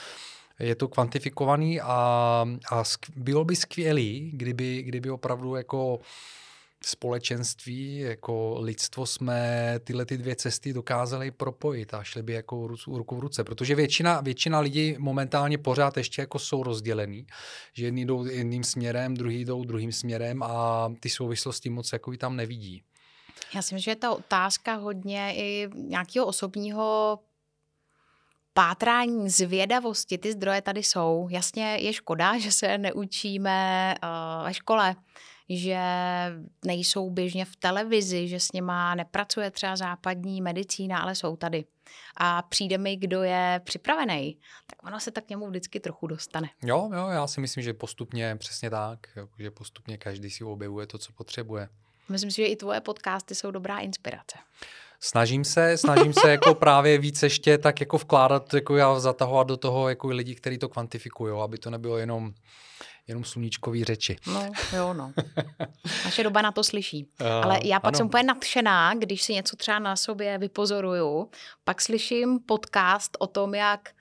je 0.59 0.75
to 0.75 0.87
kvantifikovaný 0.87 1.81
a, 1.81 2.45
a 2.71 2.83
bylo 3.15 3.45
by 3.45 3.55
skvělý, 3.55 4.31
kdyby, 4.33 4.83
kdyby 4.83 5.09
opravdu 5.09 5.55
jako 5.55 5.99
společenství, 6.83 7.97
jako 7.97 8.57
lidstvo 8.59 9.05
jsme 9.05 9.73
tyhle 9.83 10.05
ty 10.05 10.17
dvě 10.17 10.35
cesty 10.35 10.73
dokázali 10.73 11.31
propojit 11.31 11.93
a 11.93 12.03
šli 12.03 12.23
by 12.23 12.33
jako 12.33 12.55
ru- 12.55 12.97
ruku 12.97 13.15
v 13.15 13.19
ruce, 13.19 13.43
protože 13.43 13.75
většina, 13.75 14.21
většina 14.21 14.59
lidí 14.59 14.95
momentálně 14.99 15.57
pořád 15.57 15.97
ještě 15.97 16.21
jako 16.21 16.39
jsou 16.39 16.63
rozdělený, 16.63 17.27
že 17.73 17.85
jedni 17.85 18.05
jdou 18.05 18.25
jedním 18.25 18.63
směrem, 18.63 19.13
druhý 19.13 19.45
jdou 19.45 19.63
druhým 19.63 19.91
směrem 19.91 20.43
a 20.43 20.91
ty 20.99 21.09
souvislosti 21.09 21.69
moc 21.69 21.93
jako 21.93 22.17
tam 22.17 22.35
nevidí. 22.35 22.83
Já 23.55 23.61
si 23.61 23.75
myslím, 23.75 23.83
že 23.83 23.91
je 23.91 23.95
ta 23.95 24.11
otázka 24.11 24.75
hodně 24.75 25.33
i 25.35 25.69
nějakého 25.75 26.25
osobního 26.25 27.19
pátrání, 28.53 29.29
zvědavosti, 29.29 30.17
ty 30.17 30.31
zdroje 30.31 30.61
tady 30.61 30.83
jsou. 30.83 31.27
Jasně 31.31 31.77
je 31.81 31.93
škoda, 31.93 32.39
že 32.39 32.51
se 32.51 32.77
neučíme 32.77 33.95
uh, 34.03 34.45
ve 34.45 34.53
škole, 34.53 34.95
že 35.49 35.79
nejsou 36.65 37.09
běžně 37.09 37.45
v 37.45 37.55
televizi, 37.55 38.27
že 38.27 38.39
s 38.39 38.51
nima 38.51 38.95
nepracuje 38.95 39.51
třeba 39.51 39.75
západní 39.75 40.41
medicína, 40.41 40.99
ale 40.99 41.15
jsou 41.15 41.35
tady. 41.35 41.65
A 42.17 42.41
přijde 42.41 42.77
mi, 42.77 42.95
kdo 42.95 43.23
je 43.23 43.61
připravený, 43.63 44.37
tak 44.67 44.83
ono 44.83 44.99
se 44.99 45.11
tak 45.11 45.25
k 45.25 45.29
němu 45.29 45.47
vždycky 45.47 45.79
trochu 45.79 46.07
dostane. 46.07 46.49
Jo, 46.63 46.89
jo, 46.95 47.07
já 47.07 47.27
si 47.27 47.41
myslím, 47.41 47.63
že 47.63 47.73
postupně 47.73 48.35
přesně 48.35 48.69
tak, 48.69 48.99
jako, 49.15 49.33
že 49.39 49.51
postupně 49.51 49.97
každý 49.97 50.29
si 50.29 50.43
objevuje 50.43 50.87
to, 50.87 50.97
co 50.97 51.13
potřebuje. 51.13 51.69
Myslím 52.09 52.31
si, 52.31 52.35
že 52.35 52.45
i 52.45 52.55
tvoje 52.55 52.81
podcasty 52.81 53.35
jsou 53.35 53.51
dobrá 53.51 53.79
inspirace. 53.79 54.37
Snažím 54.99 55.43
se, 55.43 55.77
snažím 55.77 56.13
se 56.13 56.31
jako 56.31 56.55
právě 56.55 56.97
víc 56.97 57.23
ještě 57.23 57.57
tak 57.57 57.79
jako 57.79 57.97
vkládat, 57.97 58.53
jako 58.53 58.75
já 58.75 58.99
zatahovat 58.99 59.47
do 59.47 59.57
toho 59.57 59.89
jako 59.89 60.07
lidi, 60.07 60.35
kteří 60.35 60.57
to 60.57 60.69
kvantifikují, 60.69 61.41
aby 61.43 61.57
to 61.57 61.69
nebylo 61.69 61.97
jenom, 61.97 62.33
jenom 63.07 63.23
sluníčkový 63.23 63.83
řeči. 63.83 64.17
No, 64.27 64.49
jo, 64.73 64.93
no. 64.93 65.13
Naše 66.05 66.23
doba 66.23 66.41
na 66.41 66.51
to 66.51 66.63
slyší. 66.63 67.07
Uh, 67.21 67.27
Ale 67.27 67.59
já 67.63 67.79
pak 67.79 67.87
ano. 67.87 67.97
jsem 67.97 68.07
úplně 68.07 68.23
nadšená, 68.23 68.93
když 68.93 69.23
si 69.23 69.33
něco 69.33 69.55
třeba 69.55 69.79
na 69.79 69.95
sobě 69.95 70.37
vypozoruju, 70.37 71.29
pak 71.63 71.81
slyším 71.81 72.39
podcast 72.39 73.17
o 73.19 73.27
tom, 73.27 73.55
jak 73.55 73.94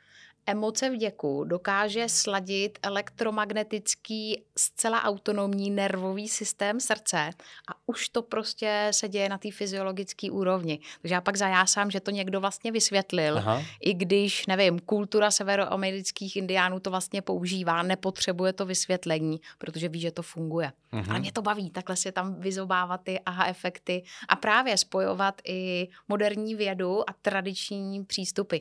emoce 0.46 0.90
vděku 0.90 1.44
dokáže 1.44 2.08
sladit 2.08 2.78
elektromagnetický 2.82 4.42
zcela 4.58 5.02
autonomní 5.02 5.70
nervový 5.70 6.28
systém 6.28 6.80
srdce 6.80 7.30
a 7.68 7.72
už 7.86 8.08
to 8.08 8.22
prostě 8.22 8.88
se 8.90 9.08
děje 9.08 9.28
na 9.28 9.38
té 9.38 9.50
fyziologické 9.50 10.30
úrovni. 10.30 10.78
Takže 11.02 11.14
já 11.14 11.20
pak 11.20 11.36
zajásám, 11.36 11.90
že 11.90 12.00
to 12.00 12.10
někdo 12.10 12.40
vlastně 12.40 12.72
vysvětlil, 12.72 13.38
Aha. 13.38 13.62
i 13.80 13.94
když, 13.94 14.46
nevím, 14.46 14.78
kultura 14.78 15.30
severoamerických 15.30 16.36
indiánů 16.36 16.80
to 16.80 16.90
vlastně 16.90 17.22
používá, 17.22 17.82
nepotřebuje 17.82 18.52
to 18.52 18.66
vysvětlení, 18.66 19.40
protože 19.58 19.88
ví, 19.88 20.00
že 20.00 20.10
to 20.10 20.22
funguje. 20.22 20.72
Mhm. 20.92 21.10
Ale 21.10 21.20
mě 21.20 21.32
to 21.32 21.42
baví, 21.42 21.70
takhle 21.70 21.96
si 21.96 22.12
tam 22.12 22.40
vyzobávat 22.40 23.00
ty 23.04 23.20
aha 23.26 23.46
efekty 23.46 24.02
a 24.28 24.36
právě 24.36 24.78
spojovat 24.78 25.42
i 25.44 25.88
moderní 26.08 26.54
vědu 26.54 27.10
a 27.10 27.12
tradiční 27.22 28.04
přístupy. 28.04 28.56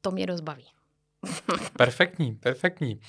To 0.00 0.10
mě 0.10 0.26
dost 0.26 0.40
baví. 0.40 0.75
Perfektní, 1.76 2.34
perfektní. 2.34 3.00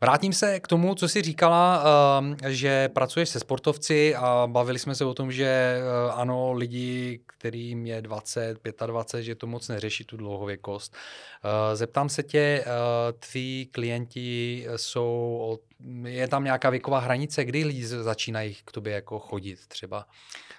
Vrátím 0.00 0.32
se 0.32 0.60
k 0.60 0.66
tomu, 0.68 0.94
co 0.94 1.08
jsi 1.08 1.22
říkala, 1.22 1.84
um, 2.20 2.36
že 2.46 2.88
pracuješ 2.88 3.28
se 3.28 3.40
sportovci 3.40 4.14
a 4.16 4.46
bavili 4.46 4.78
jsme 4.78 4.94
se 4.94 5.04
o 5.04 5.14
tom, 5.14 5.32
že 5.32 5.78
uh, 5.78 6.20
ano, 6.20 6.52
lidi, 6.52 7.20
kterým 7.26 7.86
je 7.86 8.02
20, 8.02 8.58
25, 8.86 9.22
že 9.22 9.34
to 9.34 9.46
moc 9.46 9.68
neřeší 9.68 10.04
tu 10.04 10.16
dlouhověkost. 10.16 10.96
Uh, 11.44 11.76
zeptám 11.76 12.08
se 12.08 12.22
tě, 12.22 12.64
uh, 12.66 13.18
tví 13.30 13.68
klienti 13.72 14.66
jsou, 14.76 15.58
je 16.04 16.28
tam 16.28 16.44
nějaká 16.44 16.70
věková 16.70 16.98
hranice, 16.98 17.44
kdy 17.44 17.64
lidi 17.64 17.86
začínají 17.86 18.56
k 18.64 18.72
tobě 18.72 18.92
jako 18.92 19.18
chodit 19.18 19.66
třeba 19.66 20.06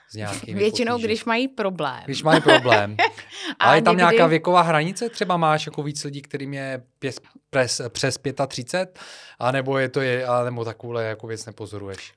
s 0.10 0.14
nějakými 0.16 0.60
Většinou, 0.60 0.94
potíži? 0.94 1.08
když 1.08 1.26
mají 1.26 1.48
problém. 1.48 2.02
Když 2.06 2.24
mají 2.24 2.42
problém. 2.42 2.96
A 3.60 3.66
Ale 3.66 3.78
je 3.78 3.82
tam 3.82 3.98
někdy- 3.98 4.12
nějaká 4.14 4.28
věková 4.28 4.62
hranice? 4.62 5.10
Třeba 5.10 5.38
máš 5.38 5.66
jako 5.66 5.84
víc 5.84 6.04
lidí, 6.04 6.22
kterým 6.22 6.54
je 6.54 6.84
pěs, 7.00 7.20
přes, 7.50 7.82
přes 7.90 8.20
35? 8.48 9.00
A 9.40 9.52
nebo 9.52 9.78
je 9.78 9.90
to 9.90 10.02
je, 10.02 10.26
a 10.26 10.44
nebo 10.44 10.66
takovouhle 10.66 11.04
jako 11.04 11.28
věc 11.28 11.46
nepozoruješ? 11.46 12.14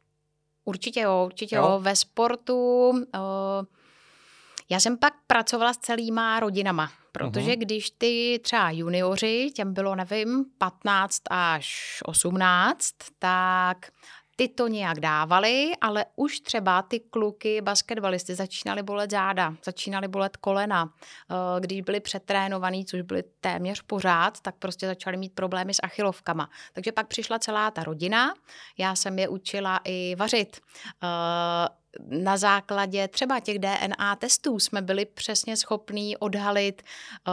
Určitě 0.64 1.00
jo, 1.00 1.22
určitě 1.26 1.56
jo. 1.56 1.62
Jo? 1.62 1.70
jo. 1.72 1.80
Ve 1.80 1.96
sportu 1.96 2.88
uh, 2.88 3.00
já 4.70 4.80
jsem 4.80 4.96
pak 4.98 5.12
pracovala 5.26 5.72
s 5.74 5.76
celýma 5.78 6.40
rodinama, 6.40 6.90
protože 7.12 7.50
Mhm. 7.50 7.58
když 7.58 7.90
ty 7.90 8.40
třeba 8.42 8.70
junioři, 8.70 9.50
těm 9.54 9.74
bylo, 9.74 9.94
nevím, 9.94 10.44
15 10.58 11.22
až 11.30 11.98
18, 12.04 12.84
tak 13.18 13.76
ty 14.42 14.48
to 14.48 14.68
nějak 14.68 15.00
dávali, 15.00 15.72
ale 15.80 16.04
už 16.16 16.40
třeba 16.40 16.82
ty 16.82 17.00
kluky, 17.00 17.60
basketbalisty, 17.60 18.34
začínali 18.34 18.82
bolet 18.82 19.10
záda, 19.10 19.54
začínali 19.64 20.08
bolet 20.08 20.36
kolena. 20.36 20.92
Eh, 21.30 21.60
Když 21.60 21.80
byli 21.80 22.00
přetrénovaní, 22.00 22.84
což 22.84 23.00
byli 23.00 23.24
téměř 23.40 23.82
pořád, 23.82 24.40
tak 24.40 24.54
prostě 24.58 24.86
začali 24.86 25.16
mít 25.16 25.34
problémy 25.34 25.74
s 25.74 25.80
achilovkama. 25.82 26.50
Takže 26.72 26.92
pak 26.92 27.06
přišla 27.06 27.38
celá 27.38 27.70
ta 27.70 27.84
rodina, 27.84 28.34
já 28.78 28.94
jsem 28.94 29.18
je 29.18 29.28
učila 29.28 29.80
i 29.84 30.14
vařit. 30.18 30.60
Na 32.00 32.36
základě 32.36 33.08
třeba 33.08 33.40
těch 33.40 33.58
DNA 33.58 34.16
testů 34.16 34.58
jsme 34.58 34.82
byli 34.82 35.04
přesně 35.04 35.56
schopní 35.56 36.16
odhalit, 36.16 36.82
eh, 36.82 37.30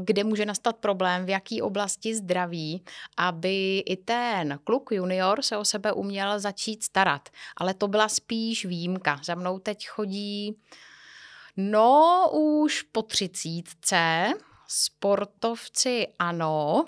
kde 0.00 0.24
může 0.24 0.46
nastat 0.46 0.76
problém, 0.76 1.26
v 1.26 1.28
jaké 1.28 1.62
oblasti 1.62 2.14
zdraví, 2.14 2.84
aby 3.16 3.78
i 3.78 3.96
ten 3.96 4.58
kluk 4.64 4.92
junior 4.92 5.42
se 5.42 5.56
o 5.56 5.64
sebe 5.64 5.92
uměl 5.92 6.40
začít 6.40 6.82
starat. 6.82 7.28
Ale 7.56 7.74
to 7.74 7.88
byla 7.88 8.08
spíš 8.08 8.64
výjimka. 8.64 9.20
Za 9.24 9.34
mnou 9.34 9.58
teď 9.58 9.88
chodí 9.88 10.56
No, 11.56 12.30
už 12.32 12.82
po 12.82 13.02
třicítce, 13.02 14.32
sportovci 14.68 16.08
ano, 16.18 16.84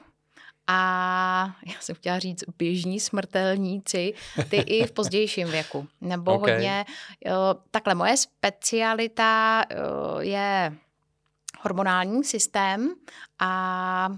a 0.67 1.57
já 1.67 1.75
jsem 1.81 1.95
chtěla 1.95 2.19
říct 2.19 2.45
běžní 2.59 3.01
smrtelníci, 3.01 4.15
ty 4.49 4.57
i 4.57 4.87
v 4.87 4.93
pozdějším 4.93 5.49
věku. 5.49 5.89
Nebo 6.01 6.35
Ok. 6.35 6.41
hodně, 6.41 6.85
jo, 7.25 7.55
takhle 7.71 7.95
moje 7.95 8.17
specialita 8.17 9.65
jo, 9.71 10.19
je 10.21 10.77
hormonální 11.61 12.25
systém 12.25 12.95
a 13.39 14.09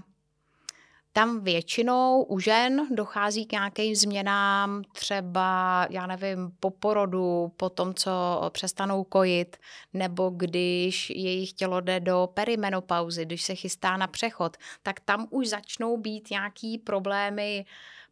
tam 1.17 1.43
většinou 1.43 2.23
u 2.23 2.39
žen 2.39 2.87
dochází 2.95 3.45
k 3.45 3.51
nějakým 3.51 3.95
změnám, 3.95 4.83
třeba, 4.93 5.87
já 5.89 6.07
nevím, 6.07 6.51
po 6.59 6.69
porodu, 6.69 7.51
po 7.57 7.69
tom, 7.69 7.93
co 7.93 8.41
přestanou 8.49 9.03
kojit, 9.03 9.57
nebo 9.93 10.29
když 10.29 11.09
jejich 11.09 11.53
tělo 11.53 11.81
jde 11.81 11.99
do 11.99 12.29
perimenopauzy, 12.33 13.25
když 13.25 13.43
se 13.43 13.55
chystá 13.55 13.97
na 13.97 14.07
přechod, 14.07 14.57
tak 14.83 14.99
tam 14.99 15.27
už 15.29 15.47
začnou 15.47 15.97
být 15.97 16.29
nějaký 16.31 16.77
problémy 16.77 17.65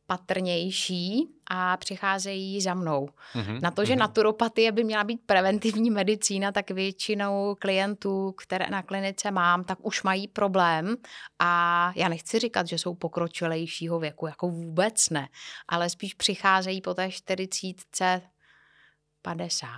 patrnější 0.08 1.28
a 1.49 1.78
přicházejí 1.78 2.62
za 2.62 2.74
mnou. 2.74 3.10
Mhm, 3.36 3.60
Na 3.62 3.72
to, 3.72 3.86
že 3.86 3.93
mhm. 3.93 3.99
naturopatie 3.99 4.72
by 4.72 4.84
měla 4.84 5.03
být 5.03 5.22
preventivní 5.26 5.89
medicína, 5.89 6.51
tak 6.51 6.72
většinou 6.72 7.56
klientů, 7.60 8.32
které 8.32 8.70
na 8.70 8.84
klinice 8.84 9.32
mám, 9.32 9.64
tak 9.64 9.78
už 9.82 10.03
mají 10.03 10.28
problém 10.28 10.95
a 11.39 11.91
já 11.95 12.10
nechci 12.10 12.39
říkat, 12.39 12.68
že 12.68 12.78
jsou 12.78 12.95
pokročilejšího 12.95 13.99
věku, 13.99 14.28
jako 14.28 14.47
vůbec 14.49 15.10
ne, 15.10 15.30
ale 15.68 15.89
spíš 15.89 16.14
přicházejí 16.14 16.82
po 16.82 16.93
té 16.93 17.12
40, 17.12 18.22
50. 19.22 19.70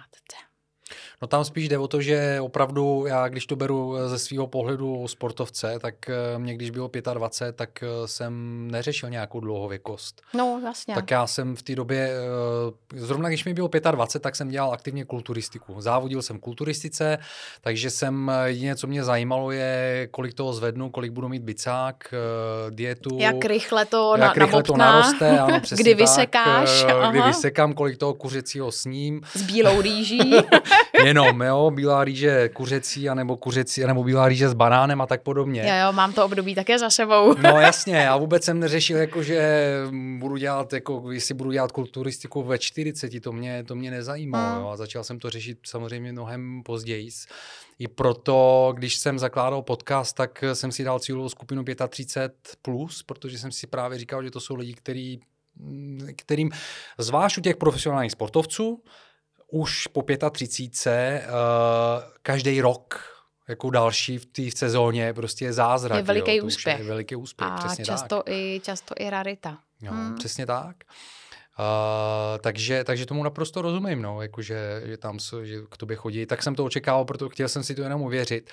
No 1.21 1.27
tam 1.27 1.45
spíš 1.45 1.69
jde 1.69 1.77
o 1.77 1.88
to, 1.88 2.01
že 2.01 2.38
opravdu 2.41 3.05
já, 3.07 3.27
když 3.27 3.45
to 3.45 3.55
beru 3.55 3.95
ze 4.07 4.19
svého 4.19 4.47
pohledu 4.47 5.07
sportovce, 5.07 5.79
tak 5.81 6.09
eh, 6.09 6.39
mě, 6.39 6.55
když 6.55 6.69
bylo 6.69 6.89
25, 7.13 7.55
tak 7.55 7.83
eh, 7.83 8.07
jsem 8.07 8.67
neřešil 8.71 9.09
nějakou 9.09 9.39
dlouhověkost. 9.39 10.21
No, 10.33 10.61
jasně. 10.63 10.95
Tak 10.95 11.11
já 11.11 11.27
jsem 11.27 11.55
v 11.55 11.61
té 11.61 11.75
době, 11.75 12.11
eh, 12.11 12.99
zrovna 12.99 13.29
když 13.29 13.45
mi 13.45 13.53
bylo 13.53 13.69
25, 13.91 14.23
tak 14.23 14.35
jsem 14.35 14.49
dělal 14.49 14.73
aktivně 14.73 15.05
kulturistiku. 15.05 15.81
Závodil 15.81 16.21
jsem 16.21 16.39
kulturistice, 16.39 17.17
takže 17.61 17.89
jsem, 17.89 18.31
eh, 18.33 18.49
jediné, 18.49 18.75
co 18.75 18.88
mě 18.88 19.03
zajímalo 19.03 19.51
je, 19.51 20.07
kolik 20.11 20.33
toho 20.33 20.53
zvednu, 20.53 20.89
kolik 20.89 21.11
budu 21.11 21.29
mít 21.29 21.43
bicák, 21.43 22.13
eh, 22.13 22.71
dietu. 22.71 23.17
jak 23.19 23.45
rychle 23.45 23.85
to 23.85 24.15
jak 24.17 24.38
na, 24.38 24.45
rychle 24.45 24.63
to 24.63 24.77
naroste, 24.77 25.39
ano, 25.39 25.59
přesně 25.59 25.83
kdy 25.83 25.91
tak, 25.91 25.99
vysekáš, 25.99 26.85
eh, 26.88 27.09
kdy 27.09 27.21
vysekám, 27.21 27.73
kolik 27.73 27.97
toho 27.97 28.13
kuřecího 28.13 28.71
sním, 28.71 29.21
s 29.33 29.41
bílou 29.41 29.81
rýží. 29.81 30.19
jenom, 31.05 31.41
jo, 31.41 31.71
bílá 31.71 32.03
rýže 32.03 32.49
kuřecí, 32.49 33.09
anebo 33.09 33.38
kuřecí, 33.38 33.84
anebo 33.84 34.03
bílá 34.03 34.28
rýže 34.28 34.49
s 34.49 34.53
banánem 34.53 35.01
a 35.01 35.05
tak 35.05 35.21
podobně. 35.21 35.61
Jo, 35.61 35.86
jo, 35.86 35.93
mám 35.93 36.13
to 36.13 36.25
období 36.25 36.55
také 36.55 36.80
za 36.80 36.89
sebou. 36.89 37.36
No 37.47 37.61
jasně, 37.61 37.95
já 37.95 38.17
vůbec 38.17 38.43
jsem 38.43 38.59
neřešil, 38.59 38.97
jako, 38.97 39.23
že 39.23 39.71
budu 40.17 40.38
dělat, 40.38 40.73
jako, 40.73 41.11
jestli 41.11 41.34
budu 41.34 41.51
dělat 41.51 41.71
kulturistiku 41.71 42.43
ve 42.43 42.57
40, 42.57 43.19
to 43.19 43.32
mě, 43.32 43.63
to 43.63 43.75
mě 43.75 43.91
nezajímalo. 43.91 44.53
Hmm. 44.53 44.61
Jo, 44.61 44.69
a 44.69 44.78
začal 44.78 45.03
jsem 45.03 45.19
to 45.19 45.30
řešit 45.30 45.57
samozřejmě 45.65 46.11
mnohem 46.11 46.63
později. 46.65 47.09
I 47.80 47.88
proto, 47.88 48.71
když 48.75 48.97
jsem 48.97 49.19
zakládal 49.19 49.61
podcast, 49.61 50.15
tak 50.15 50.43
jsem 50.53 50.71
si 50.71 50.84
dal 50.84 50.99
cílovou 50.99 51.30
skupinu 51.30 51.63
35+, 51.63 52.30
plus, 52.61 53.03
protože 53.03 53.38
jsem 53.38 53.51
si 53.51 53.67
právě 53.67 53.97
říkal, 53.97 54.23
že 54.23 54.32
to 54.32 54.39
jsou 54.39 54.55
lidi, 54.55 54.73
který, 54.73 55.19
kterým, 56.15 56.51
zvlášť 56.97 57.38
u 57.38 57.41
těch 57.41 57.57
profesionálních 57.57 58.11
sportovců, 58.11 58.84
už 59.52 59.88
po 59.88 60.04
35 60.32 61.24
uh, 61.26 61.34
každý 62.22 62.62
rok 62.62 63.18
jako 63.48 63.70
další 63.70 64.18
v 64.18 64.26
té 64.26 64.41
sezóně 64.56 65.14
prostě 65.14 65.45
je 65.45 65.54
zázrak. 65.54 65.98
Je 65.98 66.04
veliký 66.04 66.36
jo, 66.36 66.45
úspěch. 66.45 66.80
Je 66.80 66.86
veliký 66.86 67.16
úspěch, 67.16 67.50
a 67.50 67.58
přesně 67.58 67.86
často 67.86 68.16
tak. 68.16 68.34
I, 68.34 68.62
často 68.64 68.95
i 69.00 69.10
rarita. 69.10 69.58
Jo, 69.82 69.91
hmm. 69.91 70.16
Přesně 70.16 70.45
tak. 70.45 70.76
Uh, 71.60 72.38
takže, 72.41 72.84
takže 72.84 73.06
tomu 73.06 73.24
naprosto 73.24 73.62
rozumím, 73.62 74.02
no, 74.02 74.22
jakože, 74.22 74.82
že 74.86 74.98
tam 74.98 75.20
že 75.43 75.62
k 75.70 75.78
tobě 75.78 75.95
chodí. 75.95 76.26
Tak 76.26 76.43
jsem 76.43 76.56
to 76.56 76.66
očekával, 76.66 77.06
protože 77.06 77.30
chtěl 77.30 77.50
jsem 77.50 77.64
si 77.64 77.76
to 77.76 77.82
jenom 77.82 78.02
uvěřit. 78.02 78.50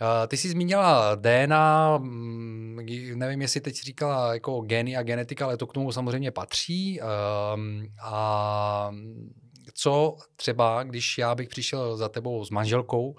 Uh, 0.00 0.08
ty 0.28 0.36
jsi 0.36 0.48
zmínila 0.48 1.14
DNA, 1.14 1.98
mm, 1.98 2.78
nevím, 3.14 3.42
jestli 3.42 3.60
teď 3.60 3.74
říkala 3.74 4.34
jako 4.34 4.60
geny 4.60 4.96
a 4.96 5.02
genetika, 5.02 5.44
ale 5.44 5.56
to 5.56 5.66
k 5.66 5.72
tomu 5.72 5.92
samozřejmě 5.92 6.30
patří. 6.30 7.00
Uh, 7.00 7.08
a 8.02 8.90
co 9.74 10.16
třeba, 10.36 10.82
když 10.82 11.18
já 11.18 11.34
bych 11.34 11.48
přišel 11.48 11.96
za 11.96 12.08
tebou 12.08 12.44
s 12.44 12.50
manželkou, 12.50 13.16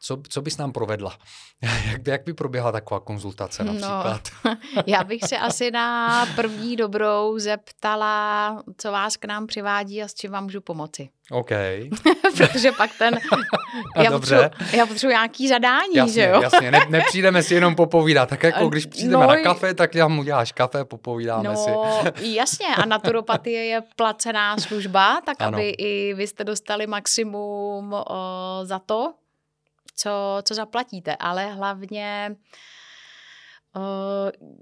co, 0.00 0.22
co 0.28 0.42
bys 0.42 0.56
nám 0.56 0.72
provedla? 0.72 1.18
jak, 1.90 2.06
jak 2.06 2.24
by 2.24 2.34
proběhla 2.34 2.72
taková 2.72 3.00
konzultace 3.00 3.64
no, 3.64 3.72
například? 3.72 4.22
No, 4.44 4.56
já 4.86 5.04
bych 5.04 5.22
se 5.24 5.38
asi 5.38 5.70
na 5.70 6.26
první 6.36 6.76
dobrou 6.76 7.38
zeptala, 7.38 8.62
co 8.78 8.92
vás 8.92 9.16
k 9.16 9.24
nám 9.24 9.46
přivádí 9.46 10.02
a 10.02 10.08
s 10.08 10.14
čím 10.14 10.30
vám 10.30 10.44
můžu 10.44 10.60
pomoci. 10.60 11.08
OK. 11.30 11.50
Protože 12.36 12.72
pak 12.72 12.90
ten... 12.98 13.18
já, 13.96 14.10
Dobře. 14.10 14.50
Potřebuji, 14.50 14.76
já 14.76 14.86
potřebuji 14.86 15.10
nějaký 15.10 15.48
zadání, 15.48 15.94
jasně, 15.94 16.12
že 16.12 16.28
jo? 16.28 16.42
Jasně, 16.42 16.70
ne, 16.70 16.80
nepřijdeme 16.88 17.42
si 17.42 17.54
jenom 17.54 17.74
popovídat. 17.74 18.28
Tak 18.28 18.42
jako 18.42 18.68
když 18.68 18.86
přijdeme 18.86 19.26
no, 19.26 19.26
na 19.26 19.42
kafe, 19.42 19.74
tak 19.74 19.94
já 19.94 20.08
mu 20.08 20.22
děláš 20.22 20.52
kafe, 20.52 20.84
popovídáme 20.84 21.48
no, 21.48 21.56
si. 21.56 21.70
jasně, 22.34 22.66
a 22.66 22.86
naturopatie 22.86 23.64
je 23.64 23.82
placená 23.96 24.58
služba, 24.58 25.20
tak 25.20 25.36
ano. 25.40 25.58
aby 25.58 25.68
i 25.68 26.14
vy 26.14 26.26
jste 26.26 26.44
dostali 26.44 26.86
maximum 26.86 27.92
o, 27.92 28.60
za 28.62 28.78
to, 28.78 29.14
co, 29.96 30.10
co 30.42 30.54
zaplatíte, 30.54 31.16
ale 31.16 31.46
hlavně 31.52 32.36
uh, 33.76 34.52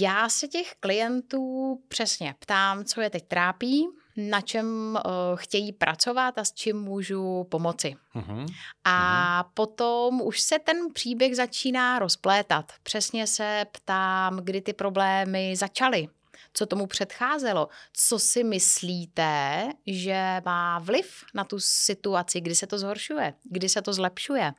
já 0.00 0.28
se 0.28 0.48
těch 0.48 0.74
klientů 0.80 1.78
přesně 1.88 2.34
ptám, 2.38 2.84
co 2.84 3.00
je 3.00 3.10
teď 3.10 3.24
trápí, 3.28 3.88
na 4.16 4.40
čem 4.40 4.98
uh, 5.04 5.10
chtějí 5.34 5.72
pracovat 5.72 6.38
a 6.38 6.44
s 6.44 6.52
čím 6.52 6.76
můžu 6.76 7.44
pomoci. 7.44 7.96
Uh-huh. 8.14 8.46
A 8.84 9.42
uh-huh. 9.42 9.50
potom 9.54 10.20
už 10.20 10.40
se 10.40 10.58
ten 10.58 10.76
příběh 10.92 11.36
začíná 11.36 11.98
rozplétat. 11.98 12.72
Přesně 12.82 13.26
se 13.26 13.66
ptám, 13.72 14.36
kdy 14.36 14.60
ty 14.60 14.72
problémy 14.72 15.56
začaly 15.56 16.08
co 16.52 16.66
tomu 16.66 16.86
předcházelo. 16.86 17.68
Co 17.92 18.18
si 18.18 18.44
myslíte, 18.44 19.62
že 19.86 20.42
má 20.44 20.78
vliv 20.78 21.24
na 21.34 21.44
tu 21.44 21.60
situaci, 21.60 22.40
kdy 22.40 22.54
se 22.54 22.66
to 22.66 22.78
zhoršuje, 22.78 23.34
kdy 23.44 23.68
se 23.68 23.82
to 23.82 23.92
zlepšuje. 23.92 24.52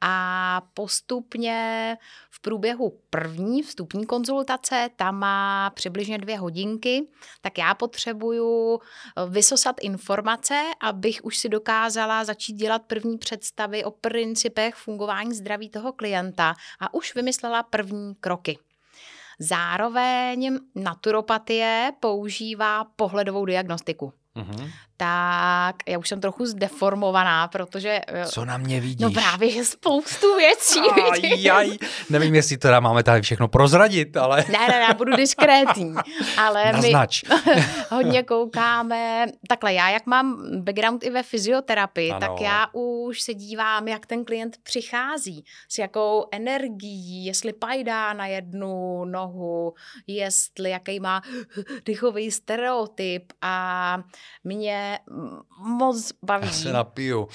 A 0.00 0.62
postupně 0.74 1.96
v 2.30 2.40
průběhu 2.40 3.00
první 3.10 3.62
vstupní 3.62 4.06
konzultace, 4.06 4.90
tam 4.96 5.18
má 5.18 5.70
přibližně 5.70 6.18
dvě 6.18 6.38
hodinky, 6.38 7.08
tak 7.40 7.58
já 7.58 7.74
potřebuju 7.74 8.80
eh, 8.80 9.30
vysosat 9.30 9.76
informace, 9.80 10.62
abych 10.80 11.20
už 11.24 11.38
si 11.38 11.48
dokázala 11.48 12.24
začít 12.24 12.52
dělat 12.52 12.82
první 12.82 13.18
představy 13.18 13.84
o 13.84 13.90
principech 13.90 14.74
fungování 14.74 15.34
zdraví 15.34 15.70
toho 15.70 15.92
klienta 15.92 16.54
a 16.80 16.94
už 16.94 17.14
vymyslela 17.14 17.62
první 17.62 18.14
kroky. 18.14 18.58
Zároveň 19.38 20.58
naturopatie 20.74 21.92
používá 22.00 22.84
pohledovou 22.84 23.44
diagnostiku. 23.44 24.12
Mm-hmm. 24.36 24.70
Tak 24.96 25.76
já 25.88 25.98
už 25.98 26.08
jsem 26.08 26.20
trochu 26.20 26.46
zdeformovaná, 26.46 27.48
protože... 27.48 28.00
Eh, 28.06 28.26
Co 28.26 28.44
na 28.44 28.56
mě 28.56 28.80
vidíš? 28.80 29.00
No 29.00 29.10
právě, 29.10 29.50
že 29.50 29.64
spoustu 29.64 30.36
věcí 30.36 30.80
Ajaj. 31.12 31.78
Nevím, 32.10 32.34
jestli 32.34 32.56
teda 32.56 32.80
máme 32.80 33.02
tady 33.02 33.22
všechno 33.22 33.48
prozradit, 33.48 34.16
ale... 34.16 34.44
Ne, 34.48 34.68
ne, 34.68 34.86
já 34.88 34.94
budu 34.94 35.16
diskrétní. 35.16 35.94
Ale 36.38 36.72
Naznač. 36.72 37.24
my 37.24 37.64
hodně 37.90 38.22
koukáme... 38.22 39.26
Takhle, 39.48 39.74
já 39.74 39.88
jak 39.88 40.06
mám 40.06 40.36
background 40.62 41.04
i 41.04 41.10
ve 41.10 41.22
fyzioterapii, 41.22 42.10
ano. 42.10 42.20
tak 42.20 42.40
já 42.40 42.66
už 42.72 43.20
se 43.20 43.34
dívám, 43.34 43.88
jak 43.88 44.06
ten 44.06 44.24
klient 44.24 44.56
přichází, 44.62 45.44
s 45.68 45.78
jakou 45.78 46.24
energií, 46.32 47.26
jestli 47.26 47.52
pajdá 47.52 48.12
na 48.12 48.26
jednu 48.26 49.04
nohu, 49.04 49.74
jestli 50.06 50.70
jaký 50.70 51.00
má 51.00 51.22
dychový 51.84 52.30
stereotyp 52.30 53.32
a 53.42 53.98
mě 54.44 54.85
moc 55.58 56.12
baví. 56.22 56.46
Já 56.46 56.52
se 56.52 56.72
napiju. 56.72 57.28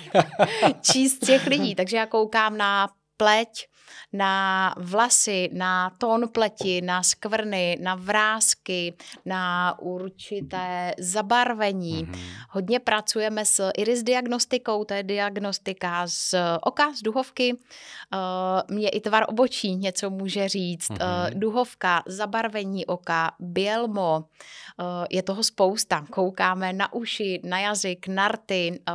číst 0.80 1.18
těch 1.18 1.46
lidí, 1.46 1.74
takže 1.74 1.96
já 1.96 2.06
koukám 2.06 2.56
na 2.56 2.88
pleť, 3.16 3.66
na 4.12 4.74
vlasy, 4.76 5.48
na 5.52 5.90
tón 5.98 6.28
pleti, 6.28 6.80
na 6.82 7.02
skvrny, 7.02 7.78
na 7.80 7.94
vrázky, 7.94 8.94
na 9.24 9.74
určité 9.78 10.94
zabarvení. 10.98 12.04
Mm-hmm. 12.04 12.20
Hodně 12.50 12.80
pracujeme 12.80 13.44
s 13.44 13.70
iris 13.78 14.02
diagnostikou, 14.02 14.84
to 14.84 14.94
je 14.94 15.02
diagnostika 15.02 16.06
z 16.06 16.34
oka, 16.62 16.92
z 16.92 17.02
duhovky. 17.02 17.54
Uh, 17.54 18.76
mě 18.76 18.88
i 18.88 19.00
tvar 19.00 19.24
obočí 19.28 19.76
něco 19.76 20.10
může 20.10 20.48
říct. 20.48 20.90
Mm-hmm. 20.90 21.28
Uh, 21.28 21.40
duhovka, 21.40 22.02
zabarvení 22.06 22.86
oka, 22.86 23.32
bělmo, 23.38 24.24
je 25.10 25.22
toho 25.22 25.42
spousta. 25.42 26.04
Koukáme 26.10 26.72
na 26.72 26.92
uši, 26.92 27.40
na 27.44 27.58
jazyk, 27.58 28.08
narty, 28.08 28.80
uh, 28.88 28.94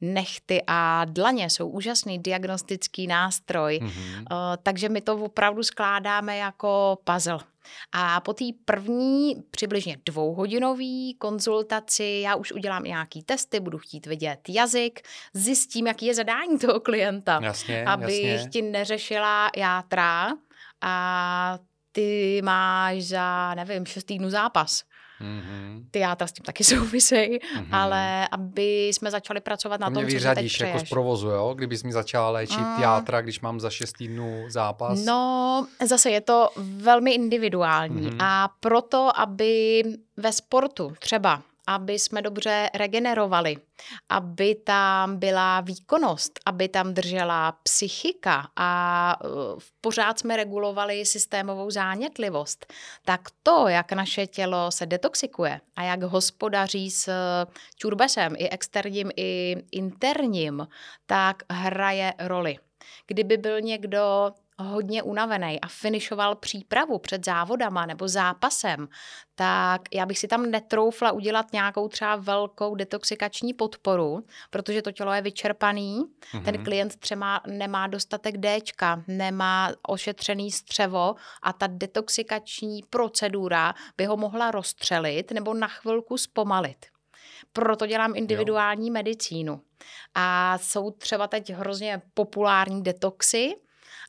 nechty 0.00 0.62
a 0.66 1.04
dlaně 1.04 1.50
jsou 1.50 1.68
úžasný 1.68 2.18
diagnostický 2.18 3.06
nástroj. 3.06 3.80
Mm-hmm. 3.82 4.24
Takže 4.62 4.88
my 4.88 5.00
to 5.00 5.16
opravdu 5.16 5.62
skládáme 5.62 6.36
jako 6.36 6.98
puzzle. 7.04 7.38
A 7.92 8.20
po 8.20 8.32
té 8.32 8.44
první 8.64 9.34
přibližně 9.50 9.96
dvouhodinový 10.06 11.14
konzultaci 11.14 12.20
já 12.24 12.34
už 12.34 12.52
udělám 12.52 12.84
nějaký 12.84 13.22
testy, 13.22 13.60
budu 13.60 13.78
chtít 13.78 14.06
vidět 14.06 14.40
jazyk, 14.48 15.00
zjistím, 15.34 15.86
jaký 15.86 16.06
je 16.06 16.14
zadání 16.14 16.58
toho 16.58 16.80
klienta, 16.80 17.40
jasně, 17.42 17.84
abych 17.84 18.24
jasně. 18.24 18.50
ti 18.50 18.62
neřešila 18.62 19.50
játra 19.56 20.28
a 20.80 21.58
ty 21.92 22.40
máš 22.44 23.02
za, 23.02 23.54
nevím, 23.54 23.86
šest 23.86 24.04
týdnů 24.04 24.30
zápas. 24.30 24.82
Mm-hmm. 25.20 25.84
Ty 25.90 25.98
játra 25.98 26.26
s 26.26 26.32
tím 26.32 26.44
taky 26.44 26.64
souvisejí, 26.74 27.38
mm-hmm. 27.38 27.66
ale 27.72 28.28
aby 28.28 28.88
jsme 28.88 29.10
začali 29.10 29.40
pracovat 29.40 29.80
na 29.80 29.88
to 29.88 29.94
tom, 29.94 30.04
mě 30.04 30.20
co 30.20 30.34
teď 30.34 30.60
jako 30.60 30.78
z 30.78 30.88
provozu, 30.88 31.28
jo? 31.28 31.54
Kdybys 31.56 31.82
mi 31.82 31.92
začala 31.92 32.30
léčit 32.30 32.60
mm. 32.60 32.82
játra, 32.82 33.20
když 33.20 33.40
mám 33.40 33.60
za 33.60 33.70
šest 33.70 33.92
týdnů 33.92 34.44
zápas? 34.48 35.04
No, 35.04 35.66
zase 35.84 36.10
je 36.10 36.20
to 36.20 36.48
velmi 36.56 37.12
individuální 37.12 38.10
mm-hmm. 38.10 38.16
a 38.20 38.48
proto, 38.60 39.10
aby 39.20 39.82
ve 40.16 40.32
sportu 40.32 40.92
třeba 40.98 41.42
aby 41.68 41.98
jsme 41.98 42.22
dobře 42.22 42.70
regenerovali, 42.74 43.56
aby 44.08 44.54
tam 44.54 45.18
byla 45.18 45.60
výkonnost, 45.60 46.40
aby 46.46 46.68
tam 46.68 46.94
držela 46.94 47.52
psychika 47.52 48.48
a 48.56 49.16
uh, 49.24 49.30
pořád 49.80 50.18
jsme 50.18 50.36
regulovali 50.36 51.06
systémovou 51.06 51.70
zánětlivost, 51.70 52.72
tak 53.04 53.20
to, 53.42 53.68
jak 53.68 53.92
naše 53.92 54.26
tělo 54.26 54.70
se 54.70 54.86
detoxikuje 54.86 55.60
a 55.76 55.82
jak 55.82 56.02
hospodaří 56.02 56.90
s 56.90 57.12
čurbesem, 57.76 58.34
i 58.36 58.48
externím, 58.48 59.10
i 59.16 59.56
interním, 59.72 60.68
tak 61.06 61.42
hraje 61.50 62.14
roli. 62.18 62.58
Kdyby 63.06 63.36
byl 63.36 63.60
někdo 63.60 64.32
hodně 64.64 65.02
unavený 65.02 65.60
a 65.60 65.68
finišoval 65.68 66.36
přípravu 66.36 66.98
před 66.98 67.24
závodama 67.24 67.86
nebo 67.86 68.08
zápasem, 68.08 68.88
tak 69.34 69.82
já 69.94 70.06
bych 70.06 70.18
si 70.18 70.28
tam 70.28 70.50
netroufla 70.50 71.12
udělat 71.12 71.52
nějakou 71.52 71.88
třeba 71.88 72.16
velkou 72.16 72.74
detoxikační 72.74 73.54
podporu, 73.54 74.24
protože 74.50 74.82
to 74.82 74.92
tělo 74.92 75.12
je 75.12 75.22
vyčerpaný, 75.22 76.04
mm-hmm. 76.04 76.44
ten 76.44 76.64
klient 76.64 76.96
třeba 76.96 77.40
nemá 77.46 77.86
dostatek 77.86 78.34
Dčka, 78.36 79.02
nemá 79.08 79.72
ošetřený 79.88 80.50
střevo 80.50 81.14
a 81.42 81.52
ta 81.52 81.66
detoxikační 81.66 82.82
procedura 82.90 83.74
by 83.96 84.04
ho 84.04 84.16
mohla 84.16 84.50
rozstřelit 84.50 85.30
nebo 85.32 85.54
na 85.54 85.68
chvilku 85.68 86.18
zpomalit. 86.18 86.86
proto 87.52 87.86
dělám 87.86 88.16
individuální 88.16 88.88
jo. 88.88 88.92
medicínu. 88.92 89.60
A 90.14 90.58
jsou 90.58 90.90
třeba 90.90 91.28
teď 91.28 91.50
hrozně 91.50 92.02
populární 92.14 92.82
detoxy, 92.82 93.54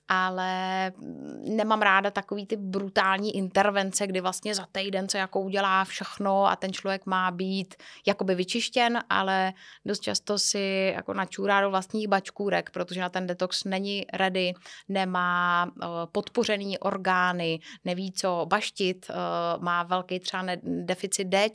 ale 0.09 0.91
nemám 1.39 1.81
ráda 1.81 2.11
takový 2.11 2.45
ty 2.45 2.55
brutální 2.55 3.35
intervence, 3.35 4.07
kdy 4.07 4.21
vlastně 4.21 4.55
za 4.55 4.65
týden 4.71 5.09
se 5.09 5.17
jako 5.17 5.41
udělá 5.41 5.83
všechno 5.83 6.45
a 6.45 6.55
ten 6.55 6.73
člověk 6.73 7.05
má 7.05 7.31
být 7.31 7.75
jakoby 8.07 8.35
vyčištěn, 8.35 8.99
ale 9.09 9.53
dost 9.85 9.99
často 9.99 10.39
si 10.39 10.91
jako 10.95 11.13
načůrá 11.13 11.61
do 11.61 11.69
vlastních 11.69 12.07
bačkůrek, 12.07 12.69
protože 12.69 13.01
na 13.01 13.09
ten 13.09 13.27
detox 13.27 13.63
není 13.63 14.05
ready, 14.13 14.53
nemá 14.89 15.65
uh, 15.65 15.89
podpořený 16.11 16.79
orgány, 16.79 17.59
neví 17.85 18.11
co 18.11 18.45
baštit, 18.49 19.05
uh, 19.09 19.63
má 19.63 19.83
velký 19.83 20.19
třeba 20.19 20.43
deficit 20.63 21.27
D 21.27 21.49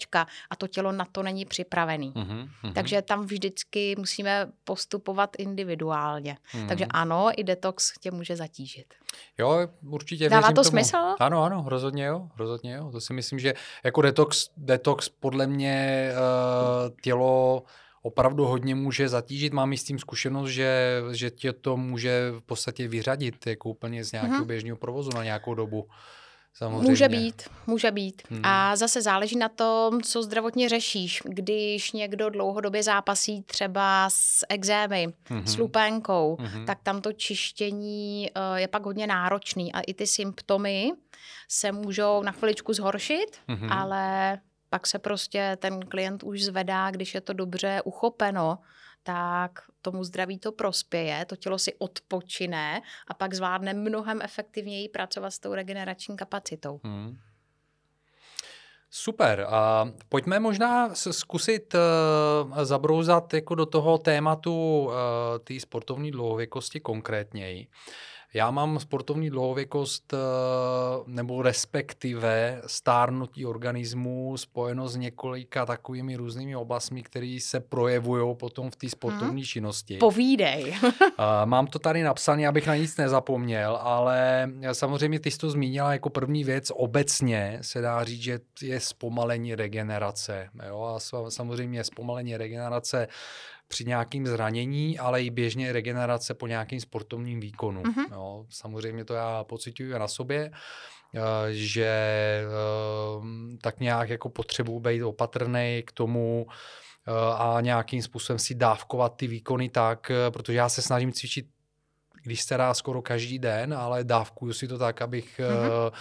a 0.50 0.56
to 0.56 0.68
tělo 0.68 0.92
na 0.92 1.04
to 1.12 1.22
není 1.22 1.44
připravený. 1.44 2.12
Uh-huh, 2.12 2.48
uh-huh. 2.62 2.72
Takže 2.72 3.02
tam 3.02 3.26
vždycky 3.26 3.94
musíme 3.98 4.46
postupovat 4.64 5.30
individuálně. 5.38 6.36
Uh-huh. 6.54 6.68
Takže 6.68 6.86
ano, 6.90 7.30
i 7.36 7.44
detox 7.44 7.92
tě 8.00 8.10
může 8.10 8.36
zatížit. 8.44 8.94
Jo, 9.38 9.68
určitě 9.86 10.28
Dává 10.28 10.48
to 10.48 10.54
tomu. 10.54 10.64
smysl? 10.64 10.96
Ano, 11.20 11.42
ano, 11.42 11.64
rozhodně 11.66 12.04
jo, 12.04 12.28
rozhodně 12.36 12.72
jo. 12.74 12.90
To 12.92 13.00
si 13.00 13.12
myslím, 13.12 13.38
že 13.38 13.54
jako 13.84 14.02
detox, 14.02 14.50
detox 14.56 15.08
podle 15.08 15.46
mě 15.46 16.08
uh, 16.12 16.90
tělo 17.02 17.62
opravdu 18.02 18.44
hodně 18.44 18.74
může 18.74 19.08
zatížit. 19.08 19.52
Mám 19.52 19.72
i 19.72 19.76
s 19.76 19.84
tím 19.84 19.98
zkušenost, 19.98 20.50
že, 20.50 21.02
že 21.12 21.30
tě 21.30 21.52
to 21.52 21.76
může 21.76 22.30
v 22.30 22.40
podstatě 22.40 22.88
vyřadit 22.88 23.46
jako 23.46 23.68
úplně 23.70 24.04
z 24.04 24.12
nějakého 24.12 24.44
uh-huh. 24.44 24.46
běžného 24.46 24.76
provozu 24.76 25.10
na 25.14 25.24
nějakou 25.24 25.54
dobu. 25.54 25.88
Samozřejmě. 26.56 26.90
Může 26.90 27.08
být, 27.08 27.42
může 27.66 27.90
být. 27.90 28.22
Hmm. 28.30 28.40
A 28.44 28.76
zase 28.76 29.02
záleží 29.02 29.36
na 29.36 29.48
tom, 29.48 30.02
co 30.02 30.22
zdravotně 30.22 30.68
řešíš. 30.68 31.22
Když 31.24 31.92
někdo 31.92 32.30
dlouhodobě 32.30 32.82
zápasí 32.82 33.42
třeba 33.42 34.10
s 34.10 34.46
exémy, 34.48 35.08
hmm. 35.24 35.46
s 35.46 35.56
lupenkou, 35.56 36.36
hmm. 36.40 36.66
tak 36.66 36.78
tam 36.82 37.00
to 37.00 37.12
čištění 37.12 38.30
uh, 38.36 38.58
je 38.58 38.68
pak 38.68 38.84
hodně 38.84 39.06
náročný 39.06 39.72
a 39.72 39.80
i 39.80 39.94
ty 39.94 40.06
symptomy 40.06 40.92
se 41.48 41.72
můžou 41.72 42.22
na 42.22 42.32
chviličku 42.32 42.72
zhoršit, 42.72 43.36
hmm. 43.48 43.72
ale 43.72 44.38
pak 44.70 44.86
se 44.86 44.98
prostě 44.98 45.56
ten 45.60 45.80
klient 45.80 46.22
už 46.22 46.44
zvedá, 46.44 46.90
když 46.90 47.14
je 47.14 47.20
to 47.20 47.32
dobře 47.32 47.82
uchopeno 47.84 48.58
tak 49.04 49.60
tomu 49.82 50.04
zdraví 50.04 50.38
to 50.38 50.52
prospěje, 50.52 51.24
to 51.24 51.36
tělo 51.36 51.58
si 51.58 51.74
odpočine 51.78 52.82
a 53.08 53.14
pak 53.14 53.34
zvládne 53.34 53.74
mnohem 53.74 54.22
efektivněji 54.22 54.88
pracovat 54.88 55.30
s 55.30 55.38
tou 55.38 55.54
regenerační 55.54 56.16
kapacitou. 56.16 56.80
Hmm. 56.84 57.16
Super. 58.90 59.46
A 59.50 59.92
pojďme 60.08 60.40
možná 60.40 60.94
zkusit 60.94 61.74
uh, 61.74 62.62
zabrouzat 62.62 63.34
jako 63.34 63.54
do 63.54 63.66
toho 63.66 63.98
tématu 63.98 64.84
uh, 64.84 64.92
té 65.44 65.60
sportovní 65.60 66.10
dlouhověkosti 66.10 66.80
konkrétněji. 66.80 67.66
Uh, 67.66 68.13
já 68.34 68.50
mám 68.50 68.78
sportovní 68.78 69.30
dlouhověkost 69.30 70.12
eh, 70.12 70.16
nebo 71.06 71.42
respektive 71.42 72.62
stárnutí 72.66 73.46
organismu 73.46 74.36
spojeno 74.36 74.88
s 74.88 74.96
několika 74.96 75.66
takovými 75.66 76.16
různými 76.16 76.56
oblastmi, 76.56 77.02
které 77.02 77.38
se 77.40 77.60
projevují 77.60 78.36
potom 78.36 78.70
v 78.70 78.76
té 78.76 78.88
sportovní 78.88 79.42
hmm. 79.42 79.44
činnosti. 79.44 79.96
Povídej. 79.96 80.74
mám 81.44 81.66
to 81.66 81.78
tady 81.78 82.02
napsané, 82.02 82.48
abych 82.48 82.66
na 82.66 82.76
nic 82.76 82.96
nezapomněl, 82.96 83.78
ale 83.82 84.48
samozřejmě 84.72 85.20
ty 85.20 85.30
jsi 85.30 85.38
to 85.38 85.50
zmínila 85.50 85.92
jako 85.92 86.10
první 86.10 86.44
věc. 86.44 86.72
Obecně 86.74 87.58
se 87.62 87.80
dá 87.80 88.04
říct, 88.04 88.22
že 88.22 88.40
je 88.62 88.80
zpomalení 88.80 89.54
regenerace. 89.54 90.48
Jo? 90.68 90.82
A 90.82 91.00
samozřejmě 91.30 91.84
zpomalení 91.84 92.36
regenerace 92.36 93.08
při 93.74 93.84
nějakým 93.84 94.26
zranění, 94.26 94.98
ale 94.98 95.22
i 95.22 95.30
běžně 95.30 95.72
regenerace 95.72 96.34
po 96.34 96.46
nějakým 96.46 96.80
sportovním 96.80 97.40
výkonu. 97.40 97.82
Mm-hmm. 97.82 98.12
Jo, 98.12 98.46
samozřejmě 98.50 99.04
to 99.04 99.14
já 99.14 99.44
pocituju 99.44 99.98
na 99.98 100.08
sobě, 100.08 100.50
eh, 100.50 101.20
že 101.50 101.86
eh, 101.86 103.56
tak 103.62 103.80
nějak 103.80 104.08
jako 104.08 104.28
potřebuji 104.28 104.80
být 104.80 105.02
opatrný 105.02 105.82
k 105.86 105.92
tomu 105.92 106.46
eh, 106.46 107.12
a 107.38 107.60
nějakým 107.60 108.02
způsobem 108.02 108.38
si 108.38 108.54
dávkovat 108.54 109.16
ty 109.16 109.26
výkony 109.26 109.68
tak, 109.68 110.10
protože 110.30 110.58
já 110.58 110.68
se 110.68 110.82
snažím 110.82 111.12
cvičit 111.12 111.46
když 112.22 112.42
se 112.42 112.56
dá 112.56 112.74
skoro 112.74 113.02
každý 113.02 113.38
den, 113.38 113.74
ale 113.74 114.04
dávkuju 114.04 114.52
si 114.52 114.68
to 114.68 114.78
tak, 114.78 115.02
abych, 115.02 115.40
mm-hmm. 115.40 115.92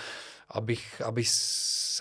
Abych, 0.53 1.01
abych 1.01 1.27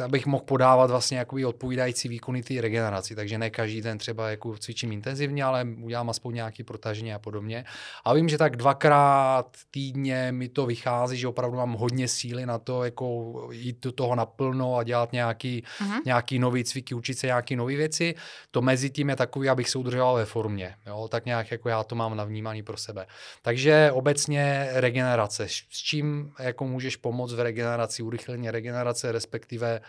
abych 0.01 0.27
mohl 0.27 0.45
podávat 0.45 0.91
vlastně 0.91 1.19
jakoby 1.19 1.45
odpovídající 1.45 2.09
výkony 2.09 2.43
té 2.43 2.61
regeneraci. 2.61 3.15
Takže 3.15 3.39
ne 3.39 3.51
každý 3.51 3.81
den 3.81 3.99
třeba 3.99 4.31
jako 4.31 4.59
cvičím 4.59 4.93
intenzivně, 4.93 5.45
ale 5.45 5.67
udělám 5.83 6.11
aspoň 6.11 6.35
nějaký 6.35 6.63
protažení 6.65 7.15
a 7.15 7.19
podobně. 7.19 7.65
A 8.05 8.15
vím, 8.15 8.29
že 8.29 8.39
tak 8.39 8.57
dvakrát 8.57 9.57
týdně 9.71 10.33
mi 10.33 10.49
to 10.49 10.67
vychází, 10.67 11.17
že 11.17 11.29
opravdu 11.29 11.57
mám 11.57 11.73
hodně 11.73 12.09
síly 12.09 12.47
na 12.47 12.59
to, 12.59 12.85
jako 12.85 13.49
jít 13.53 13.83
do 13.83 13.93
toho 13.93 14.15
naplno 14.15 14.77
a 14.77 14.83
dělat 14.83 15.13
nějaký, 15.13 15.63
uh-huh. 15.63 16.01
nějaký 16.05 16.39
nový 16.39 16.65
cviky, 16.65 16.95
učit 16.95 17.19
se 17.19 17.27
nějaké 17.27 17.57
nové 17.57 17.77
věci. 17.77 18.15
To 18.51 18.63
mezi 18.63 18.91
tím 18.91 19.09
je 19.09 19.17
takový, 19.17 19.49
abych 19.49 19.69
se 19.69 19.79
udržoval 19.79 20.15
ve 20.15 20.25
formě. 20.25 20.75
Jo? 20.87 21.09
Tak 21.11 21.27
nějak 21.27 21.51
jako 21.51 21.69
já 21.69 21.83
to 21.83 21.95
mám 21.95 22.17
navnímaný 22.17 22.63
pro 22.63 22.77
sebe. 22.77 23.07
Takže 23.43 23.91
obecně 23.93 24.69
regenerace. 24.73 25.49
S 25.49 25.83
čím 25.83 26.33
jako 26.39 26.65
můžeš 26.65 26.97
pomoct 26.97 27.33
v 27.33 27.41
regeneraci, 27.41 28.03
urychlení 28.03 28.42
regenerace, 28.51 29.13
respektive 29.13 29.81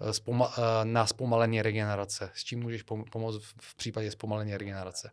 Eh, 0.00 0.12
spoma- 0.12 0.52
eh, 0.58 0.84
na 0.84 1.06
zpomalení 1.06 1.62
regenerace. 1.62 2.30
S 2.34 2.44
čím 2.44 2.60
můžeš 2.60 2.84
pom- 2.84 3.04
pomoct 3.10 3.42
v 3.60 3.74
případě 3.74 4.10
zpomalení 4.10 4.56
regenerace? 4.56 5.10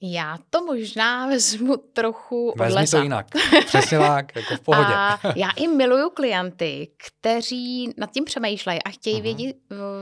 Já 0.00 0.38
to 0.50 0.64
možná 0.64 1.26
vezmu 1.26 1.76
trochu 1.76 2.50
od 2.50 2.58
Vezmi 2.58 2.80
lesa. 2.80 2.96
to 2.96 3.02
jinak. 3.02 3.26
Přesně 3.66 3.98
tak, 3.98 4.36
jako 4.36 4.56
v 4.56 4.60
pohodě. 4.64 4.94
A 4.94 5.18
já 5.36 5.50
i 5.50 5.68
miluju 5.68 6.10
klienty, 6.10 6.88
kteří 6.96 7.94
nad 7.96 8.10
tím 8.10 8.24
přemýšlejí 8.24 8.82
a 8.82 8.90
chtějí 8.90 9.16
uh-huh. 9.18 9.22
vědět, 9.22 9.56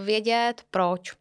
vědět, 0.04 0.62
proč. 0.70 1.12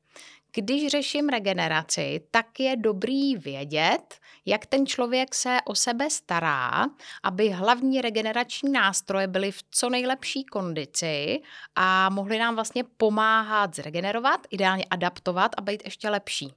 Když 0.51 0.91
řeším 0.91 1.29
regeneraci, 1.29 2.21
tak 2.31 2.59
je 2.59 2.75
dobrý 2.75 3.35
vědět, 3.35 4.19
jak 4.45 4.65
ten 4.65 4.85
člověk 4.85 5.35
se 5.35 5.57
o 5.65 5.75
sebe 5.75 6.09
stará, 6.09 6.85
aby 7.23 7.49
hlavní 7.49 8.01
regenerační 8.01 8.71
nástroje 8.71 9.27
byly 9.27 9.51
v 9.51 9.63
co 9.71 9.89
nejlepší 9.89 10.43
kondici 10.43 11.41
a 11.75 12.09
mohly 12.09 12.39
nám 12.39 12.55
vlastně 12.55 12.83
pomáhat 12.83 13.75
zregenerovat, 13.75 14.47
ideálně 14.49 14.85
adaptovat 14.89 15.51
a 15.57 15.61
být 15.61 15.81
ještě 15.85 16.09
lepší. 16.09 16.53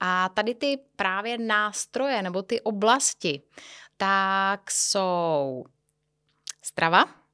A 0.00 0.28
tady 0.28 0.54
ty 0.54 0.78
právě 0.96 1.38
nástroje 1.38 2.22
nebo 2.22 2.42
ty 2.42 2.60
oblasti, 2.60 3.42
tak 3.96 4.70
jsou 4.70 5.64
strava, 6.62 7.25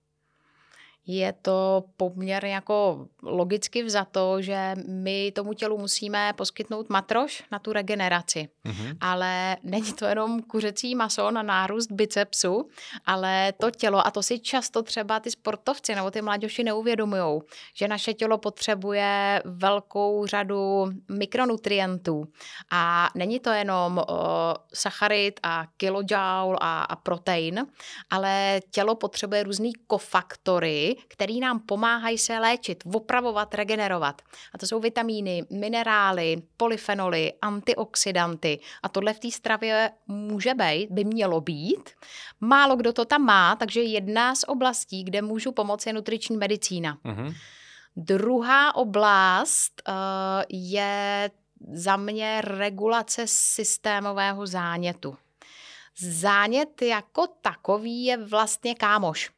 je 1.07 1.33
to 1.43 1.85
poměrně 1.97 2.55
jako 2.55 3.07
logicky 3.23 3.83
vzato, 3.83 4.43
že 4.43 4.75
my 4.89 5.33
tomu 5.33 5.53
tělu 5.53 5.79
musíme 5.79 6.33
poskytnout 6.37 6.89
matroš 6.91 7.43
na 7.53 7.59
tu 7.59 7.73
regeneraci. 7.73 8.49
Mm-hmm. 8.65 8.97
Ale 9.01 9.57
není 9.63 9.93
to 9.93 10.05
jenom 10.05 10.43
kuřecí 10.43 10.95
maso 10.95 11.31
na 11.31 11.43
nárůst 11.43 11.93
bicepsu, 11.93 12.69
ale 13.07 13.53
to 13.61 13.71
tělo, 13.71 14.07
a 14.07 14.11
to 14.11 14.23
si 14.23 14.39
často 14.39 14.83
třeba 14.83 15.21
ty 15.21 15.31
sportovci 15.31 15.95
nebo 15.95 16.11
ty 16.11 16.23
mladěši 16.23 16.65
neuvědomují, 16.65 17.41
že 17.75 17.89
naše 17.89 18.15
tělo 18.15 18.39
potřebuje 18.39 19.43
velkou 19.45 20.27
řadu 20.27 20.87
mikronutrientů. 21.09 22.25
A 22.71 23.11
není 23.15 23.41
to 23.41 23.51
jenom 23.51 23.97
uh, 23.97 24.15
sacharid 24.75 25.41
a 25.43 25.67
kilojoule 25.77 26.59
a, 26.61 26.83
a 26.83 26.97
protein, 26.97 27.67
ale 28.11 28.61
tělo 28.71 28.95
potřebuje 28.95 29.43
různý 29.43 29.73
kofaktory, 29.87 30.91
který 31.09 31.40
nám 31.40 31.61
pomáhají 31.61 32.18
se 32.18 32.38
léčit, 32.38 32.84
opravovat, 32.95 33.55
regenerovat. 33.55 34.22
A 34.55 34.59
to 34.59 34.66
jsou 34.66 34.80
vitamíny, 34.80 35.47
minerály, 35.51 36.43
polyfenoly, 36.57 37.32
antioxidanty. 37.43 38.61
A 38.82 38.88
tohle 38.88 39.12
v 39.12 39.20
té 39.20 39.30
stravě 39.30 39.90
může 40.07 40.55
být, 40.55 40.90
by 40.90 41.05
mělo 41.05 41.40
být. 41.40 41.90
Málo 42.40 42.76
kdo 42.76 42.93
to 42.93 43.05
tam 43.05 43.22
má, 43.22 43.57
takže 43.57 43.82
jedna 43.82 44.34
z 44.34 44.45
oblastí, 44.49 45.05
kde 45.05 45.22
můžu 45.22 45.53
pomoci, 45.53 45.88
je 45.88 45.93
nutriční 45.93 46.36
medicína. 46.36 46.99
Uh-huh. 47.05 47.34
Druhá 47.97 48.74
oblast 48.74 49.82
uh, 49.88 49.95
je 50.49 51.30
za 51.72 51.97
mě 51.97 52.40
regulace 52.45 53.22
systémového 53.26 54.47
zánětu. 54.47 55.16
Zánět 55.99 56.82
jako 56.82 57.26
takový 57.26 58.05
je 58.05 58.16
vlastně 58.16 58.74
kámoš. 58.74 59.30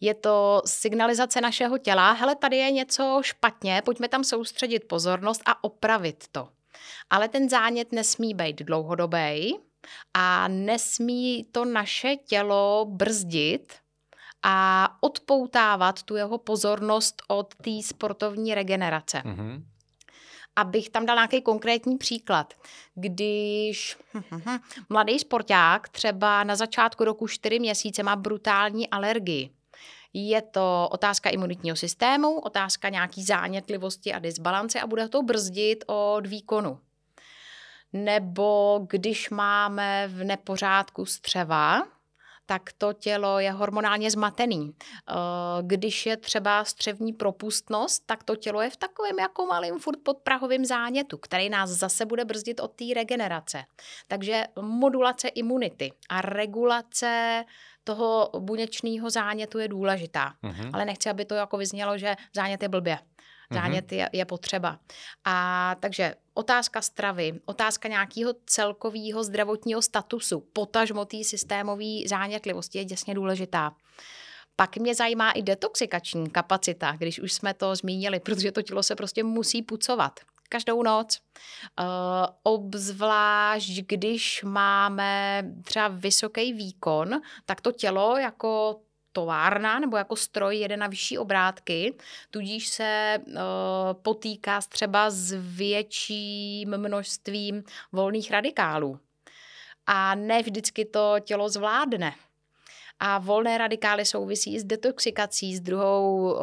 Je 0.00 0.14
to 0.14 0.62
signalizace 0.66 1.40
našeho 1.40 1.78
těla, 1.78 2.12
hele, 2.12 2.36
tady 2.36 2.56
je 2.56 2.70
něco 2.70 3.20
špatně, 3.24 3.82
pojďme 3.84 4.08
tam 4.08 4.24
soustředit 4.24 4.80
pozornost 4.80 5.42
a 5.46 5.64
opravit 5.64 6.24
to. 6.32 6.48
Ale 7.10 7.28
ten 7.28 7.48
zánět 7.48 7.92
nesmí 7.92 8.34
být 8.34 8.62
dlouhodobý 8.62 9.58
a 10.14 10.48
nesmí 10.48 11.44
to 11.52 11.64
naše 11.64 12.16
tělo 12.16 12.86
brzdit 12.88 13.72
a 14.42 14.88
odpoutávat 15.00 16.02
tu 16.02 16.16
jeho 16.16 16.38
pozornost 16.38 17.22
od 17.28 17.54
té 17.54 17.70
sportovní 17.84 18.54
regenerace. 18.54 19.22
Mm-hmm. 19.24 19.62
Abych 20.56 20.90
tam 20.90 21.06
dal 21.06 21.16
nějaký 21.16 21.42
konkrétní 21.42 21.98
příklad. 21.98 22.54
Když 22.94 23.96
mladý 24.88 25.18
sporták 25.18 25.88
třeba 25.88 26.44
na 26.44 26.56
začátku 26.56 27.04
roku 27.04 27.28
4 27.28 27.58
měsíce 27.58 28.02
má 28.02 28.16
brutální 28.16 28.90
alergii, 28.90 29.50
je 30.12 30.42
to 30.42 30.88
otázka 30.92 31.30
imunitního 31.30 31.76
systému, 31.76 32.40
otázka 32.40 32.88
nějaký 32.88 33.24
zánětlivosti 33.24 34.12
a 34.12 34.18
disbalance 34.18 34.80
a 34.80 34.86
bude 34.86 35.08
to 35.08 35.22
brzdit 35.22 35.84
od 35.86 36.26
výkonu. 36.26 36.78
Nebo 37.92 38.80
když 38.90 39.30
máme 39.30 40.08
v 40.08 40.24
nepořádku 40.24 41.06
střeva, 41.06 41.82
tak 42.48 42.62
to 42.78 42.92
tělo 42.92 43.38
je 43.38 43.50
hormonálně 43.50 44.10
zmatený. 44.10 44.72
Eh, 44.72 45.14
když 45.62 46.06
je 46.06 46.16
třeba 46.16 46.64
střevní 46.64 47.12
propustnost, 47.12 48.06
tak 48.06 48.24
to 48.24 48.36
tělo 48.36 48.62
je 48.62 48.70
v 48.70 48.76
takovém 48.76 49.18
jako 49.18 49.46
malým 49.46 49.78
furt 49.78 49.98
podprahovým 50.02 50.64
zánětu, 50.64 51.18
který 51.18 51.48
nás 51.48 51.70
zase 51.70 52.06
bude 52.06 52.24
brzdit 52.24 52.60
od 52.60 52.72
té 52.72 52.84
regenerace. 52.94 53.64
Takže 54.08 54.44
modulace 54.60 55.28
imunity 55.28 55.92
a 56.08 56.20
regulace 56.20 57.44
toho 57.88 58.30
buněčného 58.38 59.10
zánětu 59.10 59.58
je 59.58 59.68
důležitá. 59.68 60.34
Mm-hmm. 60.42 60.70
Ale 60.72 60.84
nechci, 60.84 61.10
aby 61.10 61.24
to 61.24 61.34
jako 61.34 61.56
vyznělo, 61.56 61.98
že 61.98 62.16
zánět 62.34 62.62
je 62.62 62.68
blbě. 62.68 62.98
Zánět 63.50 63.86
mm-hmm. 63.86 63.96
je, 63.96 64.08
je 64.12 64.24
potřeba. 64.24 64.78
A 65.24 65.76
takže 65.80 66.14
otázka 66.34 66.82
stravy, 66.82 67.40
otázka 67.44 67.88
nějakého 67.88 68.34
celkového 68.46 69.24
zdravotního 69.24 69.82
statusu, 69.82 70.40
potažmo 70.52 71.04
té 71.04 71.24
systémové 71.24 72.04
zánětlivosti 72.06 72.78
je 72.78 72.84
děsně 72.84 73.14
důležitá. 73.14 73.72
Pak 74.56 74.76
mě 74.76 74.94
zajímá 74.94 75.30
i 75.30 75.42
detoxikační 75.42 76.30
kapacita, 76.30 76.92
když 76.98 77.20
už 77.20 77.32
jsme 77.32 77.54
to 77.54 77.76
zmínili, 77.76 78.20
protože 78.20 78.52
to 78.52 78.62
tělo 78.62 78.82
se 78.82 78.94
prostě 78.96 79.24
musí 79.24 79.62
pucovat 79.62 80.20
každou 80.48 80.82
noc. 80.82 81.18
Uh, 81.80 81.86
obzvlášť, 82.42 83.70
když 83.86 84.42
máme 84.42 85.44
třeba 85.64 85.88
vysoký 85.88 86.52
výkon, 86.52 87.20
tak 87.46 87.60
to 87.60 87.72
tělo 87.72 88.16
jako 88.16 88.80
továrna 89.12 89.78
nebo 89.78 89.96
jako 89.96 90.16
stroj 90.16 90.56
jede 90.56 90.76
na 90.76 90.86
vyšší 90.86 91.18
obrátky, 91.18 91.94
tudíž 92.30 92.68
se 92.68 93.18
uh, 93.26 93.34
potýká 93.92 94.60
třeba 94.60 95.10
s 95.10 95.32
větším 95.38 96.76
množstvím 96.76 97.62
volných 97.92 98.30
radikálů. 98.30 99.00
A 99.86 100.14
ne 100.14 100.42
vždycky 100.42 100.84
to 100.84 101.14
tělo 101.20 101.48
zvládne. 101.48 102.14
A 103.00 103.18
volné 103.18 103.58
radikály 103.58 104.04
souvisí 104.04 104.58
s 104.58 104.64
detoxikací, 104.64 105.56
s 105.56 105.60
druhou 105.60 106.32
uh, 106.32 106.40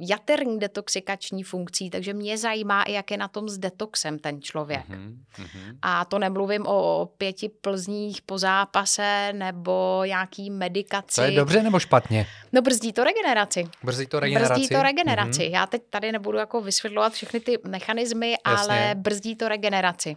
jaterní 0.00 0.58
detoxikační 0.58 1.42
funkcí, 1.42 1.90
takže 1.90 2.14
mě 2.14 2.38
zajímá, 2.38 2.84
jak 2.88 3.10
je 3.10 3.16
na 3.16 3.28
tom 3.28 3.48
s 3.48 3.58
detoxem 3.58 4.18
ten 4.18 4.42
člověk. 4.42 4.88
Mm-hmm. 4.88 5.78
A 5.82 6.04
to 6.04 6.18
nemluvím 6.18 6.66
o 6.66 7.10
pěti 7.18 7.48
plzních 7.48 8.22
po 8.22 8.38
zápase 8.38 9.32
nebo 9.32 10.02
nějaký 10.06 10.50
medikaci. 10.50 11.14
To 11.14 11.22
je 11.22 11.30
dobře 11.30 11.62
nebo 11.62 11.78
špatně? 11.78 12.26
No 12.52 12.62
brzdí 12.62 12.92
to 12.92 13.04
regeneraci. 13.04 13.68
Brzdí 13.84 14.06
to 14.06 14.20
regeneraci? 14.20 14.52
Brzdí 14.52 14.68
to 14.68 14.82
regeneraci. 14.82 15.40
Mm-hmm. 15.40 15.50
Já 15.50 15.66
teď 15.66 15.82
tady 15.90 16.12
nebudu 16.12 16.38
jako 16.38 16.60
vysvětlovat 16.60 17.12
všechny 17.12 17.40
ty 17.40 17.58
mechanismy, 17.66 18.30
Jasně. 18.30 18.74
ale 18.74 18.94
brzdí 18.94 19.36
to 19.36 19.48
regeneraci. 19.48 20.16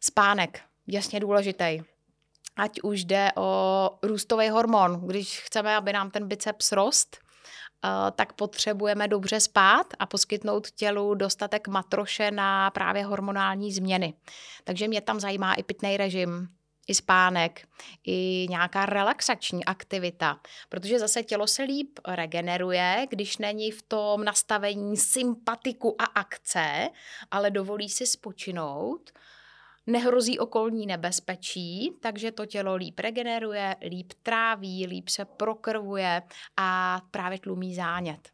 Spánek, 0.00 0.60
jasně 0.86 1.20
důležitý 1.20 1.78
ať 2.56 2.80
už 2.82 3.04
jde 3.04 3.30
o 3.36 3.90
růstový 4.02 4.48
hormon. 4.48 5.06
Když 5.06 5.40
chceme, 5.40 5.76
aby 5.76 5.92
nám 5.92 6.10
ten 6.10 6.28
biceps 6.28 6.72
rost, 6.72 7.16
eh, 7.84 7.88
tak 8.10 8.32
potřebujeme 8.32 9.08
dobře 9.08 9.40
spát 9.40 9.86
a 9.98 10.06
poskytnout 10.06 10.70
tělu 10.70 11.14
dostatek 11.14 11.68
matroše 11.68 12.30
na 12.30 12.70
právě 12.70 13.04
hormonální 13.04 13.72
změny. 13.72 14.14
Takže 14.64 14.88
mě 14.88 15.00
tam 15.00 15.20
zajímá 15.20 15.54
i 15.54 15.62
pitný 15.62 15.96
režim, 15.96 16.48
i 16.88 16.94
spánek, 16.94 17.68
i 18.04 18.46
nějaká 18.50 18.86
relaxační 18.86 19.64
aktivita, 19.64 20.40
protože 20.68 20.98
zase 20.98 21.22
tělo 21.22 21.46
se 21.46 21.62
líp 21.62 21.98
regeneruje, 22.08 23.06
když 23.10 23.38
není 23.38 23.70
v 23.70 23.82
tom 23.82 24.24
nastavení 24.24 24.96
sympatiku 24.96 26.02
a 26.02 26.04
akce, 26.04 26.88
ale 27.30 27.50
dovolí 27.50 27.88
si 27.88 28.06
spočinout 28.06 29.10
nehrozí 29.86 30.38
okolní 30.38 30.86
nebezpečí, 30.86 31.92
takže 32.00 32.32
to 32.32 32.46
tělo 32.46 32.74
líp 32.74 33.00
regeneruje, 33.00 33.76
líp 33.88 34.12
tráví, 34.22 34.86
líp 34.86 35.08
se 35.08 35.24
prokrvuje 35.24 36.22
a 36.56 37.00
právě 37.10 37.38
tlumí 37.38 37.74
zánět. 37.74 38.28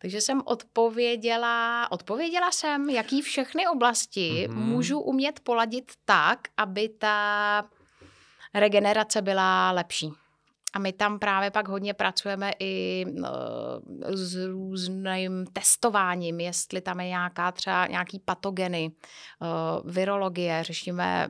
Takže 0.00 0.20
jsem 0.20 0.42
odpověděla, 0.44 1.88
odpověděla 1.92 2.50
jsem, 2.50 2.90
jaký 2.90 3.22
všechny 3.22 3.68
oblasti 3.68 4.48
mm-hmm. 4.48 4.54
můžu 4.54 5.00
umět 5.00 5.40
poladit 5.40 5.92
tak, 6.04 6.38
aby 6.56 6.88
ta 6.88 7.64
regenerace 8.54 9.22
byla 9.22 9.70
lepší. 9.72 10.12
A 10.72 10.78
my 10.78 10.92
tam 10.92 11.18
právě 11.18 11.50
pak 11.50 11.68
hodně 11.68 11.94
pracujeme 11.94 12.52
i 12.58 13.04
uh, 13.08 13.24
s 14.08 14.46
různým 14.46 15.46
testováním, 15.52 16.40
jestli 16.40 16.80
tam 16.80 17.00
je 17.00 17.08
nějaká 17.08 17.52
třeba 17.52 17.86
nějaký 17.86 18.18
patogeny, 18.18 18.90
uh, 18.90 19.90
virologie, 19.92 20.64
řešíme 20.64 21.28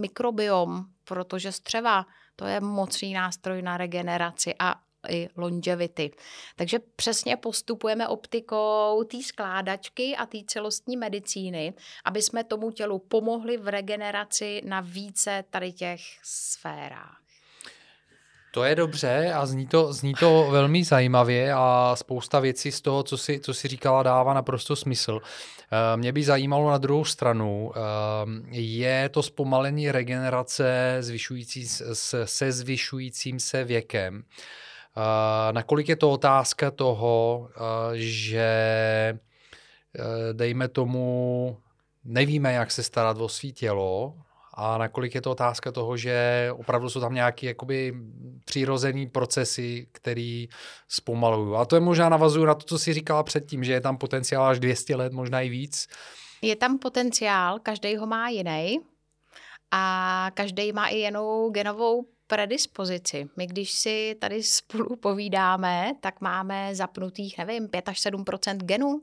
mikrobiom, 0.00 0.84
protože 1.04 1.52
střeva 1.52 2.06
to 2.36 2.44
je 2.44 2.60
mocný 2.60 3.14
nástroj 3.14 3.62
na 3.62 3.76
regeneraci 3.76 4.54
a 4.58 4.74
i 5.08 5.28
longevity. 5.36 6.10
Takže 6.56 6.78
přesně 6.96 7.36
postupujeme 7.36 8.08
optikou 8.08 9.04
té 9.04 9.22
skládačky 9.22 10.16
a 10.16 10.26
té 10.26 10.38
celostní 10.46 10.96
medicíny, 10.96 11.74
aby 12.04 12.22
jsme 12.22 12.44
tomu 12.44 12.70
tělu 12.70 12.98
pomohli 12.98 13.56
v 13.56 13.68
regeneraci 13.68 14.62
na 14.64 14.80
více 14.80 15.44
tady 15.50 15.72
těch 15.72 16.00
sférách. 16.22 17.23
To 18.54 18.64
je 18.64 18.74
dobře 18.74 19.32
a 19.32 19.46
zní 19.46 19.66
to, 19.66 19.92
zní 19.92 20.14
to 20.14 20.48
velmi 20.50 20.84
zajímavě 20.84 21.52
a 21.52 21.92
spousta 21.96 22.40
věcí 22.40 22.72
z 22.72 22.80
toho, 22.80 23.02
co 23.02 23.18
si, 23.18 23.40
co 23.40 23.54
si 23.54 23.68
říkala, 23.68 24.02
dává 24.02 24.34
naprosto 24.34 24.76
smysl. 24.76 25.20
Eh, 25.22 25.96
mě 25.96 26.12
by 26.12 26.24
zajímalo 26.24 26.70
na 26.70 26.78
druhou 26.78 27.04
stranu, 27.04 27.72
eh, 27.76 27.80
je 28.60 29.08
to 29.08 29.22
zpomalení 29.22 29.90
regenerace 29.90 30.96
zvyšující 31.00 31.68
se 32.24 32.52
zvyšujícím 32.52 33.40
se 33.40 33.64
věkem. 33.64 34.22
Eh, 34.22 35.52
nakolik 35.52 35.88
je 35.88 35.96
to 35.96 36.10
otázka 36.10 36.70
toho, 36.70 37.48
že 37.94 39.18
dejme 40.32 40.68
tomu, 40.68 41.58
nevíme, 42.04 42.52
jak 42.52 42.70
se 42.70 42.82
starat 42.82 43.20
o 43.20 43.28
svý 43.28 43.52
tělo, 43.52 44.14
a 44.56 44.78
nakolik 44.78 45.14
je 45.14 45.20
to 45.20 45.30
otázka 45.30 45.72
toho, 45.72 45.96
že 45.96 46.48
opravdu 46.56 46.90
jsou 46.90 47.00
tam 47.00 47.14
nějaké 47.14 47.46
jakoby 47.46 47.94
přirozený 48.44 49.06
procesy, 49.06 49.88
které 49.92 50.44
zpomalují. 50.88 51.56
A 51.56 51.64
to 51.64 51.76
je 51.76 51.80
možná 51.80 52.08
navazuju 52.08 52.46
na 52.46 52.54
to, 52.54 52.64
co 52.64 52.78
jsi 52.78 52.92
říkala 52.92 53.22
předtím, 53.22 53.64
že 53.64 53.72
je 53.72 53.80
tam 53.80 53.98
potenciál 53.98 54.44
až 54.44 54.58
200 54.58 54.96
let, 54.96 55.12
možná 55.12 55.40
i 55.40 55.48
víc. 55.48 55.86
Je 56.42 56.56
tam 56.56 56.78
potenciál, 56.78 57.58
každý 57.58 57.96
ho 57.96 58.06
má 58.06 58.28
jiný 58.28 58.80
a 59.70 60.30
každý 60.34 60.72
má 60.72 60.86
i 60.86 60.96
jinou 60.96 61.50
genovou 61.50 62.06
predispozici. 62.26 63.28
My, 63.36 63.46
když 63.46 63.72
si 63.72 64.16
tady 64.20 64.42
spolu 64.42 64.96
povídáme, 64.96 65.92
tak 66.00 66.20
máme 66.20 66.74
zapnutých, 66.74 67.38
nevím, 67.38 67.68
5 67.68 67.88
až 67.88 68.06
7% 68.06 68.56
genů. 68.56 69.02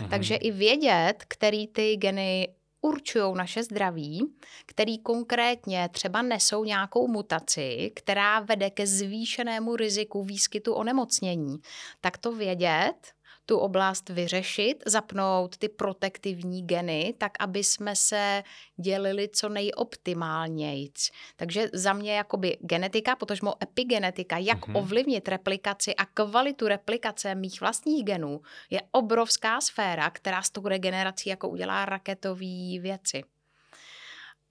Mhm. 0.00 0.10
Takže 0.10 0.34
i 0.34 0.50
vědět, 0.50 1.14
který 1.28 1.66
ty 1.66 1.96
geny 1.96 2.48
určují 2.82 3.34
naše 3.34 3.62
zdraví, 3.62 4.34
který 4.66 4.98
konkrétně 4.98 5.88
třeba 5.92 6.22
nesou 6.22 6.64
nějakou 6.64 7.08
mutaci, 7.08 7.92
která 7.94 8.40
vede 8.40 8.70
ke 8.70 8.86
zvýšenému 8.86 9.76
riziku 9.76 10.24
výskytu 10.24 10.74
onemocnění, 10.74 11.58
tak 12.00 12.18
to 12.18 12.32
vědět 12.32 13.12
tu 13.46 13.58
oblast 13.58 14.08
vyřešit, 14.08 14.82
zapnout 14.86 15.56
ty 15.56 15.68
protektivní 15.68 16.66
geny, 16.66 17.14
tak 17.18 17.32
aby 17.40 17.64
jsme 17.64 17.96
se 17.96 18.42
dělili 18.76 19.28
co 19.28 19.48
nejoptimálněji. 19.48 20.90
Takže 21.36 21.68
za 21.72 21.92
mě 21.92 22.16
jakoby 22.16 22.58
genetika, 22.60 23.16
potažmo 23.16 23.54
epigenetika, 23.62 24.38
jak 24.38 24.58
mm-hmm. 24.58 24.78
ovlivnit 24.78 25.28
replikaci 25.28 25.94
a 25.94 26.04
kvalitu 26.04 26.68
replikace 26.68 27.34
mých 27.34 27.60
vlastních 27.60 28.04
genů, 28.04 28.40
je 28.70 28.80
obrovská 28.90 29.60
sféra, 29.60 30.10
která 30.10 30.42
s 30.42 30.50
tou 30.50 30.68
regenerací 30.68 31.28
jako 31.28 31.48
udělá 31.48 31.84
raketové 31.84 32.80
věci. 32.80 33.22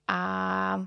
A 0.07 0.85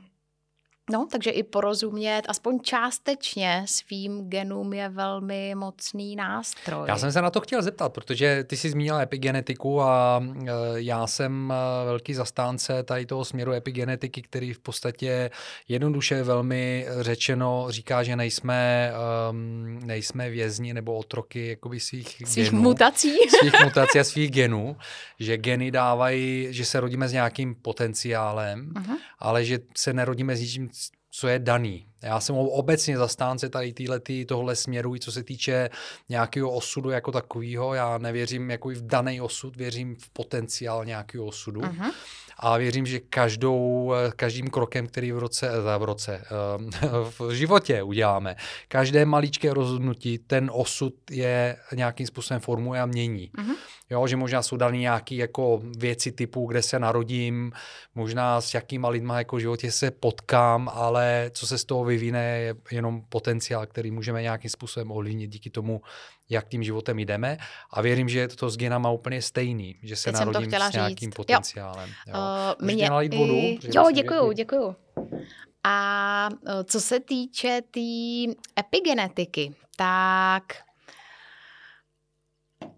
No, 0.90 1.06
takže 1.12 1.30
i 1.30 1.42
porozumět 1.42 2.22
aspoň 2.28 2.60
částečně 2.60 3.64
svým 3.68 4.28
genům 4.28 4.72
je 4.72 4.88
velmi 4.88 5.54
mocný 5.54 6.16
nástroj. 6.16 6.88
Já 6.88 6.98
jsem 6.98 7.12
se 7.12 7.22
na 7.22 7.30
to 7.30 7.40
chtěl 7.40 7.62
zeptat, 7.62 7.92
protože 7.92 8.44
ty 8.44 8.56
jsi 8.56 8.70
zmínila 8.70 9.00
epigenetiku 9.00 9.82
a 9.82 10.22
e, 10.24 10.50
já 10.74 11.06
jsem 11.06 11.52
e, 11.52 11.84
velký 11.84 12.14
zastánce 12.14 12.82
tady 12.82 13.06
toho 13.06 13.24
směru 13.24 13.52
epigenetiky, 13.52 14.22
který 14.22 14.52
v 14.52 14.58
podstatě 14.58 15.30
jednoduše 15.68 16.22
velmi 16.22 16.86
řečeno 17.00 17.66
říká, 17.68 18.02
že 18.02 18.16
nejsme, 18.16 18.92
nejsme 19.84 20.30
vězni 20.30 20.74
nebo 20.74 20.94
otroky 20.94 21.48
jakoby 21.48 21.80
svých, 21.80 22.22
svých 22.24 22.50
genů, 22.50 22.62
mutací. 22.62 23.12
svých 23.40 23.64
mutací 23.64 24.00
a 24.00 24.04
svých 24.04 24.30
genů, 24.30 24.76
že 25.20 25.36
geny 25.36 25.70
dávají, 25.70 26.46
že 26.50 26.64
se 26.64 26.80
rodíme 26.80 27.08
s 27.08 27.12
nějakým 27.12 27.54
potenciálem, 27.54 28.72
uh-huh. 28.74 28.96
ale 29.18 29.44
že 29.44 29.58
se 29.76 29.92
nerodíme 29.92 30.36
s 30.36 30.40
ničím, 30.40 30.73
co 31.16 31.28
je 31.28 31.38
daný. 31.38 31.86
Já 32.02 32.20
jsem 32.20 32.36
obecně 32.36 32.98
zastánce 32.98 33.48
tady 33.48 33.72
týhletý, 33.72 34.24
tohle 34.24 34.56
směru, 34.56 34.94
i 34.94 35.00
co 35.00 35.12
se 35.12 35.22
týče 35.22 35.70
nějakého 36.08 36.50
osudu 36.50 36.90
jako 36.90 37.12
takového. 37.12 37.74
Já 37.74 37.98
nevěřím 37.98 38.50
jako 38.50 38.68
v 38.68 38.86
daný 38.86 39.20
osud, 39.20 39.56
věřím 39.56 39.96
v 39.96 40.10
potenciál 40.10 40.84
nějakého 40.84 41.26
osudu. 41.26 41.60
Uh-huh. 41.60 41.92
A 42.38 42.56
věřím, 42.56 42.86
že 42.86 43.00
každou, 43.00 43.92
každým 44.16 44.50
krokem, 44.50 44.86
který 44.86 45.12
v 45.12 45.18
roce, 45.18 45.50
v 45.78 45.82
roce, 45.82 46.24
v 47.18 47.30
životě 47.30 47.82
uděláme, 47.82 48.36
každé 48.68 49.04
maličké 49.04 49.54
rozhodnutí, 49.54 50.18
ten 50.18 50.50
osud 50.54 50.94
je 51.10 51.56
nějakým 51.74 52.06
způsobem 52.06 52.40
formuje 52.40 52.80
a 52.80 52.86
mění. 52.86 53.30
Uh-huh. 53.38 53.54
Jo, 53.90 54.06
že 54.06 54.16
možná 54.16 54.42
jsou 54.42 54.56
dané 54.56 54.78
nějaké 54.78 55.14
jako 55.14 55.60
věci 55.78 56.12
typu, 56.12 56.46
kde 56.46 56.62
se 56.62 56.78
narodím, 56.78 57.52
možná 57.94 58.40
s 58.40 58.54
jakýma 58.54 58.88
lidma 58.88 59.18
jako 59.18 59.36
v 59.36 59.40
životě 59.40 59.72
se 59.72 59.90
potkám, 59.90 60.70
ale 60.74 61.30
co 61.34 61.46
se 61.46 61.58
z 61.58 61.64
toho 61.64 61.84
vyvine, 61.84 62.38
je 62.38 62.54
jenom 62.70 63.02
potenciál, 63.08 63.66
který 63.66 63.90
můžeme 63.90 64.22
nějakým 64.22 64.50
způsobem 64.50 64.90
ovlivnit 64.90 65.30
díky 65.30 65.50
tomu, 65.50 65.82
jak 66.28 66.48
tím 66.48 66.62
životem 66.62 66.98
jdeme. 66.98 67.38
A 67.70 67.82
věřím, 67.82 68.08
že 68.08 68.18
je 68.18 68.28
to 68.28 68.50
s 68.50 68.56
genama 68.56 68.90
úplně 68.90 69.22
stejný, 69.22 69.76
že 69.82 69.96
se 69.96 70.12
Teď 70.12 70.20
narodím 70.20 70.52
s 70.52 70.72
nějakým 70.72 71.08
říct. 71.08 71.14
potenciálem. 71.14 71.90
Jo. 72.06 72.14
Jo. 72.14 72.20
Uh, 72.60 72.66
mě, 72.66 72.90
vodu? 72.90 73.34
I... 73.34 73.58
Jo, 73.74 73.90
děkuju, 73.94 74.32
děkuju. 74.32 74.76
A 75.64 76.28
eh, 76.46 76.64
co 76.64 76.80
se 76.80 77.00
týče 77.00 77.62
té 77.62 77.70
tý 77.70 78.26
epigenetiky, 78.58 79.54
tak 79.76 80.42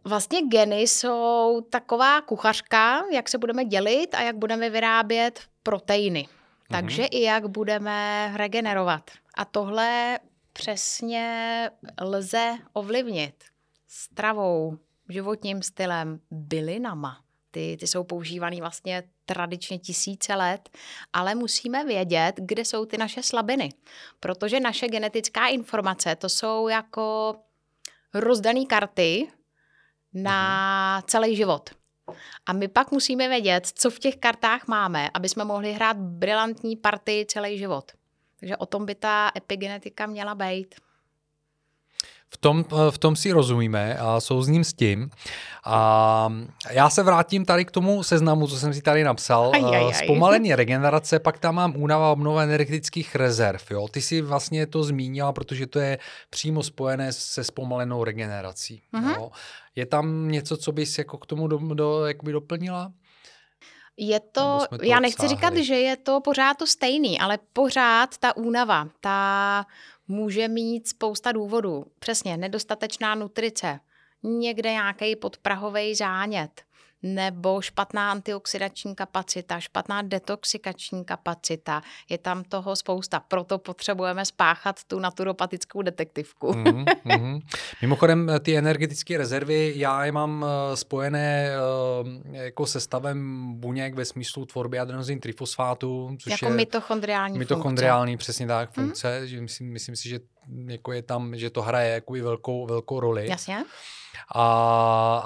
Vlastně 0.07 0.43
geny 0.43 0.81
jsou 0.81 1.67
taková 1.71 2.21
kuchařka, 2.21 3.03
jak 3.13 3.29
se 3.29 3.39
budeme 3.39 3.65
dělit 3.65 4.15
a 4.15 4.23
jak 4.23 4.37
budeme 4.37 4.71
vyrábět 4.71 5.41
proteiny. 5.63 6.29
Takže 6.71 7.03
mm-hmm. 7.03 7.09
i 7.19 7.23
jak 7.23 7.47
budeme 7.47 8.31
regenerovat. 8.37 9.11
A 9.35 9.45
tohle 9.45 10.19
přesně 10.53 11.71
lze 12.01 12.55
ovlivnit 12.73 13.45
stravou, 13.89 14.79
životním 15.09 15.63
stylem, 15.63 16.21
bylinama. 16.31 17.21
Ty, 17.51 17.77
ty 17.81 17.87
jsou 17.87 18.05
používaný 18.05 18.61
vlastně 18.61 19.03
tradičně 19.25 19.79
tisíce 19.79 20.35
let, 20.35 20.69
ale 21.13 21.35
musíme 21.35 21.85
vědět, 21.85 22.33
kde 22.37 22.65
jsou 22.65 22.85
ty 22.85 22.99
naše 22.99 23.23
slabiny. 23.23 23.73
Protože 24.21 24.61
naše 24.61 24.89
genetická 24.89 25.47
informace, 25.47 26.17
to 26.17 26.29
jsou 26.29 26.69
jako 26.69 27.37
rozdané 28.15 28.65
karty, 28.67 29.29
na 30.23 30.97
mhm. 30.97 31.05
celý 31.07 31.37
život. 31.37 31.71
A 32.47 32.53
my 32.53 32.69
pak 32.69 32.91
musíme 32.93 33.29
vědět, 33.29 33.67
co 33.75 33.91
v 33.91 33.99
těch 33.99 34.17
kartách 34.17 34.67
máme, 34.67 35.11
aby 35.15 35.29
jsme 35.29 35.45
mohli 35.45 35.73
hrát 35.73 35.97
brilantní 35.97 36.77
party 36.77 37.27
celý 37.29 37.59
život. 37.59 37.93
Takže 38.41 38.57
o 38.57 38.67
tom 38.67 38.87
by 38.87 38.95
ta 38.95 39.31
epigenetika 39.37 40.07
měla 40.07 40.35
být. 40.35 40.75
V 42.29 42.39
tom, 42.39 42.65
v 42.91 42.99
tom 42.99 43.17
si 43.17 43.33
rozumíme 43.33 43.99
a 43.99 44.21
souzním 44.21 44.65
s 44.65 44.73
tím. 44.73 45.11
A 45.65 46.33
já 46.71 46.91
se 46.91 47.03
vrátím 47.03 47.45
tady 47.45 47.65
k 47.65 47.71
tomu 47.71 48.03
seznamu, 48.03 48.47
co 48.47 48.59
jsem 48.59 48.75
si 48.75 48.83
tady 48.83 49.05
napsal. 49.05 49.51
Aj, 49.55 49.65
aj, 49.65 49.85
aj. 49.85 49.95
Zpomalení 49.95 50.55
regenerace, 50.55 51.19
pak 51.19 51.39
tam 51.39 51.55
mám 51.55 51.73
únava 51.77 52.13
obnova 52.13 52.43
energetických 52.43 53.15
rezerv. 53.17 53.63
Jo? 53.71 53.89
Ty 53.89 54.03
si 54.03 54.21
vlastně 54.21 54.67
to 54.67 54.85
zmínila, 54.85 55.33
protože 55.33 55.67
to 55.67 55.79
je 55.79 55.99
přímo 56.31 56.63
spojené 56.63 57.13
se 57.13 57.45
zpomalenou 57.45 58.05
regenerací. 58.05 58.83
Uh-huh. 58.95 59.15
Jo? 59.15 59.31
Je 59.77 59.87
tam 59.87 60.29
něco, 60.29 60.57
co 60.57 60.73
bys 60.73 60.99
jako 60.99 61.19
k 61.19 61.27
tomu 61.27 61.49
do, 61.49 61.59
do, 61.59 62.07
jakoby 62.07 62.33
doplnila? 62.33 62.93
Je 63.97 64.21
to, 64.21 64.61
to 64.71 64.85
já 64.85 65.01
nechci 65.01 65.17
obsáhli. 65.17 65.37
říkat, 65.37 65.57
že 65.57 65.75
je 65.75 65.97
to 65.97 66.21
pořád 66.21 66.57
to 66.57 66.67
stejný, 66.67 67.19
ale 67.21 67.39
pořád 67.53 68.19
ta 68.19 68.37
únava, 68.37 68.89
ta 69.01 69.67
může 70.09 70.49
mít 70.49 70.89
spousta 70.89 71.33
důvodů. 71.33 71.85
Přesně, 71.99 72.37
nedostatečná 72.37 73.15
nutrice, 73.15 73.81
někde 74.23 74.73
nějaký 74.73 75.17
podprahový 75.17 75.95
zánět, 75.95 76.63
nebo 77.03 77.61
špatná 77.61 78.11
antioxidační 78.11 78.95
kapacita, 78.95 79.61
špatná 79.61 80.03
detoxikační 80.03 81.05
kapacita. 81.05 81.83
Je 82.09 82.19
tam 82.19 82.45
toho 82.45 82.77
spousta, 82.77 83.21
proto 83.21 83.59
potřebujeme 83.59 84.25
spáchat 84.25 84.85
tu 84.85 84.99
naturopatickou 84.99 85.83
detektivku. 85.83 86.53
Mm, 86.53 86.85
mm. 87.05 87.41
Mimochodem, 87.83 88.31
ty 88.41 88.57
energetické 88.57 89.19
rezervy, 89.19 89.73
já 89.77 90.05
je 90.05 90.13
mám 90.13 90.47
eh, 90.49 90.77
spojené 90.77 91.51
eh, 92.33 92.45
jako 92.45 92.67
se 92.67 92.81
stavem 92.81 93.47
buněk 93.55 93.95
ve 93.95 94.05
smyslu 94.05 94.47
tvorby 94.47 94.79
adenozin 94.79 95.21
trifosfátu, 95.21 96.17
což 96.21 96.31
jako 96.31 96.45
je 96.45 96.51
mitochondriální 96.51 97.39
mitochondriální, 97.39 98.13
funkce. 98.13 98.25
přesně 98.25 98.47
tak, 98.47 98.73
funkce. 98.73 99.21
Mm. 99.21 99.27
Že 99.27 99.41
myslím, 99.41 99.73
myslím 99.73 99.97
si, 99.97 100.09
že 100.09 100.21
jako 100.67 100.93
je 100.93 101.03
tam, 101.03 101.37
že 101.37 101.51
to 101.51 101.63
hraje 101.63 101.93
jako 101.93 102.13
velkou, 102.13 102.67
velkou 102.67 103.01
roli. 103.01 103.31
Jasně 103.31 103.65
a, 104.35 104.45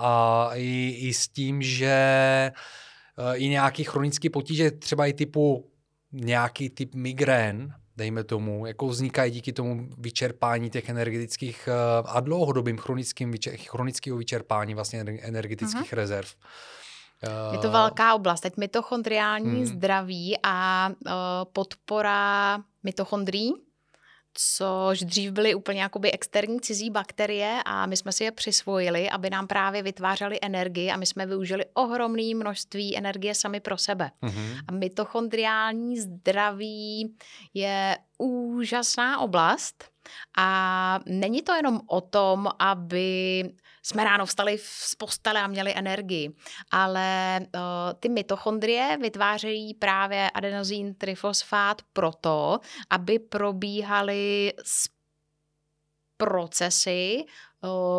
a 0.01 0.51
i, 0.55 0.97
i 1.01 1.15
s 1.15 1.29
tím, 1.29 1.63
že 1.63 1.87
e, 1.87 2.53
i 3.35 3.49
nějaký 3.49 3.85
chronický 3.85 4.31
potíže, 4.31 4.71
třeba 4.71 5.07
i 5.07 5.13
typu 5.13 5.71
nějaký 6.13 6.71
typ 6.71 6.95
migrén, 6.95 7.75
dejme 7.97 8.25
tomu, 8.25 8.67
jako 8.67 8.87
vznikají 8.87 9.33
díky 9.33 9.53
tomu 9.53 9.89
vyčerpání 9.99 10.71
těch 10.71 10.89
energetických 10.89 11.69
e, 11.69 11.73
a 12.05 12.21
dlouhodobým 12.21 12.79
chronickým, 12.79 13.35
chronického 13.57 14.19
vyčerpání 14.19 14.75
vlastně 14.75 15.01
energetických 15.01 15.93
uh-huh. 15.93 15.97
rezerv. 15.97 16.29
Je 17.53 17.59
to 17.59 17.71
velká 17.71 18.15
oblast. 18.15 18.41
Teď 18.41 18.57
mitochondriální 18.57 19.57
hmm. 19.57 19.67
zdraví 19.67 20.37
a 20.43 20.89
uh, 20.89 21.13
podpora 21.53 22.59
mitochondrií, 22.83 23.53
což 24.35 25.01
dřív 25.01 25.33
byly 25.33 25.55
úplně 25.55 25.83
jakoby 25.83 26.13
externí 26.13 26.61
cizí 26.61 26.91
bakterie 26.91 27.63
a 27.65 27.87
my 27.87 27.97
jsme 27.97 28.13
si 28.13 28.25
je 28.25 28.33
přisvojili, 28.33 29.11
aby 29.11 29.31
nám 29.31 29.47
právě 29.47 29.83
vytvářely 29.83 30.39
energii 30.43 30.91
a 30.91 30.97
my 30.97 31.07
jsme 31.07 31.27
využili 31.27 31.65
ohromné 31.75 32.35
množství 32.35 32.97
energie 32.97 33.35
sami 33.35 33.61
pro 33.61 33.79
sebe. 33.79 34.11
Mm-hmm. 34.23 34.61
A 34.69 34.73
mitochondriální 34.73 36.01
zdraví 36.01 37.17
je 37.55 37.99
úžasná 38.19 39.21
oblast 39.21 39.85
a 40.39 41.01
není 41.07 41.43
to 41.43 41.55
jenom 41.55 41.81
o 41.87 42.01
tom, 42.01 42.49
aby 42.59 43.45
jsme 43.83 44.05
ráno 44.05 44.27
vstali 44.27 44.59
z 44.63 44.95
postele 44.95 45.41
a 45.41 45.47
měli 45.47 45.75
energii, 45.77 46.31
ale 46.71 47.41
uh, 47.41 47.61
ty 48.01 48.09
mitochondrie 48.09 48.99
vytvářejí 49.01 49.75
právě 49.75 50.31
adenozín 50.31 50.95
trifosfát 50.95 51.83
proto, 51.93 52.59
aby 52.91 53.19
probíhaly 53.19 54.53
procesy 56.17 57.25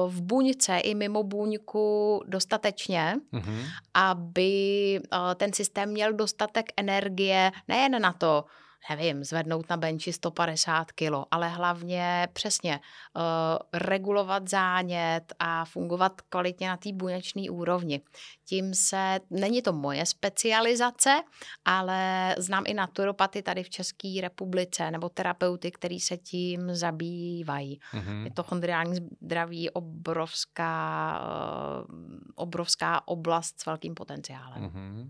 v 0.07 0.21
buňce 0.21 0.79
i 0.79 0.95
mimo 0.95 1.23
buňku 1.23 2.21
dostatečně, 2.27 3.15
mm-hmm. 3.33 3.65
aby 3.93 4.99
ten 5.35 5.53
systém 5.53 5.89
měl 5.89 6.13
dostatek 6.13 6.65
energie 6.77 7.51
nejen 7.67 8.01
na 8.01 8.13
to, 8.13 8.45
nevím, 8.89 9.23
zvednout 9.23 9.69
na 9.69 9.77
benči 9.77 10.13
150 10.13 10.91
kg, 10.91 11.11
ale 11.31 11.49
hlavně 11.49 12.27
přesně 12.33 12.79
uh, 13.15 13.21
regulovat 13.73 14.49
zánět 14.49 15.33
a 15.39 15.65
fungovat 15.65 16.21
kvalitně 16.21 16.67
na 16.67 16.77
té 16.77 16.93
buněčné 16.93 17.41
úrovni. 17.51 18.01
Tím 18.45 18.73
se, 18.73 19.19
není 19.29 19.61
to 19.61 19.73
moje 19.73 20.05
specializace, 20.05 21.21
ale 21.65 22.35
znám 22.37 22.63
i 22.67 22.73
naturopaty 22.73 23.41
tady 23.41 23.63
v 23.63 23.69
České 23.69 24.13
republice 24.21 24.91
nebo 24.91 25.09
terapeuty, 25.09 25.71
který 25.71 25.99
se 25.99 26.17
tím 26.17 26.75
zabývají. 26.75 27.79
Mm-hmm. 27.93 28.23
Je 28.23 28.31
to 28.31 28.43
chondriální 28.43 28.95
zdraví 29.21 29.69
obrovská, 29.69 31.21
uh, 31.89 31.97
obrovská 32.35 33.07
oblast 33.07 33.59
s 33.59 33.65
velkým 33.65 33.93
potenciálem. 33.93 34.63
Mm-hmm. 34.63 35.09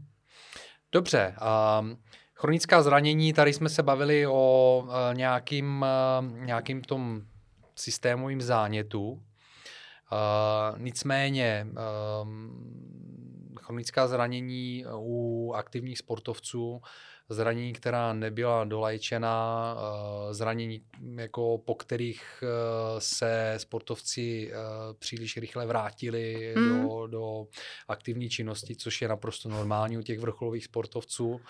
Dobře. 0.91 1.35
Um... 1.79 1.97
Chronická 2.41 2.81
zranění, 2.81 3.33
tady 3.33 3.53
jsme 3.53 3.69
se 3.69 3.83
bavili 3.83 4.27
o 4.27 4.83
uh, 4.83 4.91
nějakým, 5.13 5.85
uh, 6.19 6.45
nějakým 6.45 6.81
tom 6.81 7.21
systémovým 7.75 8.41
zánětu. 8.41 9.11
Uh, 9.11 9.19
nicméně 10.77 11.67
um, 12.21 13.55
chronická 13.61 14.07
zranění 14.07 14.85
u 14.95 15.53
aktivních 15.55 15.97
sportovců 15.97 16.81
zranění, 17.29 17.73
která 17.73 18.13
nebyla 18.13 18.63
dolajčena, 18.63 19.75
zranění, 20.31 20.81
jako 21.15 21.57
po 21.57 21.75
kterých 21.75 22.43
se 22.99 23.53
sportovci 23.57 24.51
příliš 24.99 25.37
rychle 25.37 25.65
vrátili 25.65 26.53
mm. 26.57 26.81
do, 26.81 27.07
do 27.07 27.47
aktivní 27.87 28.29
činnosti, 28.29 28.75
což 28.75 29.01
je 29.01 29.07
naprosto 29.07 29.49
normální 29.49 29.97
u 29.97 30.01
těch 30.01 30.19
vrcholových 30.19 30.65
sportovců. 30.65 31.41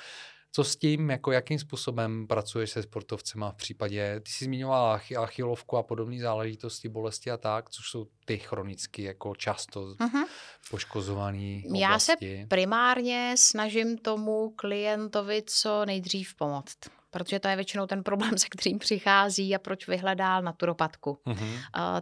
Co 0.53 0.63
s 0.63 0.75
tím, 0.75 1.09
jako 1.09 1.31
jakým 1.31 1.59
způsobem 1.59 2.27
pracuješ 2.27 2.69
se 2.69 2.83
sportovcema 2.83 3.51
v 3.51 3.55
případě, 3.55 4.19
ty 4.19 4.31
jsi 4.31 4.45
zmiňovala 4.45 5.01
achilovku 5.17 5.77
a 5.77 5.83
podobné 5.83 6.19
záležitosti, 6.19 6.89
bolesti 6.89 7.31
a 7.31 7.37
tak, 7.37 7.69
což 7.69 7.89
jsou 7.89 8.07
ty 8.25 8.37
chronicky 8.37 9.03
jako 9.03 9.35
často 9.35 9.81
uh-huh. 9.81 10.25
poškozovaný 10.69 11.63
oblasti. 11.65 11.81
Já 11.81 11.99
se 11.99 12.13
primárně 12.47 13.33
snažím 13.37 13.97
tomu 13.97 14.53
klientovi 14.55 15.43
co 15.45 15.85
nejdřív 15.85 16.35
pomoct 16.35 16.77
protože 17.11 17.39
to 17.39 17.47
je 17.47 17.55
většinou 17.55 17.87
ten 17.87 18.03
problém, 18.03 18.37
se 18.37 18.47
kterým 18.49 18.79
přichází 18.79 19.55
a 19.55 19.59
proč 19.59 19.87
vyhledal 19.87 20.41
naturopatku. 20.41 21.17
Uh-huh. 21.25 21.53
Uh, 21.53 21.59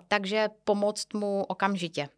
takže 0.08 0.48
pomoct 0.64 1.14
mu 1.14 1.44
okamžitě. 1.44 2.10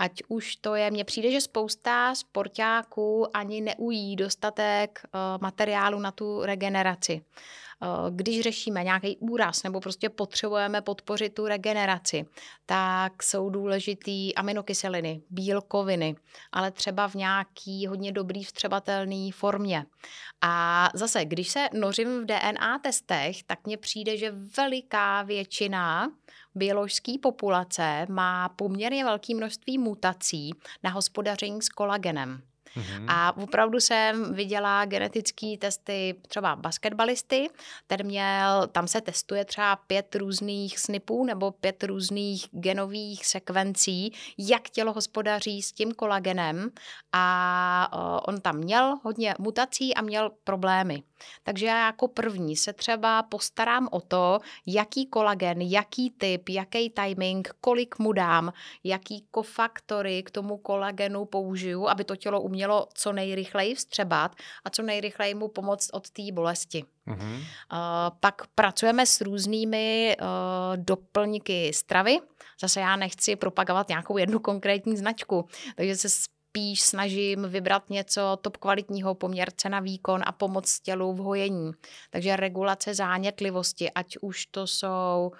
Ať 0.00 0.22
už 0.28 0.56
to 0.56 0.74
je, 0.74 0.90
mně 0.90 1.04
přijde, 1.04 1.30
že 1.30 1.40
spousta 1.40 2.14
sportáků 2.14 3.36
ani 3.36 3.60
neují 3.60 4.16
dostatek 4.16 5.02
uh, 5.04 5.42
materiálu 5.42 5.98
na 6.00 6.10
tu 6.10 6.42
regeneraci. 6.42 7.24
Eh, 7.82 8.10
když 8.10 8.40
řešíme 8.40 8.84
nějaký 8.84 9.16
úraz 9.16 9.62
nebo 9.62 9.80
prostě 9.80 10.08
potřebujeme 10.08 10.80
podpořit 10.80 11.34
tu 11.34 11.46
regeneraci, 11.46 12.26
tak 12.66 13.22
jsou 13.22 13.50
důležitý 13.50 14.34
aminokyseliny, 14.34 15.22
bílkoviny, 15.30 16.16
ale 16.52 16.70
třeba 16.70 17.08
v 17.08 17.14
nějaký 17.14 17.86
hodně 17.86 18.12
dobrý 18.12 18.44
vstřebatelný 18.44 19.32
formě. 19.32 19.86
A 20.40 20.88
zase, 20.94 21.24
když 21.24 21.48
se 21.48 21.68
nořím 21.72 22.22
v 22.22 22.26
DNA 22.26 22.78
testech, 22.78 23.42
tak 23.42 23.66
mně 23.66 23.76
přijde, 23.76 24.16
že 24.16 24.34
veliká 24.56 25.22
většina 25.22 26.12
bioložské 26.54 27.12
populace 27.22 28.06
má 28.08 28.48
poměrně 28.48 29.04
velké 29.04 29.34
množství 29.34 29.78
mutací 29.78 30.50
na 30.82 30.90
hospodaření 30.90 31.62
s 31.62 31.68
kolagenem. 31.68 32.49
Mm-hmm. 32.76 33.04
A 33.08 33.36
opravdu 33.36 33.80
jsem 33.80 34.34
viděla 34.34 34.84
genetické 34.84 35.56
testy 35.60 36.14
třeba 36.28 36.56
basketbalisty, 36.56 37.48
ten 37.86 38.06
měl, 38.06 38.66
tam 38.72 38.88
se 38.88 39.00
testuje 39.00 39.44
třeba 39.44 39.76
pět 39.76 40.14
různých 40.14 40.78
snipů 40.78 41.24
nebo 41.24 41.50
pět 41.50 41.84
různých 41.84 42.46
genových 42.50 43.26
sekvencí, 43.26 44.12
jak 44.38 44.70
tělo 44.70 44.92
hospodaří 44.92 45.62
s 45.62 45.72
tím 45.72 45.92
kolagenem 45.92 46.70
a 47.12 48.22
on 48.28 48.40
tam 48.40 48.56
měl 48.56 48.98
hodně 49.02 49.34
mutací 49.38 49.94
a 49.94 50.02
měl 50.02 50.30
problémy. 50.44 51.02
Takže 51.42 51.66
já 51.66 51.86
jako 51.86 52.08
první 52.08 52.56
se 52.56 52.72
třeba 52.72 53.22
postarám 53.22 53.88
o 53.90 54.00
to, 54.00 54.38
jaký 54.66 55.06
kolagen, 55.06 55.60
jaký 55.60 56.10
typ, 56.10 56.48
jaký 56.48 56.90
timing, 56.90 57.48
kolik 57.60 57.98
mu 57.98 58.12
dám, 58.12 58.52
jaký 58.84 59.26
kofaktory 59.30 60.22
k 60.22 60.30
tomu 60.30 60.56
kolagenu 60.56 61.24
použiju, 61.24 61.88
aby 61.88 62.04
to 62.04 62.16
tělo 62.16 62.40
umělo 62.40 62.88
co 62.94 63.12
nejrychleji 63.12 63.74
vstřebat 63.74 64.36
a 64.64 64.70
co 64.70 64.82
nejrychleji 64.82 65.34
mu 65.34 65.48
pomoct 65.48 65.90
od 65.92 66.10
té 66.10 66.22
bolesti. 66.32 66.84
Uh-huh. 67.06 67.36
Uh, 67.36 67.46
pak 68.20 68.46
pracujeme 68.54 69.06
s 69.06 69.20
různými 69.20 70.16
uh, 70.20 70.26
doplňky 70.76 71.72
stravy. 71.74 72.18
Zase 72.60 72.80
já 72.80 72.96
nechci 72.96 73.36
propagovat 73.36 73.88
nějakou 73.88 74.18
jednu 74.18 74.38
konkrétní 74.38 74.96
značku, 74.96 75.48
takže 75.76 75.96
se 75.96 76.08
spíš 76.50 76.82
snažím 76.82 77.42
vybrat 77.48 77.90
něco 77.90 78.38
top 78.42 78.56
kvalitního, 78.56 79.14
poměrce 79.14 79.68
na 79.68 79.80
výkon 79.80 80.22
a 80.26 80.32
pomoc 80.32 80.80
tělu 80.80 81.12
v 81.12 81.18
hojení. 81.18 81.72
Takže 82.10 82.36
regulace 82.36 82.94
zánětlivosti, 82.94 83.90
ať 83.90 84.16
už 84.20 84.46
to 84.46 84.66
jsou 84.66 85.32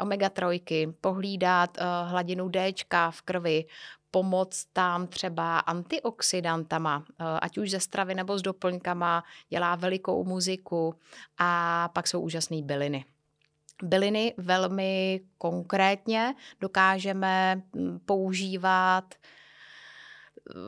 omega-3, 0.00 0.94
pohlídat 1.00 1.70
uh, 1.76 2.10
hladinu 2.10 2.48
D 2.48 2.72
v 3.10 3.22
krvi, 3.22 3.64
pomoc 4.10 4.64
tam 4.72 5.06
třeba 5.06 5.58
antioxidantama, 5.58 6.98
uh, 6.98 7.04
ať 7.42 7.58
už 7.58 7.70
ze 7.70 7.80
stravy 7.80 8.14
nebo 8.14 8.38
s 8.38 8.42
doplňkama, 8.42 9.24
dělá 9.48 9.76
velikou 9.76 10.24
muziku 10.24 10.94
a 11.38 11.88
pak 11.92 12.06
jsou 12.06 12.20
úžasné 12.20 12.62
byliny. 12.62 13.04
Byliny 13.82 14.34
velmi 14.36 15.20
konkrétně 15.38 16.34
dokážeme 16.60 17.62
hm, 17.76 17.98
používat 18.06 19.14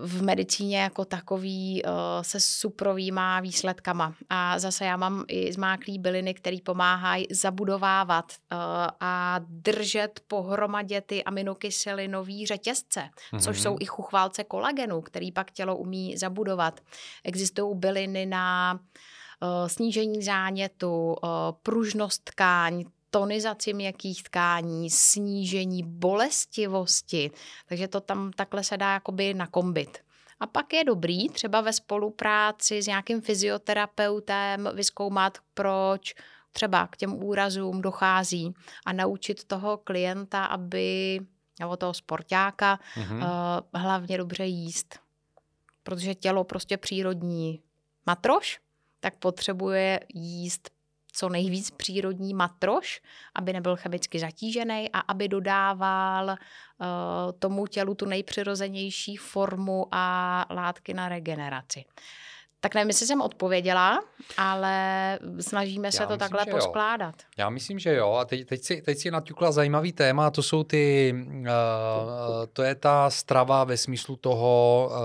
v 0.04 0.22
medicíně 0.22 0.80
jako 0.80 1.04
takový 1.04 1.82
uh, 1.82 1.90
se 2.22 2.40
suprovýma 2.40 3.40
výsledkama. 3.40 4.14
A 4.30 4.58
zase 4.58 4.84
já 4.84 4.96
mám 4.96 5.24
i 5.28 5.52
zmáklý 5.52 5.98
byliny, 5.98 6.34
které 6.34 6.56
pomáhají 6.64 7.26
zabudovávat 7.30 8.32
uh, 8.52 8.58
a 9.00 9.40
držet 9.48 10.20
pohromadě 10.28 11.00
ty 11.00 11.24
aminokyselinové 11.24 12.46
řetězce, 12.46 13.00
mm-hmm. 13.00 13.40
což 13.40 13.60
jsou 13.60 13.76
i 13.80 13.84
chuchválce 13.84 14.44
kolagenu, 14.44 15.00
který 15.00 15.32
pak 15.32 15.50
tělo 15.50 15.76
umí 15.76 16.16
zabudovat. 16.16 16.80
Existují 17.24 17.76
byliny 17.76 18.26
na 18.26 18.72
uh, 18.72 19.68
snížení 19.68 20.22
zánětu, 20.22 21.16
pružnost 21.62 22.24
tkáň, 22.24 22.84
tonizaci 23.10 23.72
měkkých 23.72 24.22
tkání, 24.22 24.90
snížení 24.90 25.82
bolestivosti, 25.82 27.30
takže 27.68 27.88
to 27.88 28.00
tam 28.00 28.30
takhle 28.32 28.64
se 28.64 28.76
dá 28.76 28.92
jakoby 28.92 29.34
nakombit. 29.34 29.98
A 30.40 30.46
pak 30.46 30.72
je 30.72 30.84
dobrý 30.84 31.28
třeba 31.28 31.60
ve 31.60 31.72
spolupráci 31.72 32.82
s 32.82 32.86
nějakým 32.86 33.20
fyzioterapeutem 33.20 34.68
vyskoumat, 34.74 35.38
proč 35.54 36.14
třeba 36.52 36.86
k 36.86 36.96
těm 36.96 37.24
úrazům 37.24 37.82
dochází 37.82 38.54
a 38.86 38.92
naučit 38.92 39.44
toho 39.44 39.76
klienta, 39.76 40.44
aby, 40.44 41.20
nebo 41.60 41.76
toho 41.76 41.94
sportáka, 41.94 42.78
mm-hmm. 42.96 43.16
uh, 43.16 43.80
hlavně 43.80 44.18
dobře 44.18 44.44
jíst. 44.44 44.98
Protože 45.82 46.14
tělo 46.14 46.44
prostě 46.44 46.76
přírodní 46.76 47.62
matroš, 48.06 48.60
tak 49.00 49.16
potřebuje 49.16 50.00
jíst 50.14 50.70
co 51.12 51.28
nejvíc 51.28 51.70
přírodní 51.70 52.34
matroš, 52.34 53.00
aby 53.34 53.52
nebyl 53.52 53.76
chemicky 53.76 54.18
zatížený 54.18 54.90
a 54.92 55.00
aby 55.00 55.28
dodával 55.28 56.28
uh, 56.28 56.36
tomu 57.38 57.66
tělu 57.66 57.94
tu 57.94 58.06
nejpřirozenější 58.06 59.16
formu 59.16 59.86
a 59.92 60.46
látky 60.50 60.94
na 60.94 61.08
regeneraci. 61.08 61.84
Tak 62.62 62.74
nevím, 62.74 62.88
jestli 62.88 63.06
jsem 63.06 63.20
odpověděla, 63.20 64.00
ale 64.36 65.18
snažíme 65.40 65.92
se 65.92 66.02
Já 66.02 66.06
to 66.06 66.12
myslím, 66.12 66.30
takhle 66.30 66.54
poskládat. 66.54 67.14
Jo. 67.18 67.26
Já 67.36 67.50
myslím, 67.50 67.78
že 67.78 67.94
jo. 67.94 68.12
A 68.12 68.24
teď, 68.24 68.48
teď, 68.48 68.62
si, 68.62 68.82
teď 68.82 68.98
si 68.98 69.10
naťukla 69.10 69.52
zajímavý 69.52 69.92
téma, 69.92 70.26
a 70.26 70.30
to 70.30 70.42
jsou 70.42 70.64
ty, 70.64 71.14
uh, 71.40 71.46
to 72.52 72.62
je 72.62 72.74
ta 72.74 73.10
strava 73.10 73.64
ve 73.64 73.76
smyslu 73.76 74.16
toho, 74.16 74.86
uh, 74.90 74.96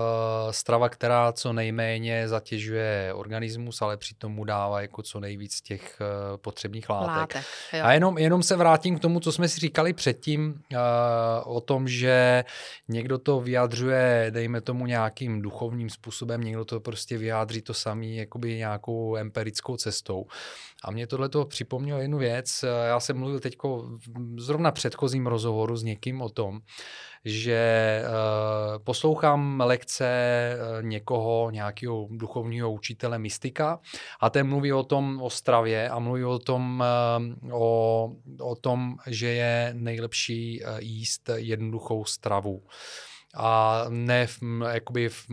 strava, 0.56 0.88
která 0.88 1.32
co 1.32 1.52
nejméně 1.52 2.28
zatěžuje 2.28 3.12
organismus, 3.14 3.82
ale 3.82 3.96
přitom 3.96 4.32
mu 4.32 4.44
dává 4.44 4.80
jako 4.80 5.02
co 5.02 5.20
nejvíc 5.20 5.60
těch 5.60 5.98
uh, 6.00 6.36
potřebných 6.36 6.90
látek. 6.90 7.34
látek 7.36 7.44
a 7.82 7.92
jenom, 7.92 8.18
jenom 8.18 8.42
se 8.42 8.56
vrátím 8.56 8.98
k 8.98 9.02
tomu, 9.02 9.20
co 9.20 9.32
jsme 9.32 9.48
si 9.48 9.60
říkali 9.60 9.92
předtím, 9.92 10.54
uh, 10.72 11.56
o 11.56 11.60
tom, 11.60 11.88
že 11.88 12.44
někdo 12.88 13.18
to 13.18 13.40
vyjadřuje, 13.40 14.26
dejme 14.30 14.60
tomu 14.60 14.86
nějakým 14.86 15.42
duchovním 15.42 15.90
způsobem, 15.90 16.40
někdo 16.40 16.64
to 16.64 16.80
prostě 16.80 17.18
vyjádří 17.18 17.46
vyjádří 17.46 17.62
to 17.62 17.74
samý 17.74 18.16
jakoby 18.16 18.56
nějakou 18.56 19.16
empirickou 19.16 19.76
cestou. 19.76 20.26
A 20.84 20.90
mě 20.90 21.06
tohle 21.06 21.28
to 21.28 21.44
připomnělo 21.44 22.00
jednu 22.00 22.18
věc. 22.18 22.64
Já 22.86 23.00
jsem 23.00 23.18
mluvil 23.18 23.40
teď 23.40 23.56
zrovna 24.38 24.72
předchozím 24.72 25.26
rozhovoru 25.26 25.76
s 25.76 25.82
někým 25.82 26.22
o 26.22 26.28
tom, 26.28 26.60
že 27.28 28.02
uh, 28.04 28.84
poslouchám 28.84 29.62
lekce 29.64 30.08
uh, 30.56 30.82
někoho, 30.82 31.50
nějakého 31.50 32.08
duchovního 32.10 32.72
učitele 32.72 33.18
mystika 33.18 33.80
a 34.20 34.30
ten 34.30 34.48
mluví 34.48 34.72
o 34.72 34.82
tom, 34.82 35.22
o 35.22 35.30
stravě 35.30 35.88
a 35.88 35.98
mluví 35.98 36.24
o 36.24 36.38
tom, 36.38 36.84
uh, 37.42 37.62
o, 37.62 38.12
o 38.40 38.56
tom, 38.56 38.96
že 39.06 39.26
je 39.26 39.70
nejlepší 39.74 40.62
jíst 40.78 41.30
jednoduchou 41.34 42.04
stravu 42.04 42.62
a 43.36 43.84
ne, 43.88 44.26
v, 44.26 44.38
jakoby 44.70 45.08
v, 45.08 45.26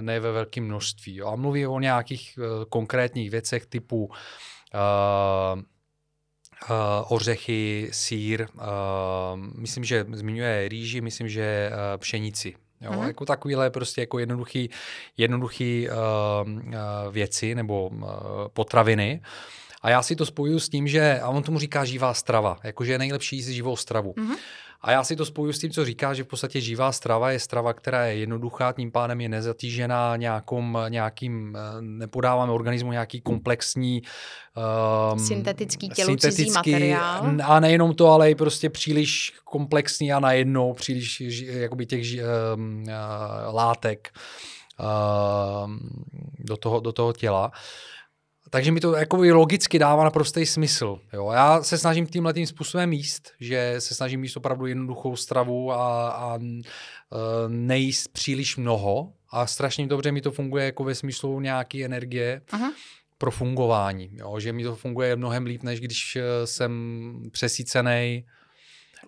ne 0.00 0.20
ve 0.20 0.32
velkém 0.32 0.64
množství. 0.64 1.16
Jo. 1.16 1.26
A 1.26 1.36
mluví 1.36 1.66
o 1.66 1.80
nějakých 1.80 2.38
konkrétních 2.68 3.30
věcech 3.30 3.66
typu 3.66 4.04
uh, 4.04 5.62
ořechy, 7.08 7.88
sír, 7.92 8.46
uh, 8.54 8.62
myslím, 9.36 9.84
že 9.84 10.06
zmiňuje 10.12 10.68
rýži, 10.68 11.00
myslím, 11.00 11.28
že 11.28 11.70
uh, 11.70 12.00
pšenici. 12.00 12.54
Jo, 12.80 12.90
mm-hmm. 12.90 13.06
Jako 13.06 13.24
takovýhle 13.24 13.70
prostě 13.70 14.00
jako 14.00 14.18
jednoduchý, 14.18 14.70
jednoduchý 15.16 15.88
uh, 15.88 15.94
uh, 16.48 16.72
věci 17.10 17.54
nebo 17.54 17.88
uh, 17.88 18.08
potraviny. 18.52 19.20
A 19.84 19.90
já 19.90 20.02
si 20.02 20.16
to 20.16 20.26
spojuju 20.26 20.60
s 20.60 20.68
tím, 20.68 20.88
že, 20.88 21.20
a 21.20 21.28
on 21.28 21.42
tomu 21.42 21.58
říká 21.58 21.84
živá 21.84 22.14
strava, 22.14 22.56
jakože 22.64 22.92
je 22.92 22.98
nejlepší 22.98 23.36
jíst 23.36 23.46
živou 23.46 23.76
stravu. 23.76 24.12
Mm-hmm. 24.12 24.36
A 24.80 24.90
já 24.90 25.04
si 25.04 25.16
to 25.16 25.24
spojuju 25.24 25.52
s 25.52 25.58
tím, 25.58 25.70
co 25.70 25.84
říká, 25.84 26.14
že 26.14 26.24
v 26.24 26.26
podstatě 26.26 26.60
živá 26.60 26.92
strava 26.92 27.30
je 27.30 27.40
strava, 27.40 27.72
která 27.72 28.06
je 28.06 28.16
jednoduchá, 28.16 28.72
tím 28.72 28.90
pádem 28.90 29.20
je 29.20 29.28
nezatížená 29.28 30.16
nějakým, 30.16 30.78
nějakým 30.88 31.56
eh, 31.56 31.60
nepodáváme 31.80 32.52
organismu 32.52 32.92
nějaký 32.92 33.20
komplexní 33.20 34.02
um, 35.12 35.18
syntetický 35.18 35.88
tělo, 35.88 36.06
syntetický, 36.06 36.52
materiál. 36.52 37.36
A 37.42 37.60
nejenom 37.60 37.94
to, 37.94 38.08
ale 38.08 38.30
i 38.30 38.34
prostě 38.34 38.70
příliš 38.70 39.32
komplexní 39.44 40.12
a 40.12 40.20
najednou 40.20 40.72
příliš 40.72 41.20
jakoby 41.46 41.86
těch 41.86 42.06
um, 42.54 42.82
uh, 42.82 43.54
látek 43.54 44.12
uh, 44.80 45.70
do, 46.38 46.56
toho, 46.56 46.80
do 46.80 46.92
toho 46.92 47.12
těla. 47.12 47.52
Takže 48.54 48.72
mi 48.72 48.80
to 48.80 48.96
jako 48.96 49.16
logicky 49.16 49.78
dává 49.78 50.04
naprostý 50.04 50.46
smysl. 50.46 51.00
Jo. 51.12 51.30
Já 51.30 51.62
se 51.62 51.78
snažím 51.78 52.06
tímhle 52.06 52.32
tím 52.32 52.46
způsobem 52.46 52.92
jíst, 52.92 53.32
že 53.40 53.74
se 53.78 53.94
snažím 53.94 54.22
jíst 54.22 54.36
opravdu 54.36 54.66
jednoduchou 54.66 55.16
stravu 55.16 55.72
a, 55.72 56.10
a 56.10 56.36
uh, 56.36 56.40
nejíst 57.48 58.08
příliš 58.08 58.56
mnoho 58.56 59.12
a 59.30 59.46
strašně 59.46 59.86
dobře 59.86 60.12
mi 60.12 60.20
to 60.20 60.30
funguje 60.30 60.64
jako 60.64 60.84
ve 60.84 60.94
smyslu 60.94 61.40
nějaké 61.40 61.84
energie. 61.84 62.42
Aha 62.50 62.72
pro 63.18 63.30
fungování. 63.30 64.10
Jo? 64.12 64.40
Že 64.40 64.52
mi 64.52 64.62
to 64.62 64.76
funguje 64.76 65.16
mnohem 65.16 65.46
líp, 65.46 65.62
než 65.62 65.80
když 65.80 66.16
e, 66.16 66.46
jsem 66.46 66.72
přesícený 67.30 68.26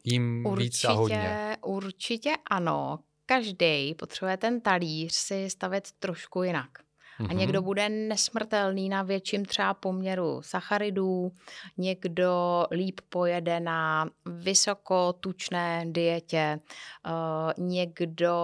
jim 0.05 0.47
určitě, 0.47 0.65
víc 0.65 0.85
a 0.85 0.93
hodně. 0.93 1.57
Určitě 1.65 2.33
ano. 2.51 2.99
Každý 3.27 3.95
potřebuje 3.95 4.37
ten 4.37 4.61
talíř 4.61 5.13
si 5.13 5.51
stavět 5.51 5.89
trošku 5.99 6.43
jinak. 6.43 6.86
Mm-hmm. 7.21 7.31
A 7.31 7.33
někdo 7.33 7.63
bude 7.63 7.89
nesmrtelný 7.89 8.89
na 8.89 9.03
větším 9.03 9.45
třeba 9.45 9.75
poměru 9.75 10.43
sacharidů, 10.43 11.33
někdo 11.79 12.65
líp 12.71 13.01
pojede 13.09 13.61
na 13.61 14.09
vysokotučné 14.27 15.85
dietě, 15.87 16.59
uh, 17.07 17.65
někdo 17.67 18.35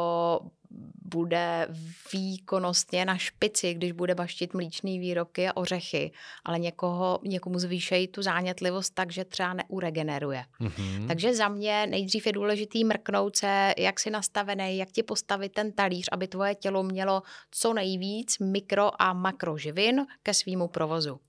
bude 1.05 1.69
výkonnostně 2.13 3.05
na 3.05 3.17
špici, 3.17 3.75
když 3.75 3.93
bude 3.93 4.15
baštit 4.15 4.55
mlíčný 4.55 4.99
výrobky 4.99 5.49
a 5.49 5.57
ořechy, 5.57 6.13
ale 6.45 6.59
někoho, 6.59 7.21
někomu 7.23 7.59
zvýšejí 7.59 8.09
tu 8.09 8.23
zánětlivost 8.23 8.95
tak, 8.95 9.13
že 9.13 9.25
třeba 9.25 9.53
neuregeneruje. 9.55 10.45
Mm-hmm. 10.61 11.07
Takže 11.07 11.35
za 11.35 11.49
mě 11.49 11.87
nejdřív 11.87 12.27
je 12.27 12.33
důležitý 12.33 12.85
mrknout 12.85 13.37
se, 13.37 13.75
jak 13.79 14.01
si 14.01 14.11
nastavený, 14.11 14.79
jak 14.79 14.93
ti 14.93 15.03
postavit 15.03 15.53
ten 15.53 15.73
talíř, 15.73 16.09
aby 16.13 16.29
tvoje 16.29 16.55
tělo 16.55 16.83
mělo 16.83 17.23
co 17.51 17.73
nejvíc 17.73 18.39
mikro 18.39 19.03
a 19.03 19.13
makroživin 19.13 20.07
ke 20.23 20.35
svýmu 20.35 20.69
provozu. 20.69 21.21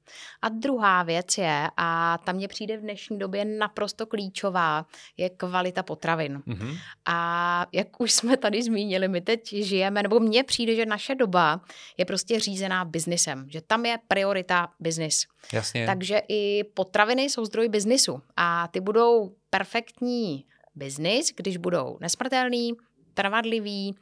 A 0.41 0.49
druhá 0.49 1.03
věc 1.03 1.37
je, 1.37 1.67
a 1.77 2.17
tam 2.17 2.35
mě 2.35 2.47
přijde 2.47 2.77
v 2.77 2.81
dnešní 2.81 3.19
době 3.19 3.45
naprosto 3.45 4.05
klíčová, 4.05 4.85
je 5.17 5.29
kvalita 5.29 5.83
potravin. 5.83 6.43
Mm-hmm. 6.47 6.77
A 7.05 7.67
jak 7.71 8.01
už 8.01 8.11
jsme 8.11 8.37
tady 8.37 8.63
zmínili, 8.63 9.07
my 9.07 9.21
teď 9.37 9.53
žijeme, 9.53 10.03
nebo 10.03 10.19
mně 10.19 10.43
přijde, 10.43 10.75
že 10.75 10.85
naše 10.85 11.15
doba 11.15 11.61
je 11.97 12.05
prostě 12.05 12.39
řízená 12.39 12.85
biznisem, 12.85 13.45
že 13.49 13.61
tam 13.61 13.85
je 13.85 13.97
priorita 14.07 14.67
biznis. 14.79 15.25
Jasně. 15.53 15.85
Takže 15.85 16.21
i 16.29 16.63
potraviny 16.63 17.23
jsou 17.23 17.45
zdroj 17.45 17.69
biznisu 17.69 18.21
a 18.37 18.67
ty 18.67 18.79
budou 18.79 19.35
perfektní 19.49 20.45
biznis, 20.75 21.31
když 21.37 21.57
budou 21.57 21.97
nesmrtelný, 22.01 22.73
trvadlivý, 23.13 23.95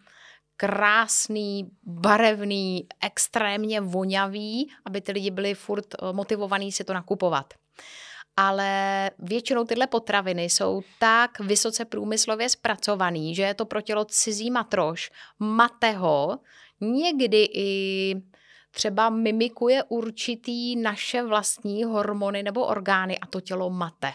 krásný, 0.58 1.72
barevný, 1.84 2.88
extrémně 3.04 3.82
vonavý, 3.82 4.70
aby 4.86 5.02
ty 5.02 5.12
lidi 5.12 5.32
byli 5.32 5.54
furt 5.54 5.86
eh, 5.94 6.14
motivovaní 6.14 6.72
si 6.72 6.84
to 6.84 6.94
nakupovat. 6.94 7.54
Ale 8.38 9.12
většinou 9.20 9.64
tyhle 9.64 9.88
potraviny 9.88 10.44
jsou 10.44 10.82
tak 11.00 11.40
vysoce 11.40 11.86
průmyslově 11.86 12.50
zpracovaný, 12.50 13.36
že 13.36 13.42
je 13.42 13.54
to 13.54 13.66
pro 13.66 13.82
tělo 13.82 14.06
cizí 14.06 14.52
matroš, 14.52 15.12
mateho, 15.40 16.40
někdy 16.82 17.50
i 17.54 18.16
třeba 18.72 19.10
mimikuje 19.10 19.84
určitý 19.84 20.76
naše 20.76 21.24
vlastní 21.24 21.84
hormony 21.84 22.44
nebo 22.44 22.66
orgány 22.66 23.20
a 23.20 23.26
to 23.26 23.42
tělo 23.42 23.70
mate. 23.70 24.14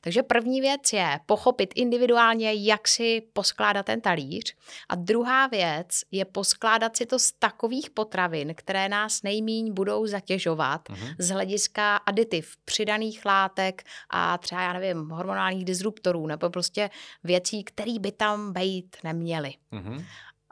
Takže 0.00 0.22
první 0.22 0.60
věc 0.60 0.92
je 0.92 1.20
pochopit 1.26 1.72
individuálně, 1.76 2.54
jak 2.54 2.88
si 2.88 3.22
poskládat 3.32 3.86
ten 3.86 4.00
talíř. 4.00 4.56
A 4.88 4.94
druhá 4.94 5.46
věc 5.46 6.00
je 6.10 6.24
poskládat 6.24 6.96
si 6.96 7.06
to 7.06 7.18
z 7.18 7.32
takových 7.32 7.90
potravin, 7.90 8.54
které 8.54 8.88
nás 8.88 9.22
nejmíň 9.22 9.72
budou 9.74 10.06
zatěžovat 10.06 10.88
uh-huh. 10.88 11.14
z 11.18 11.30
hlediska 11.30 11.96
aditiv, 11.96 12.56
přidaných 12.64 13.24
látek 13.24 13.82
a 14.10 14.38
třeba, 14.38 14.62
já 14.62 14.72
nevím, 14.72 15.08
hormonálních 15.10 15.64
disruptorů 15.64 16.26
nebo 16.26 16.50
prostě 16.50 16.90
věcí, 17.24 17.64
které 17.64 17.98
by 17.98 18.12
tam 18.12 18.52
být 18.52 18.96
neměly. 19.04 19.54
Uh-huh. 19.72 20.04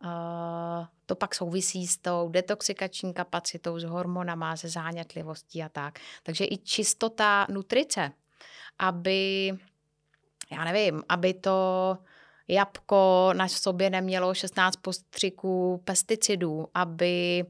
Uh, 0.04 0.86
to 1.06 1.14
pak 1.14 1.34
souvisí 1.34 1.86
s 1.86 1.98
tou 1.98 2.28
detoxikační 2.28 3.14
kapacitou, 3.14 3.78
s 3.78 3.84
hormonama, 3.84 4.56
se 4.56 4.68
zánětlivostí 4.68 5.62
a 5.62 5.68
tak. 5.68 5.98
Takže 6.22 6.44
i 6.44 6.58
čistota 6.58 7.46
nutrice 7.50 8.12
aby, 8.78 9.52
já 10.52 10.64
nevím, 10.64 11.02
aby 11.08 11.34
to 11.34 11.98
jabko 12.48 13.30
na 13.32 13.48
sobě 13.48 13.90
nemělo 13.90 14.34
16 14.34 14.76
postřiků 14.76 15.82
pesticidů, 15.84 16.68
aby 16.74 17.44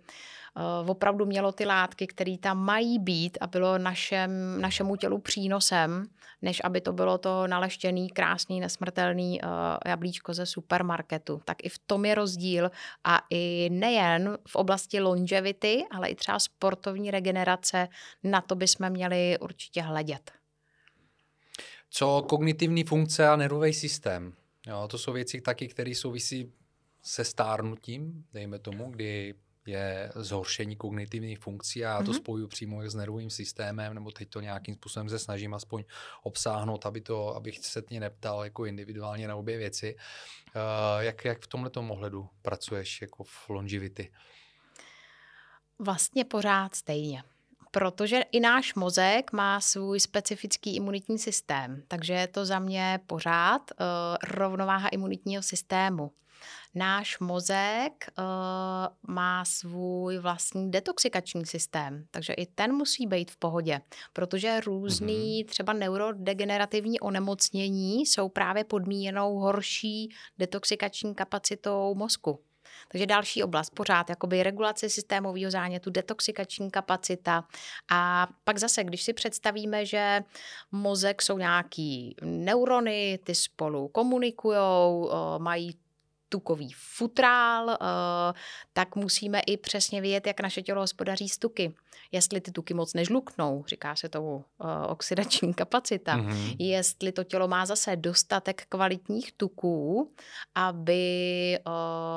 uh, 0.57 0.91
opravdu 0.91 1.27
mělo 1.27 1.53
ty 1.53 1.65
látky, 1.67 2.07
které 2.07 2.39
tam 2.39 2.59
mají 2.59 2.99
být 2.99 3.39
a 3.41 3.47
bylo 3.47 3.79
našem, 3.79 4.61
našemu 4.61 4.97
tělu 4.97 5.19
přínosem, 5.19 6.07
než 6.43 6.61
aby 6.65 6.81
to 6.81 6.93
bylo 6.93 7.19
to 7.19 7.47
naleštěný, 7.47 8.11
krásný, 8.11 8.61
nesmrtelný 8.61 9.41
uh, 9.41 9.49
jablíčko 9.87 10.35
ze 10.35 10.47
supermarketu. 10.47 11.41
Tak 11.45 11.65
i 11.65 11.69
v 11.69 11.79
tom 11.79 12.05
je 12.05 12.15
rozdíl 12.15 12.71
a 13.05 13.21
i 13.31 13.69
nejen 13.73 14.39
v 14.49 14.57
oblasti 14.57 15.01
longevity, 15.01 15.85
ale 15.91 16.09
i 16.09 16.15
třeba 16.15 16.39
sportovní 16.39 17.11
regenerace, 17.11 17.89
na 18.25 18.41
to 18.41 18.55
bychom 18.55 18.91
měli 18.91 19.39
určitě 19.41 19.83
hledět. 19.83 20.33
Co 21.91 22.25
kognitivní 22.29 22.85
funkce 22.85 23.29
a 23.29 23.37
nervový 23.37 23.73
systém? 23.73 24.33
Jo, 24.67 24.89
to 24.89 24.99
jsou 24.99 25.13
věci 25.13 25.41
taky, 25.41 25.69
které 25.69 25.95
souvisí 25.95 26.53
se 27.03 27.25
stárnutím, 27.25 28.25
dejme 28.33 28.59
tomu, 28.59 28.91
kdy 28.91 29.35
je 29.67 30.13
zhoršení 30.15 30.77
kognitivních 30.77 31.39
funkcí 31.39 31.85
a 31.85 31.89
já 31.89 32.03
to 32.03 32.11
mm-hmm. 32.11 32.17
spoju 32.17 32.49
přímo 32.49 32.91
s 32.91 32.95
nervovým 32.95 33.31
systémem, 33.31 33.95
nebo 33.95 34.11
teď 34.11 34.29
to 34.31 34.41
nějakým 34.41 34.75
způsobem 34.75 35.09
se 35.09 35.19
snažím 35.19 35.55
aspoň 35.55 35.85
obsáhnout, 36.23 36.87
aby 36.87 37.01
to, 37.01 37.37
abych 37.37 37.59
se 37.59 37.83
tě 37.83 38.01
neptal 38.01 38.45
jako 38.45 38.65
individuálně 38.65 39.29
na 39.29 39.37
obě 39.37 39.59
věci. 39.59 39.97
Uh, 39.97 41.03
jak, 41.03 41.25
jak 41.25 41.43
v 41.43 41.47
tomhle 41.47 41.71
ohledu 41.77 42.29
pracuješ 42.43 43.03
jako 43.03 43.25
v 43.25 43.49
longevity? 43.49 44.13
Vlastně 45.79 46.25
pořád 46.25 46.75
stejně 46.75 47.23
protože 47.77 48.21
i 48.33 48.41
náš 48.41 48.75
mozek 48.75 49.33
má 49.33 49.61
svůj 49.61 50.01
specifický 50.01 50.77
imunitní 50.77 51.19
systém, 51.19 51.83
takže 51.89 52.13
je 52.13 52.27
to 52.27 52.45
za 52.45 52.59
mě 52.59 53.01
pořád 53.07 53.63
uh, 53.71 53.87
rovnováha 54.35 54.89
imunitního 54.89 55.43
systému. 55.43 56.11
Náš 56.75 57.19
mozek 57.19 58.09
uh, 58.19 58.25
má 59.15 59.45
svůj 59.45 60.19
vlastní 60.19 60.71
detoxikační 60.71 61.47
systém, 61.47 62.07
takže 62.11 62.33
i 62.33 62.47
ten 62.47 62.73
musí 62.73 63.07
být 63.07 63.31
v 63.31 63.37
pohodě, 63.37 63.81
protože 64.13 64.61
různý 64.61 65.45
mm-hmm. 65.45 65.49
třeba 65.49 65.73
neurodegenerativní 65.73 67.01
onemocnění 67.01 68.07
jsou 68.07 68.29
právě 68.29 68.65
podmíněnou 68.65 69.35
horší 69.39 70.09
detoxikační 70.39 71.15
kapacitou 71.15 71.95
mozku. 71.95 72.41
Takže 72.89 73.07
další 73.07 73.43
oblast 73.43 73.71
pořád, 73.71 74.11
jakoby 74.11 74.43
regulace 74.43 74.89
systémového 74.89 75.51
zánětu, 75.51 75.91
detoxikační 75.91 76.71
kapacita. 76.71 77.45
A 77.91 78.29
pak 78.45 78.59
zase, 78.59 78.85
když 78.85 79.03
si 79.03 79.13
představíme, 79.13 79.87
že 79.87 80.21
mozek 80.73 81.23
jsou 81.23 81.39
nějaký 81.39 82.17
neurony, 82.23 83.19
ty 83.25 83.35
spolu 83.35 83.89
komunikují, 83.89 84.59
mají 85.39 85.79
tukový 86.29 86.73
futrál, 86.77 87.71
eh, 87.71 87.77
tak 88.73 88.97
musíme 88.97 89.41
i 89.41 89.57
přesně 89.57 90.01
vědět, 90.01 90.27
jak 90.27 90.41
naše 90.41 90.63
tělo 90.63 90.81
hospodaří 90.81 91.29
s 91.29 91.39
tuky. 91.39 91.75
Jestli 92.13 92.41
ty 92.41 92.53
tuky 92.53 92.75
moc 92.75 92.95
nežluknou, 92.95 93.65
říká 93.67 93.97
se 93.97 94.09
tomu 94.09 94.45
eh, 94.61 94.87
oxidační 94.87 95.55
kapacita, 95.55 96.17
mm-hmm. 96.17 96.57
jestli 96.59 97.13
to 97.13 97.25
tělo 97.25 97.49
má 97.49 97.67
zase 97.67 97.97
dostatek 97.97 98.67
kvalitních 98.69 99.33
tuků, 99.33 100.11
aby 100.55 101.03
eh, 101.59 101.61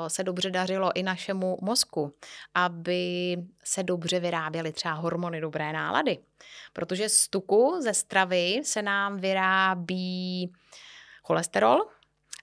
se 0.08 0.24
dobře 0.24 0.50
dařilo 0.50 0.96
i 0.96 1.02
našemu 1.02 1.58
mozku, 1.62 2.14
aby 2.54 3.36
se 3.64 3.82
dobře 3.82 4.20
vyráběly 4.20 4.72
třeba 4.72 4.94
hormony 4.94 5.40
dobré 5.40 5.72
nálady. 5.72 6.18
Protože 6.72 7.08
z 7.08 7.28
tuku, 7.28 7.80
ze 7.82 7.94
stravy 7.94 8.60
se 8.64 8.82
nám 8.82 9.16
vyrábí 9.16 10.52
cholesterol, 11.22 11.80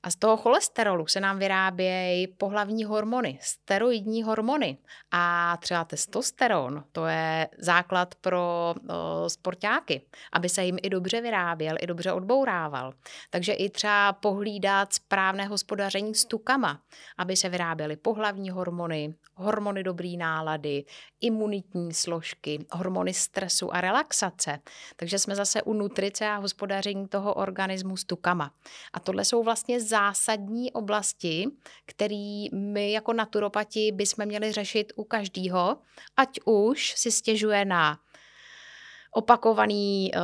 A 0.04 0.12
z 0.12 0.16
toho 0.16 0.38
cholesterolu 0.38 1.08
se 1.08 1.20
nám 1.20 1.40
vyrábějí 1.40 2.28
pohlavní 2.28 2.84
hormony, 2.84 3.40
steroidní 3.42 4.24
hormony. 4.24 4.78
A 5.12 5.58
třeba 5.58 5.86
testosteron, 5.86 6.84
to 6.92 7.06
je 7.06 7.50
základ 7.58 8.16
pro 8.16 8.76
o, 8.90 9.30
sportáky, 9.30 10.02
aby 10.34 10.50
se 10.50 10.64
jim 10.64 10.78
i 10.84 10.90
dobře 10.90 11.22
vyráběl, 11.22 11.76
i 11.80 11.88
dobře 11.88 12.12
odbourával. 12.12 12.94
Takže 13.30 13.54
i 13.54 13.70
třeba 13.70 14.14
pohlídat 14.14 14.94
správné 14.94 15.46
hospodaření 15.46 16.16
s 16.16 16.26
tukama, 16.26 16.82
aby 17.18 17.36
se 17.36 17.50
vyráběly 17.50 17.96
pohlavní 17.96 18.50
hormony, 18.50 19.16
hormony 19.36 19.84
dobré 19.84 20.10
nálady, 20.18 20.86
imunitní 21.22 21.94
složky, 21.94 22.66
hormony 22.72 23.14
stresu 23.14 23.76
a 23.76 23.82
relaxace. 23.82 24.60
Takže 24.96 25.20
jsme 25.20 25.36
zase 25.36 25.62
u 25.62 25.74
nutrice 25.74 26.28
a 26.28 26.38
hospodaření 26.38 27.08
toho 27.08 27.34
organismu 27.34 27.98
s 27.98 28.04
tukama. 28.04 28.52
A 28.94 29.00
tohle 29.00 29.26
jsou 29.26 29.44
vlastně 29.44 29.82
zásadní 29.88 30.72
oblasti, 30.72 31.48
které 31.86 32.46
my 32.54 32.92
jako 32.92 33.14
naturopati 33.14 33.92
bychom 33.92 34.26
měli 34.26 34.52
řešit 34.52 34.94
u 34.96 35.04
každého, 35.04 35.78
ať 36.18 36.40
už 36.46 36.94
si 36.98 37.12
stěžuje 37.12 37.66
na 37.66 38.00
opakovaný 39.12 40.12
uh, 40.16 40.22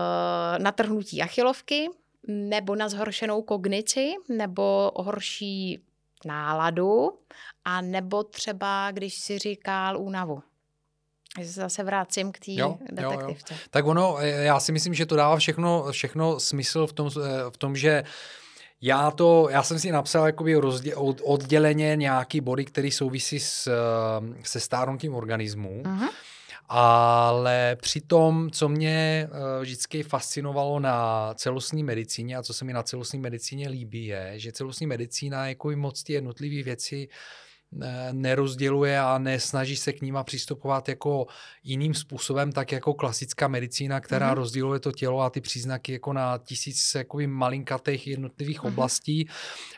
natrhnutí 0.64 1.22
achilovky, 1.22 1.90
nebo 2.28 2.76
na 2.76 2.90
zhoršenou 2.90 3.42
kognici, 3.42 4.14
nebo 4.30 4.92
horší 4.96 5.84
náladu, 6.26 7.20
a 7.66 7.82
nebo 7.82 8.24
třeba, 8.24 8.92
když 8.92 9.14
si 9.14 9.40
říkal 9.40 9.98
únavu. 9.98 10.44
Já 11.40 11.46
se 11.46 11.52
zase 11.52 11.84
vracím 11.84 12.32
k 12.32 12.40
té 12.40 12.52
detektivce. 12.92 13.54
Jo, 13.54 13.58
jo. 13.60 13.68
Tak 13.70 13.86
ono, 13.86 14.18
já 14.20 14.60
si 14.60 14.72
myslím, 14.72 14.94
že 14.94 15.06
to 15.06 15.16
dává 15.16 15.38
všechno, 15.38 15.86
všechno 15.92 16.40
smysl 16.40 16.88
v 16.88 16.94
tom, 16.94 17.10
eh, 17.26 17.50
v 17.50 17.58
tom 17.58 17.76
že 17.76 18.04
já 18.86 19.12
to, 19.12 19.48
já 19.52 19.64
jsem 19.64 19.80
si 19.80 19.92
napsal 19.92 20.26
jakoby 20.26 20.56
rozdě, 20.56 20.96
od, 20.96 21.22
odděleně 21.24 21.96
nějaký 21.96 22.42
body, 22.42 22.66
který 22.66 22.92
souvisí 22.92 23.40
s, 23.40 23.68
eh, 23.68 24.44
se 24.44 24.60
stárnutím 24.60 25.16
organismu. 25.16 25.82
Uh-huh. 25.86 26.10
Ale 26.70 27.78
přitom, 27.82 28.52
co 28.52 28.70
mě 28.70 29.30
vždycky 29.62 30.04
fascinovalo 30.04 30.80
na 30.80 31.30
celostní 31.34 31.84
medicíně 31.84 32.38
a 32.38 32.44
co 32.44 32.54
se 32.54 32.66
mi 32.66 32.74
na 32.74 32.84
celostní 32.84 33.20
medicíně 33.20 33.70
líbí, 33.70 34.06
je, 34.06 34.34
že 34.36 34.52
celostní 34.52 34.88
medicína 34.88 35.48
jako 35.48 35.72
i 35.72 35.76
moc 35.76 36.04
ty 36.04 36.14
jednotlivé 36.14 36.64
věci 36.64 37.08
nerozděluje 38.12 39.00
a 39.00 39.18
nesnaží 39.18 39.76
se 39.76 39.94
k 39.94 40.02
ním 40.02 40.18
přistupovat 40.24 40.90
jako 40.90 41.28
jiným 41.64 41.94
způsobem, 41.94 42.52
tak 42.52 42.72
jako 42.72 42.94
klasická 42.94 43.48
medicína, 43.48 44.00
která 44.00 44.32
mm-hmm. 44.32 44.38
rozděluje 44.38 44.80
to 44.80 44.92
tělo 44.92 45.22
a 45.22 45.30
ty 45.30 45.42
příznaky 45.42 45.94
jako 45.94 46.14
na 46.14 46.38
tisíc 46.38 46.96
jako 46.96 47.18
malinkatých 47.28 48.08
jednotlivých 48.08 48.62
mm-hmm. 48.62 48.68
oblastí 48.68 49.30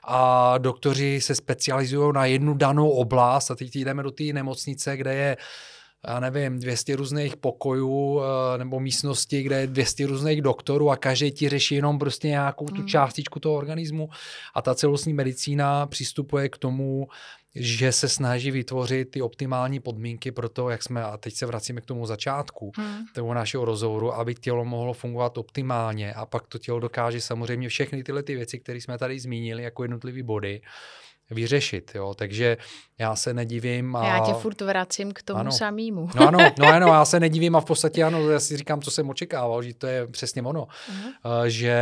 a 0.03 0.57
doktoři 0.57 1.21
se 1.21 1.35
specializují 1.35 2.13
na 2.13 2.25
jednu 2.25 2.53
danou 2.53 2.89
oblast 2.89 3.51
a 3.51 3.55
teď 3.55 3.75
jdeme 3.75 4.03
do 4.03 4.11
té 4.11 4.23
nemocnice, 4.23 4.97
kde 4.97 5.15
je 5.15 5.37
já 6.07 6.19
nevím, 6.19 6.59
200 6.59 6.95
různých 6.95 7.37
pokojů 7.37 8.21
eh, 8.21 8.57
nebo 8.57 8.79
místností, 8.79 9.43
kde 9.43 9.59
je 9.59 9.67
200 9.67 10.05
různých 10.05 10.41
doktorů 10.41 10.89
a 10.89 10.95
každý 10.95 11.31
ti 11.31 11.49
řeší 11.49 11.75
jenom 11.75 11.99
prostě 11.99 12.27
nějakou 12.27 12.65
tu 12.65 12.75
mhm. 12.75 12.87
částičku 12.87 13.39
toho 13.39 13.55
organismu 13.55 14.09
a 14.55 14.61
ta 14.61 14.75
celostní 14.75 15.13
medicína 15.13 15.85
přistupuje 15.85 16.49
k 16.49 16.57
tomu, 16.57 17.07
že 17.55 17.91
se 17.91 18.09
snaží 18.09 18.51
vytvořit 18.51 19.11
ty 19.11 19.21
optimální 19.21 19.79
podmínky 19.79 20.31
pro 20.31 20.49
to, 20.49 20.69
jak 20.69 20.83
jsme, 20.83 21.03
a 21.03 21.17
teď 21.17 21.33
se 21.33 21.45
vracíme 21.45 21.81
k 21.81 21.85
tomu 21.85 22.05
začátku, 22.05 22.71
hmm. 22.77 23.05
toho 23.13 23.33
našeho 23.33 23.65
rozhovoru, 23.65 24.13
aby 24.13 24.35
tělo 24.35 24.65
mohlo 24.65 24.93
fungovat 24.93 25.37
optimálně 25.37 26.13
a 26.13 26.25
pak 26.25 26.47
to 26.47 26.57
tělo 26.57 26.79
dokáže 26.79 27.21
samozřejmě 27.21 27.69
všechny 27.69 28.03
tyhle 28.03 28.23
ty 28.23 28.35
věci, 28.35 28.59
které 28.59 28.81
jsme 28.81 28.97
tady 28.97 29.19
zmínili 29.19 29.63
jako 29.63 29.83
jednotlivý 29.83 30.23
body, 30.23 30.61
vyřešit, 31.31 31.91
jo, 31.95 32.13
takže 32.13 32.57
já 32.99 33.15
se 33.15 33.33
nedivím. 33.33 33.95
A... 33.95 34.07
Já 34.07 34.25
tě 34.25 34.33
furt 34.33 34.61
vracím 34.61 35.11
k 35.11 35.23
tomu 35.23 35.39
ano. 35.39 35.51
samému. 35.51 36.09
no 36.15 36.27
ano, 36.27 36.39
no 36.59 36.67
ano, 36.67 36.87
já 36.87 37.05
se 37.05 37.19
nedivím 37.19 37.55
a 37.55 37.61
v 37.61 37.65
podstatě 37.65 38.03
ano, 38.03 38.29
já 38.29 38.39
si 38.39 38.57
říkám, 38.57 38.81
co 38.81 38.91
jsem 38.91 39.09
očekával, 39.09 39.63
že 39.63 39.73
to 39.73 39.87
je 39.87 40.07
přesně 40.07 40.41
ono, 40.41 40.67
uh-huh. 40.67 41.45
že 41.45 41.77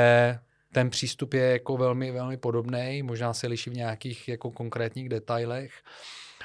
ten 0.73 0.89
přístup 0.89 1.33
je 1.33 1.43
jako 1.43 1.77
velmi, 1.77 2.11
velmi 2.11 2.37
podobný, 2.37 3.03
možná 3.03 3.33
se 3.33 3.47
liší 3.47 3.69
v 3.69 3.73
nějakých 3.73 4.27
jako 4.27 4.51
konkrétních 4.51 5.09
detailech, 5.09 5.71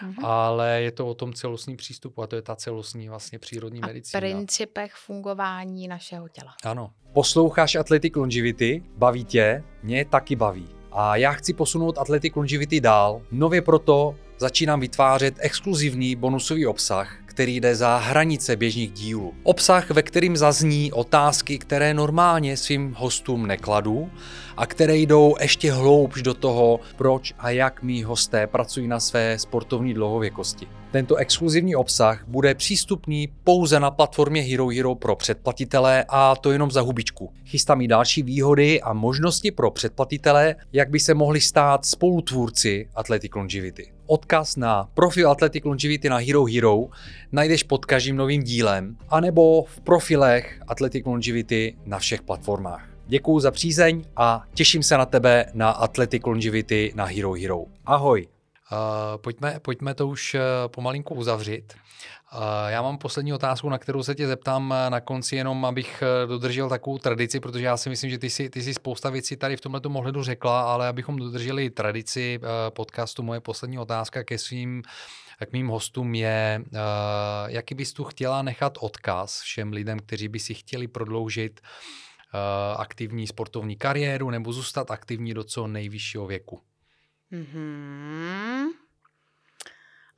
mm-hmm. 0.03 0.27
ale 0.27 0.83
je 0.83 0.93
to 0.93 1.07
o 1.07 1.15
tom 1.15 1.33
celostním 1.33 1.77
přístupu 1.77 2.23
a 2.23 2.27
to 2.27 2.37
je 2.37 2.43
ta 2.43 2.57
celostní 2.57 3.09
vlastně 3.09 3.39
přírodní 3.39 3.83
a 3.83 3.87
medicína. 3.87 4.21
principech 4.21 4.95
fungování 4.95 5.89
našeho 5.89 6.29
těla. 6.29 6.55
Ano. 6.65 6.91
Posloucháš 7.13 7.75
Athletic 7.75 8.17
Longevity? 8.17 8.83
Baví 8.97 9.25
tě? 9.25 9.65
Mě 9.83 10.05
taky 10.05 10.37
baví. 10.37 10.78
A 10.93 11.17
já 11.17 11.33
chci 11.33 11.53
posunout 11.53 11.99
Athletic 11.99 12.37
Longevity 12.37 12.81
dál. 12.81 13.23
Nově 13.31 13.63
proto 13.63 14.15
začínám 14.39 14.81
vytvářet 14.81 15.35
exkluzivní 15.39 16.17
bonusový 16.17 16.67
obsah, 16.67 17.17
který 17.39 17.61
jde 17.61 17.77
za 17.77 17.97
hranice 17.97 18.57
běžných 18.57 18.93
dílů. 18.93 19.35
Obsah, 19.43 19.91
ve 19.91 20.03
kterým 20.03 20.37
zazní 20.37 20.93
otázky, 20.93 21.59
které 21.59 21.95
normálně 21.95 22.57
svým 22.57 22.95
hostům 22.99 23.47
nekladu 23.47 24.11
a 24.57 24.67
které 24.67 24.97
jdou 24.97 25.35
ještě 25.41 25.73
hloubš 25.73 26.23
do 26.23 26.35
toho, 26.35 26.81
proč 26.97 27.35
a 27.39 27.51
jak 27.51 27.83
mý 27.83 28.05
hosté 28.05 28.47
pracují 28.47 28.89
na 28.89 29.01
své 29.01 29.39
sportovní 29.39 29.95
dlouhověkosti. 29.95 30.69
Tento 30.91 31.17
exkluzivní 31.17 31.77
obsah 31.77 32.25
bude 32.27 32.55
přístupný 32.55 33.29
pouze 33.45 33.81
na 33.81 33.91
platformě 33.91 34.43
Hero 34.43 34.69
Hero 34.69 34.95
pro 34.95 35.17
předplatitele 35.17 36.05
a 36.09 36.37
to 36.37 36.53
jenom 36.53 36.71
za 36.71 36.81
hubičku. 36.81 37.33
Chystám 37.47 37.81
i 37.81 37.89
další 37.89 38.23
výhody 38.23 38.81
a 38.81 38.93
možnosti 38.93 39.51
pro 39.51 39.71
předplatitele, 39.71 40.57
jak 40.73 40.91
by 40.91 41.01
se 41.01 41.15
mohli 41.15 41.41
stát 41.41 41.87
spolutvůrci 41.87 42.89
Athletic 42.95 43.35
Longevity. 43.35 43.98
Odkaz 44.09 44.57
na 44.57 44.89
profil 44.95 45.31
Athletic 45.31 45.65
Longevity 45.65 46.09
na 46.09 46.17
Hero 46.17 46.45
Hero 46.45 46.89
najdeš 47.33 47.63
pod 47.69 47.85
každým 47.85 48.17
novým 48.17 48.43
dílem, 48.43 48.97
anebo 49.09 49.69
v 49.69 49.81
profilech 49.81 50.61
Athletic 50.69 51.07
Longevity 51.07 51.77
na 51.85 51.99
všech 51.99 52.23
platformách. 52.23 52.89
Děkuji 53.07 53.41
za 53.41 53.51
přízeň 53.51 54.05
a 54.17 54.45
těším 54.55 54.83
se 54.83 54.97
na 54.97 55.07
tebe 55.07 55.47
na 55.55 55.71
Athletic 55.71 56.23
Longevity 56.27 56.93
na 56.95 57.05
Hero 57.05 57.33
Hero. 57.33 57.65
Ahoj! 57.87 58.27
Uh, 58.73 58.79
pojďme, 59.17 59.61
pojďme 59.63 59.95
to 59.95 60.09
už 60.09 60.35
uh, 60.35 60.41
pomalinku 60.69 61.15
uzavřít. 61.15 61.73
Já 62.69 62.83
mám 62.83 62.99
poslední 62.99 63.33
otázku, 63.33 63.69
na 63.69 63.79
kterou 63.79 64.03
se 64.03 64.15
tě 64.15 64.27
zeptám 64.27 64.75
na 64.89 65.01
konci, 65.01 65.37
jenom 65.37 65.65
abych 65.65 66.03
dodržel 66.27 66.69
takovou 66.69 66.99
tradici, 66.99 67.41
protože 67.41 67.65
já 67.65 67.77
si 67.77 67.89
myslím, 67.89 68.11
že 68.11 68.19
ty 68.19 68.31
si, 68.31 68.51
ty 68.51 68.63
si 68.63 68.75
spousta 68.75 69.11
věcí 69.11 69.37
tady 69.37 69.57
v 69.57 69.61
tomto 69.61 69.91
ohledu 69.91 70.23
řekla, 70.23 70.73
ale 70.73 70.89
abychom 70.89 71.17
dodrželi 71.17 71.71
tradici 71.71 72.41
podcastu, 72.71 73.23
moje 73.23 73.41
poslední 73.41 73.79
otázka 73.79 74.25
ke 74.25 74.39
svým 74.39 74.83
k 75.47 75.53
mým 75.53 75.69
hostům 75.69 76.15
je, 76.15 76.65
jaký 77.47 77.75
bys 77.75 77.93
tu 77.93 78.05
chtěla 78.05 78.43
nechat 78.43 78.79
odkaz 78.81 79.41
všem 79.41 79.73
lidem, 79.73 79.99
kteří 79.99 80.29
by 80.29 80.39
si 80.39 80.55
chtěli 80.55 80.89
prodloužit 80.89 81.61
aktivní 82.77 83.27
sportovní 83.27 83.77
kariéru 83.77 84.31
nebo 84.31 84.53
zůstat 84.53 84.91
aktivní 84.91 85.35
do 85.35 85.45
co 85.45 85.67
nejvyššího 85.67 86.27
věku. 86.27 86.61
Mm-hmm. 87.33 88.67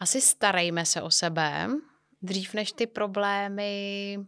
Asi 0.01 0.21
starejme 0.21 0.87
se 0.87 1.03
o 1.03 1.11
sebe, 1.11 1.69
dřív 2.23 2.55
než 2.55 2.73
ty 2.73 2.87
problémy 2.87 4.19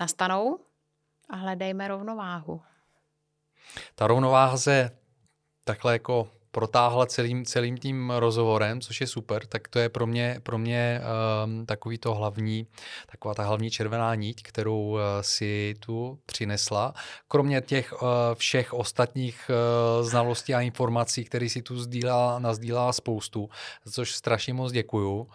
nastanou 0.00 0.58
a 1.30 1.36
hledejme 1.36 1.88
rovnováhu. 1.88 2.62
Ta 3.94 4.06
rovnováha 4.06 4.56
se 4.56 4.90
takhle 5.64 5.92
jako 5.92 6.28
protáhla 6.50 7.06
celým, 7.06 7.44
celým 7.44 7.78
tím 7.78 8.10
rozhovorem, 8.10 8.80
což 8.80 9.00
je 9.00 9.06
super, 9.06 9.46
tak 9.46 9.68
to 9.68 9.78
je 9.78 9.88
pro 9.88 10.06
mě, 10.06 10.40
pro 10.42 10.58
mě 10.58 11.00
um, 11.44 11.66
takový 11.66 11.98
to 11.98 12.14
hlavní, 12.14 12.66
taková 13.06 13.34
ta 13.34 13.42
hlavní 13.42 13.70
červená 13.70 14.14
níť, 14.14 14.42
kterou 14.42 14.80
uh, 14.80 15.00
si 15.20 15.74
tu 15.80 16.18
přinesla. 16.26 16.94
Kromě 17.28 17.60
těch 17.60 17.92
uh, 17.92 18.08
všech 18.34 18.72
ostatních 18.72 19.50
uh, 19.50 20.06
znalostí 20.06 20.54
a 20.54 20.60
informací, 20.60 21.24
které 21.24 21.48
si 21.48 21.62
tu 21.62 21.80
sdílá, 21.80 22.38
nazdílá 22.38 22.92
spoustu, 22.92 23.48
což 23.92 24.14
strašně 24.14 24.54
moc 24.54 24.72
děkuju. 24.72 25.28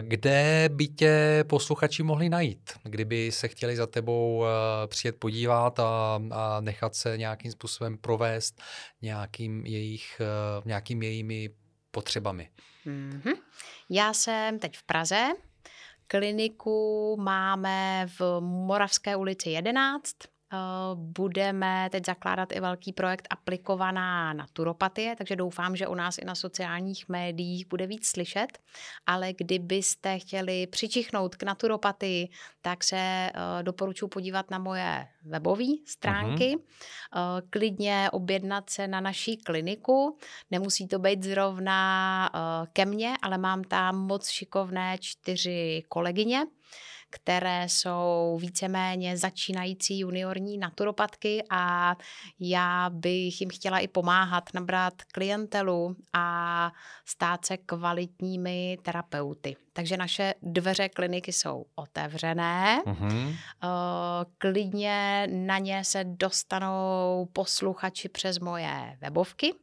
Kde 0.00 0.68
by 0.72 0.88
tě 0.88 1.44
posluchači 1.48 2.02
mohli 2.02 2.28
najít, 2.28 2.72
kdyby 2.82 3.32
se 3.32 3.48
chtěli 3.48 3.76
za 3.76 3.86
tebou 3.86 4.44
eh, 4.44 4.86
přijet 4.86 5.16
podívat 5.16 5.80
a, 5.80 6.20
a 6.30 6.60
nechat 6.60 6.94
se 6.94 7.18
nějakým 7.18 7.52
způsobem 7.52 7.98
provést 7.98 8.62
nějakým, 9.02 9.66
jejich, 9.66 10.20
eh, 10.20 10.62
nějakým 10.64 11.02
jejími 11.02 11.50
potřebami? 11.90 12.50
Mm-hmm. 12.86 13.34
Já 13.90 14.12
jsem 14.12 14.58
teď 14.58 14.76
v 14.76 14.82
Praze. 14.82 15.26
Kliniku 16.06 17.16
máme 17.20 18.06
v 18.18 18.40
Moravské 18.40 19.16
ulici 19.16 19.50
11 19.50 20.14
budeme 20.94 21.88
teď 21.92 22.06
zakládat 22.06 22.52
i 22.52 22.60
velký 22.60 22.92
projekt 22.92 23.26
aplikovaná 23.30 24.32
naturopatie, 24.32 25.16
takže 25.16 25.36
doufám, 25.36 25.76
že 25.76 25.86
u 25.86 25.94
nás 25.94 26.18
i 26.18 26.24
na 26.24 26.34
sociálních 26.34 27.08
médiích 27.08 27.66
bude 27.68 27.86
víc 27.86 28.06
slyšet, 28.06 28.58
ale 29.06 29.32
kdybyste 29.32 30.18
chtěli 30.18 30.66
přičichnout 30.66 31.36
k 31.36 31.42
naturopatii, 31.42 32.28
tak 32.62 32.84
se 32.84 32.96
eh, 32.98 33.32
doporučuji 33.62 34.08
podívat 34.08 34.50
na 34.50 34.58
moje 34.58 35.08
webové 35.24 35.64
stránky, 35.86 36.56
uh-huh. 36.56 37.42
klidně 37.50 38.08
objednat 38.12 38.70
se 38.70 38.88
na 38.88 39.00
naší 39.00 39.36
kliniku, 39.36 40.18
nemusí 40.50 40.88
to 40.88 40.98
být 40.98 41.22
zrovna 41.22 42.30
ke 42.72 42.84
mně, 42.86 43.14
ale 43.22 43.38
mám 43.38 43.64
tam 43.64 44.06
moc 44.06 44.28
šikovné 44.28 44.98
čtyři 45.00 45.82
kolegyně, 45.88 46.46
které 47.16 47.68
jsou 47.68 48.38
víceméně 48.40 49.16
začínající 49.16 49.98
juniorní 49.98 50.58
naturopatky 50.58 51.42
a 51.50 51.96
já 52.40 52.90
bych 52.90 53.40
jim 53.40 53.50
chtěla 53.50 53.78
i 53.78 53.88
pomáhat 53.88 54.44
nabrat 54.54 54.94
klientelu 55.12 55.96
a 56.12 56.72
stát 57.04 57.44
se 57.44 57.56
kvalitními 57.56 58.78
terapeuty. 58.82 59.56
Takže 59.72 59.96
naše 59.96 60.34
dveře 60.42 60.88
kliniky 60.88 61.32
jsou 61.32 61.66
otevřené. 61.74 62.82
Mm-hmm. 62.86 63.36
Klidně 64.38 65.26
na 65.30 65.58
ně 65.58 65.84
se 65.84 66.04
dostanou 66.04 67.28
posluchači 67.32 68.08
přes 68.08 68.38
moje 68.38 68.96
webovky. 69.00 69.54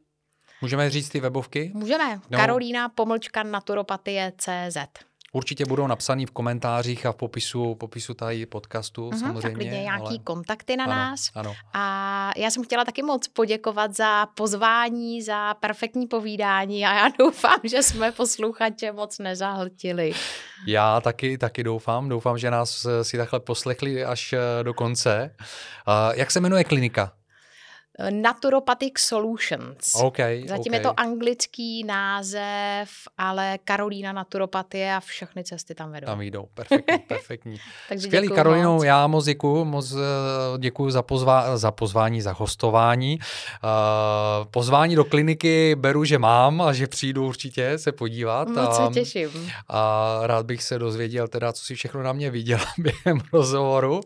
Můžeme 0.62 0.90
říct 0.90 1.08
ty 1.08 1.20
webovky? 1.20 1.72
Můžeme. 1.74 2.20
No. 2.30 2.38
Karolína 2.38 2.88
pomlčka 2.88 3.42
naturopatie 3.42 4.32
CZ. 4.38 4.78
Určitě 5.34 5.64
budou 5.66 5.86
napsaný 5.86 6.26
v 6.26 6.30
komentářích 6.30 7.06
a 7.06 7.12
v 7.12 7.16
popisu, 7.16 7.74
popisu 7.74 8.14
tady 8.14 8.46
podcastu 8.46 9.10
uh-huh, 9.10 9.20
samozřejmě. 9.20 9.70
Tak 9.70 9.80
nějaký 9.80 10.08
ale... 10.08 10.18
kontakty 10.18 10.76
na 10.76 10.84
ano, 10.84 10.92
nás. 10.92 11.20
Ano. 11.34 11.54
A 11.72 12.30
já 12.36 12.50
jsem 12.50 12.64
chtěla 12.64 12.84
taky 12.84 13.02
moc 13.02 13.28
poděkovat 13.28 13.96
za 13.96 14.26
pozvání, 14.26 15.22
za 15.22 15.54
perfektní 15.54 16.06
povídání 16.06 16.86
a 16.86 16.94
já 16.94 17.08
doufám, 17.18 17.58
že 17.64 17.82
jsme 17.82 18.12
posluchače 18.12 18.92
moc 18.92 19.18
nezahltili. 19.18 20.12
Já 20.66 21.00
taky, 21.00 21.38
taky 21.38 21.64
doufám. 21.64 22.08
Doufám, 22.08 22.38
že 22.38 22.50
nás 22.50 22.86
si 23.02 23.16
takhle 23.16 23.40
poslechli 23.40 24.04
až 24.04 24.34
do 24.62 24.74
konce. 24.74 25.34
Jak 26.14 26.30
se 26.30 26.40
jmenuje 26.40 26.64
klinika? 26.64 27.12
Naturopathic 28.10 28.98
Solutions. 28.98 29.94
Okay, 29.94 30.44
Zatím 30.48 30.72
okay. 30.72 30.78
je 30.78 30.80
to 30.80 31.00
anglický 31.00 31.84
název, 31.84 32.90
ale 33.18 33.58
Karolína 33.64 34.12
Naturopatie 34.12 34.94
a 34.94 35.00
všechny 35.00 35.44
cesty 35.44 35.74
tam 35.74 35.92
vedou. 35.92 36.06
Tam 36.06 36.20
jdou, 36.20 36.48
perfektní, 36.54 36.98
perfektní. 37.08 37.56
Takže 37.88 38.06
Skvělý, 38.06 38.28
Karolíno, 38.28 38.74
moc. 38.74 38.84
já 38.84 39.06
moc 39.06 39.24
děkuju, 39.24 39.64
moc 39.64 39.92
eh, 39.92 39.96
děkuju 40.58 40.90
za, 40.90 41.02
pozvá, 41.02 41.56
za 41.56 41.70
pozvání, 41.70 42.20
za 42.20 42.32
hostování. 42.32 43.18
Uh, 43.18 44.46
pozvání 44.50 44.96
do 44.96 45.04
kliniky 45.04 45.74
beru, 45.74 46.04
že 46.04 46.18
mám 46.18 46.62
a 46.62 46.72
že 46.72 46.86
přijdu 46.86 47.26
určitě 47.26 47.78
se 47.78 47.92
podívat. 47.92 48.48
Moc 48.48 48.76
se 48.76 48.82
těším. 48.94 49.50
A 49.68 50.18
rád 50.22 50.46
bych 50.46 50.62
se 50.62 50.78
dozvěděl 50.78 51.28
teda, 51.28 51.52
co 51.52 51.64
si 51.64 51.74
všechno 51.74 52.02
na 52.02 52.12
mě 52.12 52.30
viděla 52.30 52.64
během 52.78 53.20
rozhovoru. 53.32 53.94
Uh, 53.96 54.00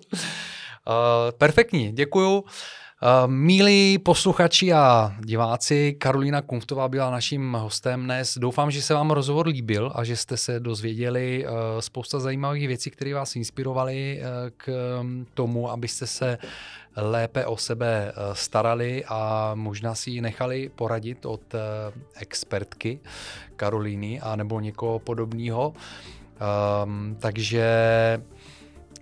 perfektní, 1.39 1.93
děkuju. 1.93 2.44
Uh, 3.02 3.30
milí 3.30 3.98
posluchači 3.98 4.72
a 4.72 5.16
diváci, 5.24 5.96
Karolina 5.98 6.42
Kumftová 6.42 6.88
byla 6.88 7.10
naším 7.10 7.52
hostem 7.52 8.04
dnes. 8.04 8.38
Doufám, 8.38 8.70
že 8.70 8.82
se 8.82 8.94
vám 8.94 9.10
rozhovor 9.10 9.46
líbil 9.46 9.92
a 9.94 10.04
že 10.04 10.16
jste 10.16 10.36
se 10.36 10.60
dozvěděli 10.60 11.46
uh, 11.46 11.52
spousta 11.80 12.18
zajímavých 12.18 12.68
věcí, 12.68 12.90
které 12.90 13.14
vás 13.14 13.36
inspirovaly 13.36 14.20
uh, 14.20 14.26
k 14.56 14.72
tomu, 15.34 15.70
abyste 15.70 16.06
se 16.06 16.38
lépe 16.96 17.46
o 17.46 17.56
sebe 17.56 18.12
starali 18.32 19.04
a 19.08 19.50
možná 19.54 19.94
si 19.94 20.10
ji 20.10 20.20
nechali 20.20 20.70
poradit 20.74 21.26
od 21.26 21.54
expertky 22.16 23.00
Karolíny 23.56 24.20
a 24.20 24.36
nebo 24.36 24.60
někoho 24.60 24.98
podobného. 24.98 25.74
Um, 26.84 27.16
takže 27.20 27.68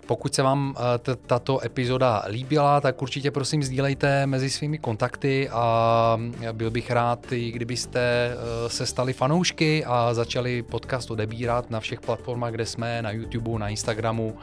pokud 0.07 0.35
se 0.35 0.43
vám 0.43 0.75
eh, 0.79 1.17
tato 1.27 1.65
epizoda 1.65 2.23
líbila, 2.29 2.81
tak 2.81 3.03
určitě 3.03 3.31
prosím 3.31 3.63
sdílejte 3.63 4.27
mezi 4.27 4.51
svými 4.51 4.79
kontakty 4.79 5.49
a 5.49 6.19
byl 6.53 6.71
bych 6.71 6.91
rád, 6.91 7.27
kdybyste 7.31 8.01
eh, 8.01 8.69
se 8.69 8.87
stali 8.87 9.13
fanoušky 9.13 9.85
a 9.85 10.15
začali 10.15 10.63
podcast 10.63 11.11
odebírat 11.11 11.71
na 11.71 11.81
všech 11.81 12.01
platformách, 12.01 12.53
kde 12.53 12.67
jsme, 12.67 13.03
na 13.03 13.11
YouTube, 13.11 13.59
na 13.59 13.69
Instagramu, 13.69 14.37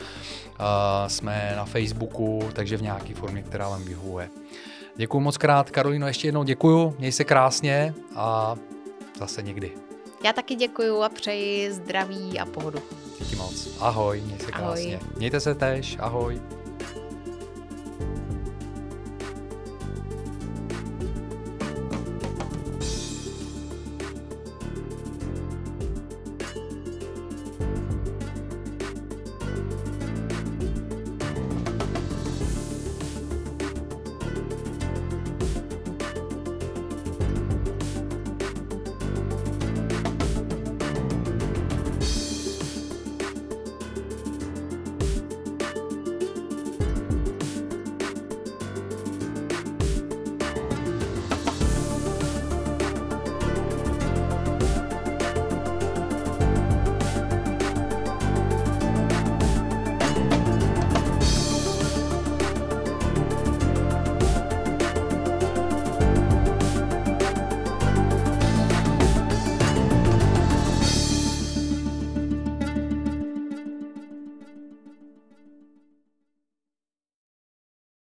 jsme 1.07 1.53
na 1.55 1.65
Facebooku, 1.65 2.49
takže 2.53 2.77
v 2.77 2.81
nějaké 2.81 3.13
formě, 3.13 3.41
která 3.41 3.69
vám 3.69 3.83
vyhovuje. 3.83 4.29
Děkuji 4.95 5.19
moc 5.19 5.37
krát, 5.37 5.71
Karolino, 5.71 6.07
ještě 6.07 6.27
jednou 6.27 6.43
děkuju, 6.43 6.95
měj 6.99 7.11
se 7.11 7.23
krásně 7.23 7.93
a 8.15 8.55
zase 9.19 9.41
někdy. 9.41 9.82
Já 10.23 10.33
taky 10.33 10.55
děkuju 10.55 11.01
a 11.01 11.09
přeji 11.09 11.71
zdraví 11.71 12.39
a 12.39 12.45
pohodu. 12.45 12.79
Díky 13.19 13.35
moc. 13.35 13.77
Ahoj, 13.79 14.21
měj 14.21 14.39
se 14.39 14.45
krásně. 14.51 14.95
Ahoj. 14.97 15.09
Mějte 15.17 15.39
se 15.39 15.55
tež, 15.55 15.97
ahoj. 15.99 16.41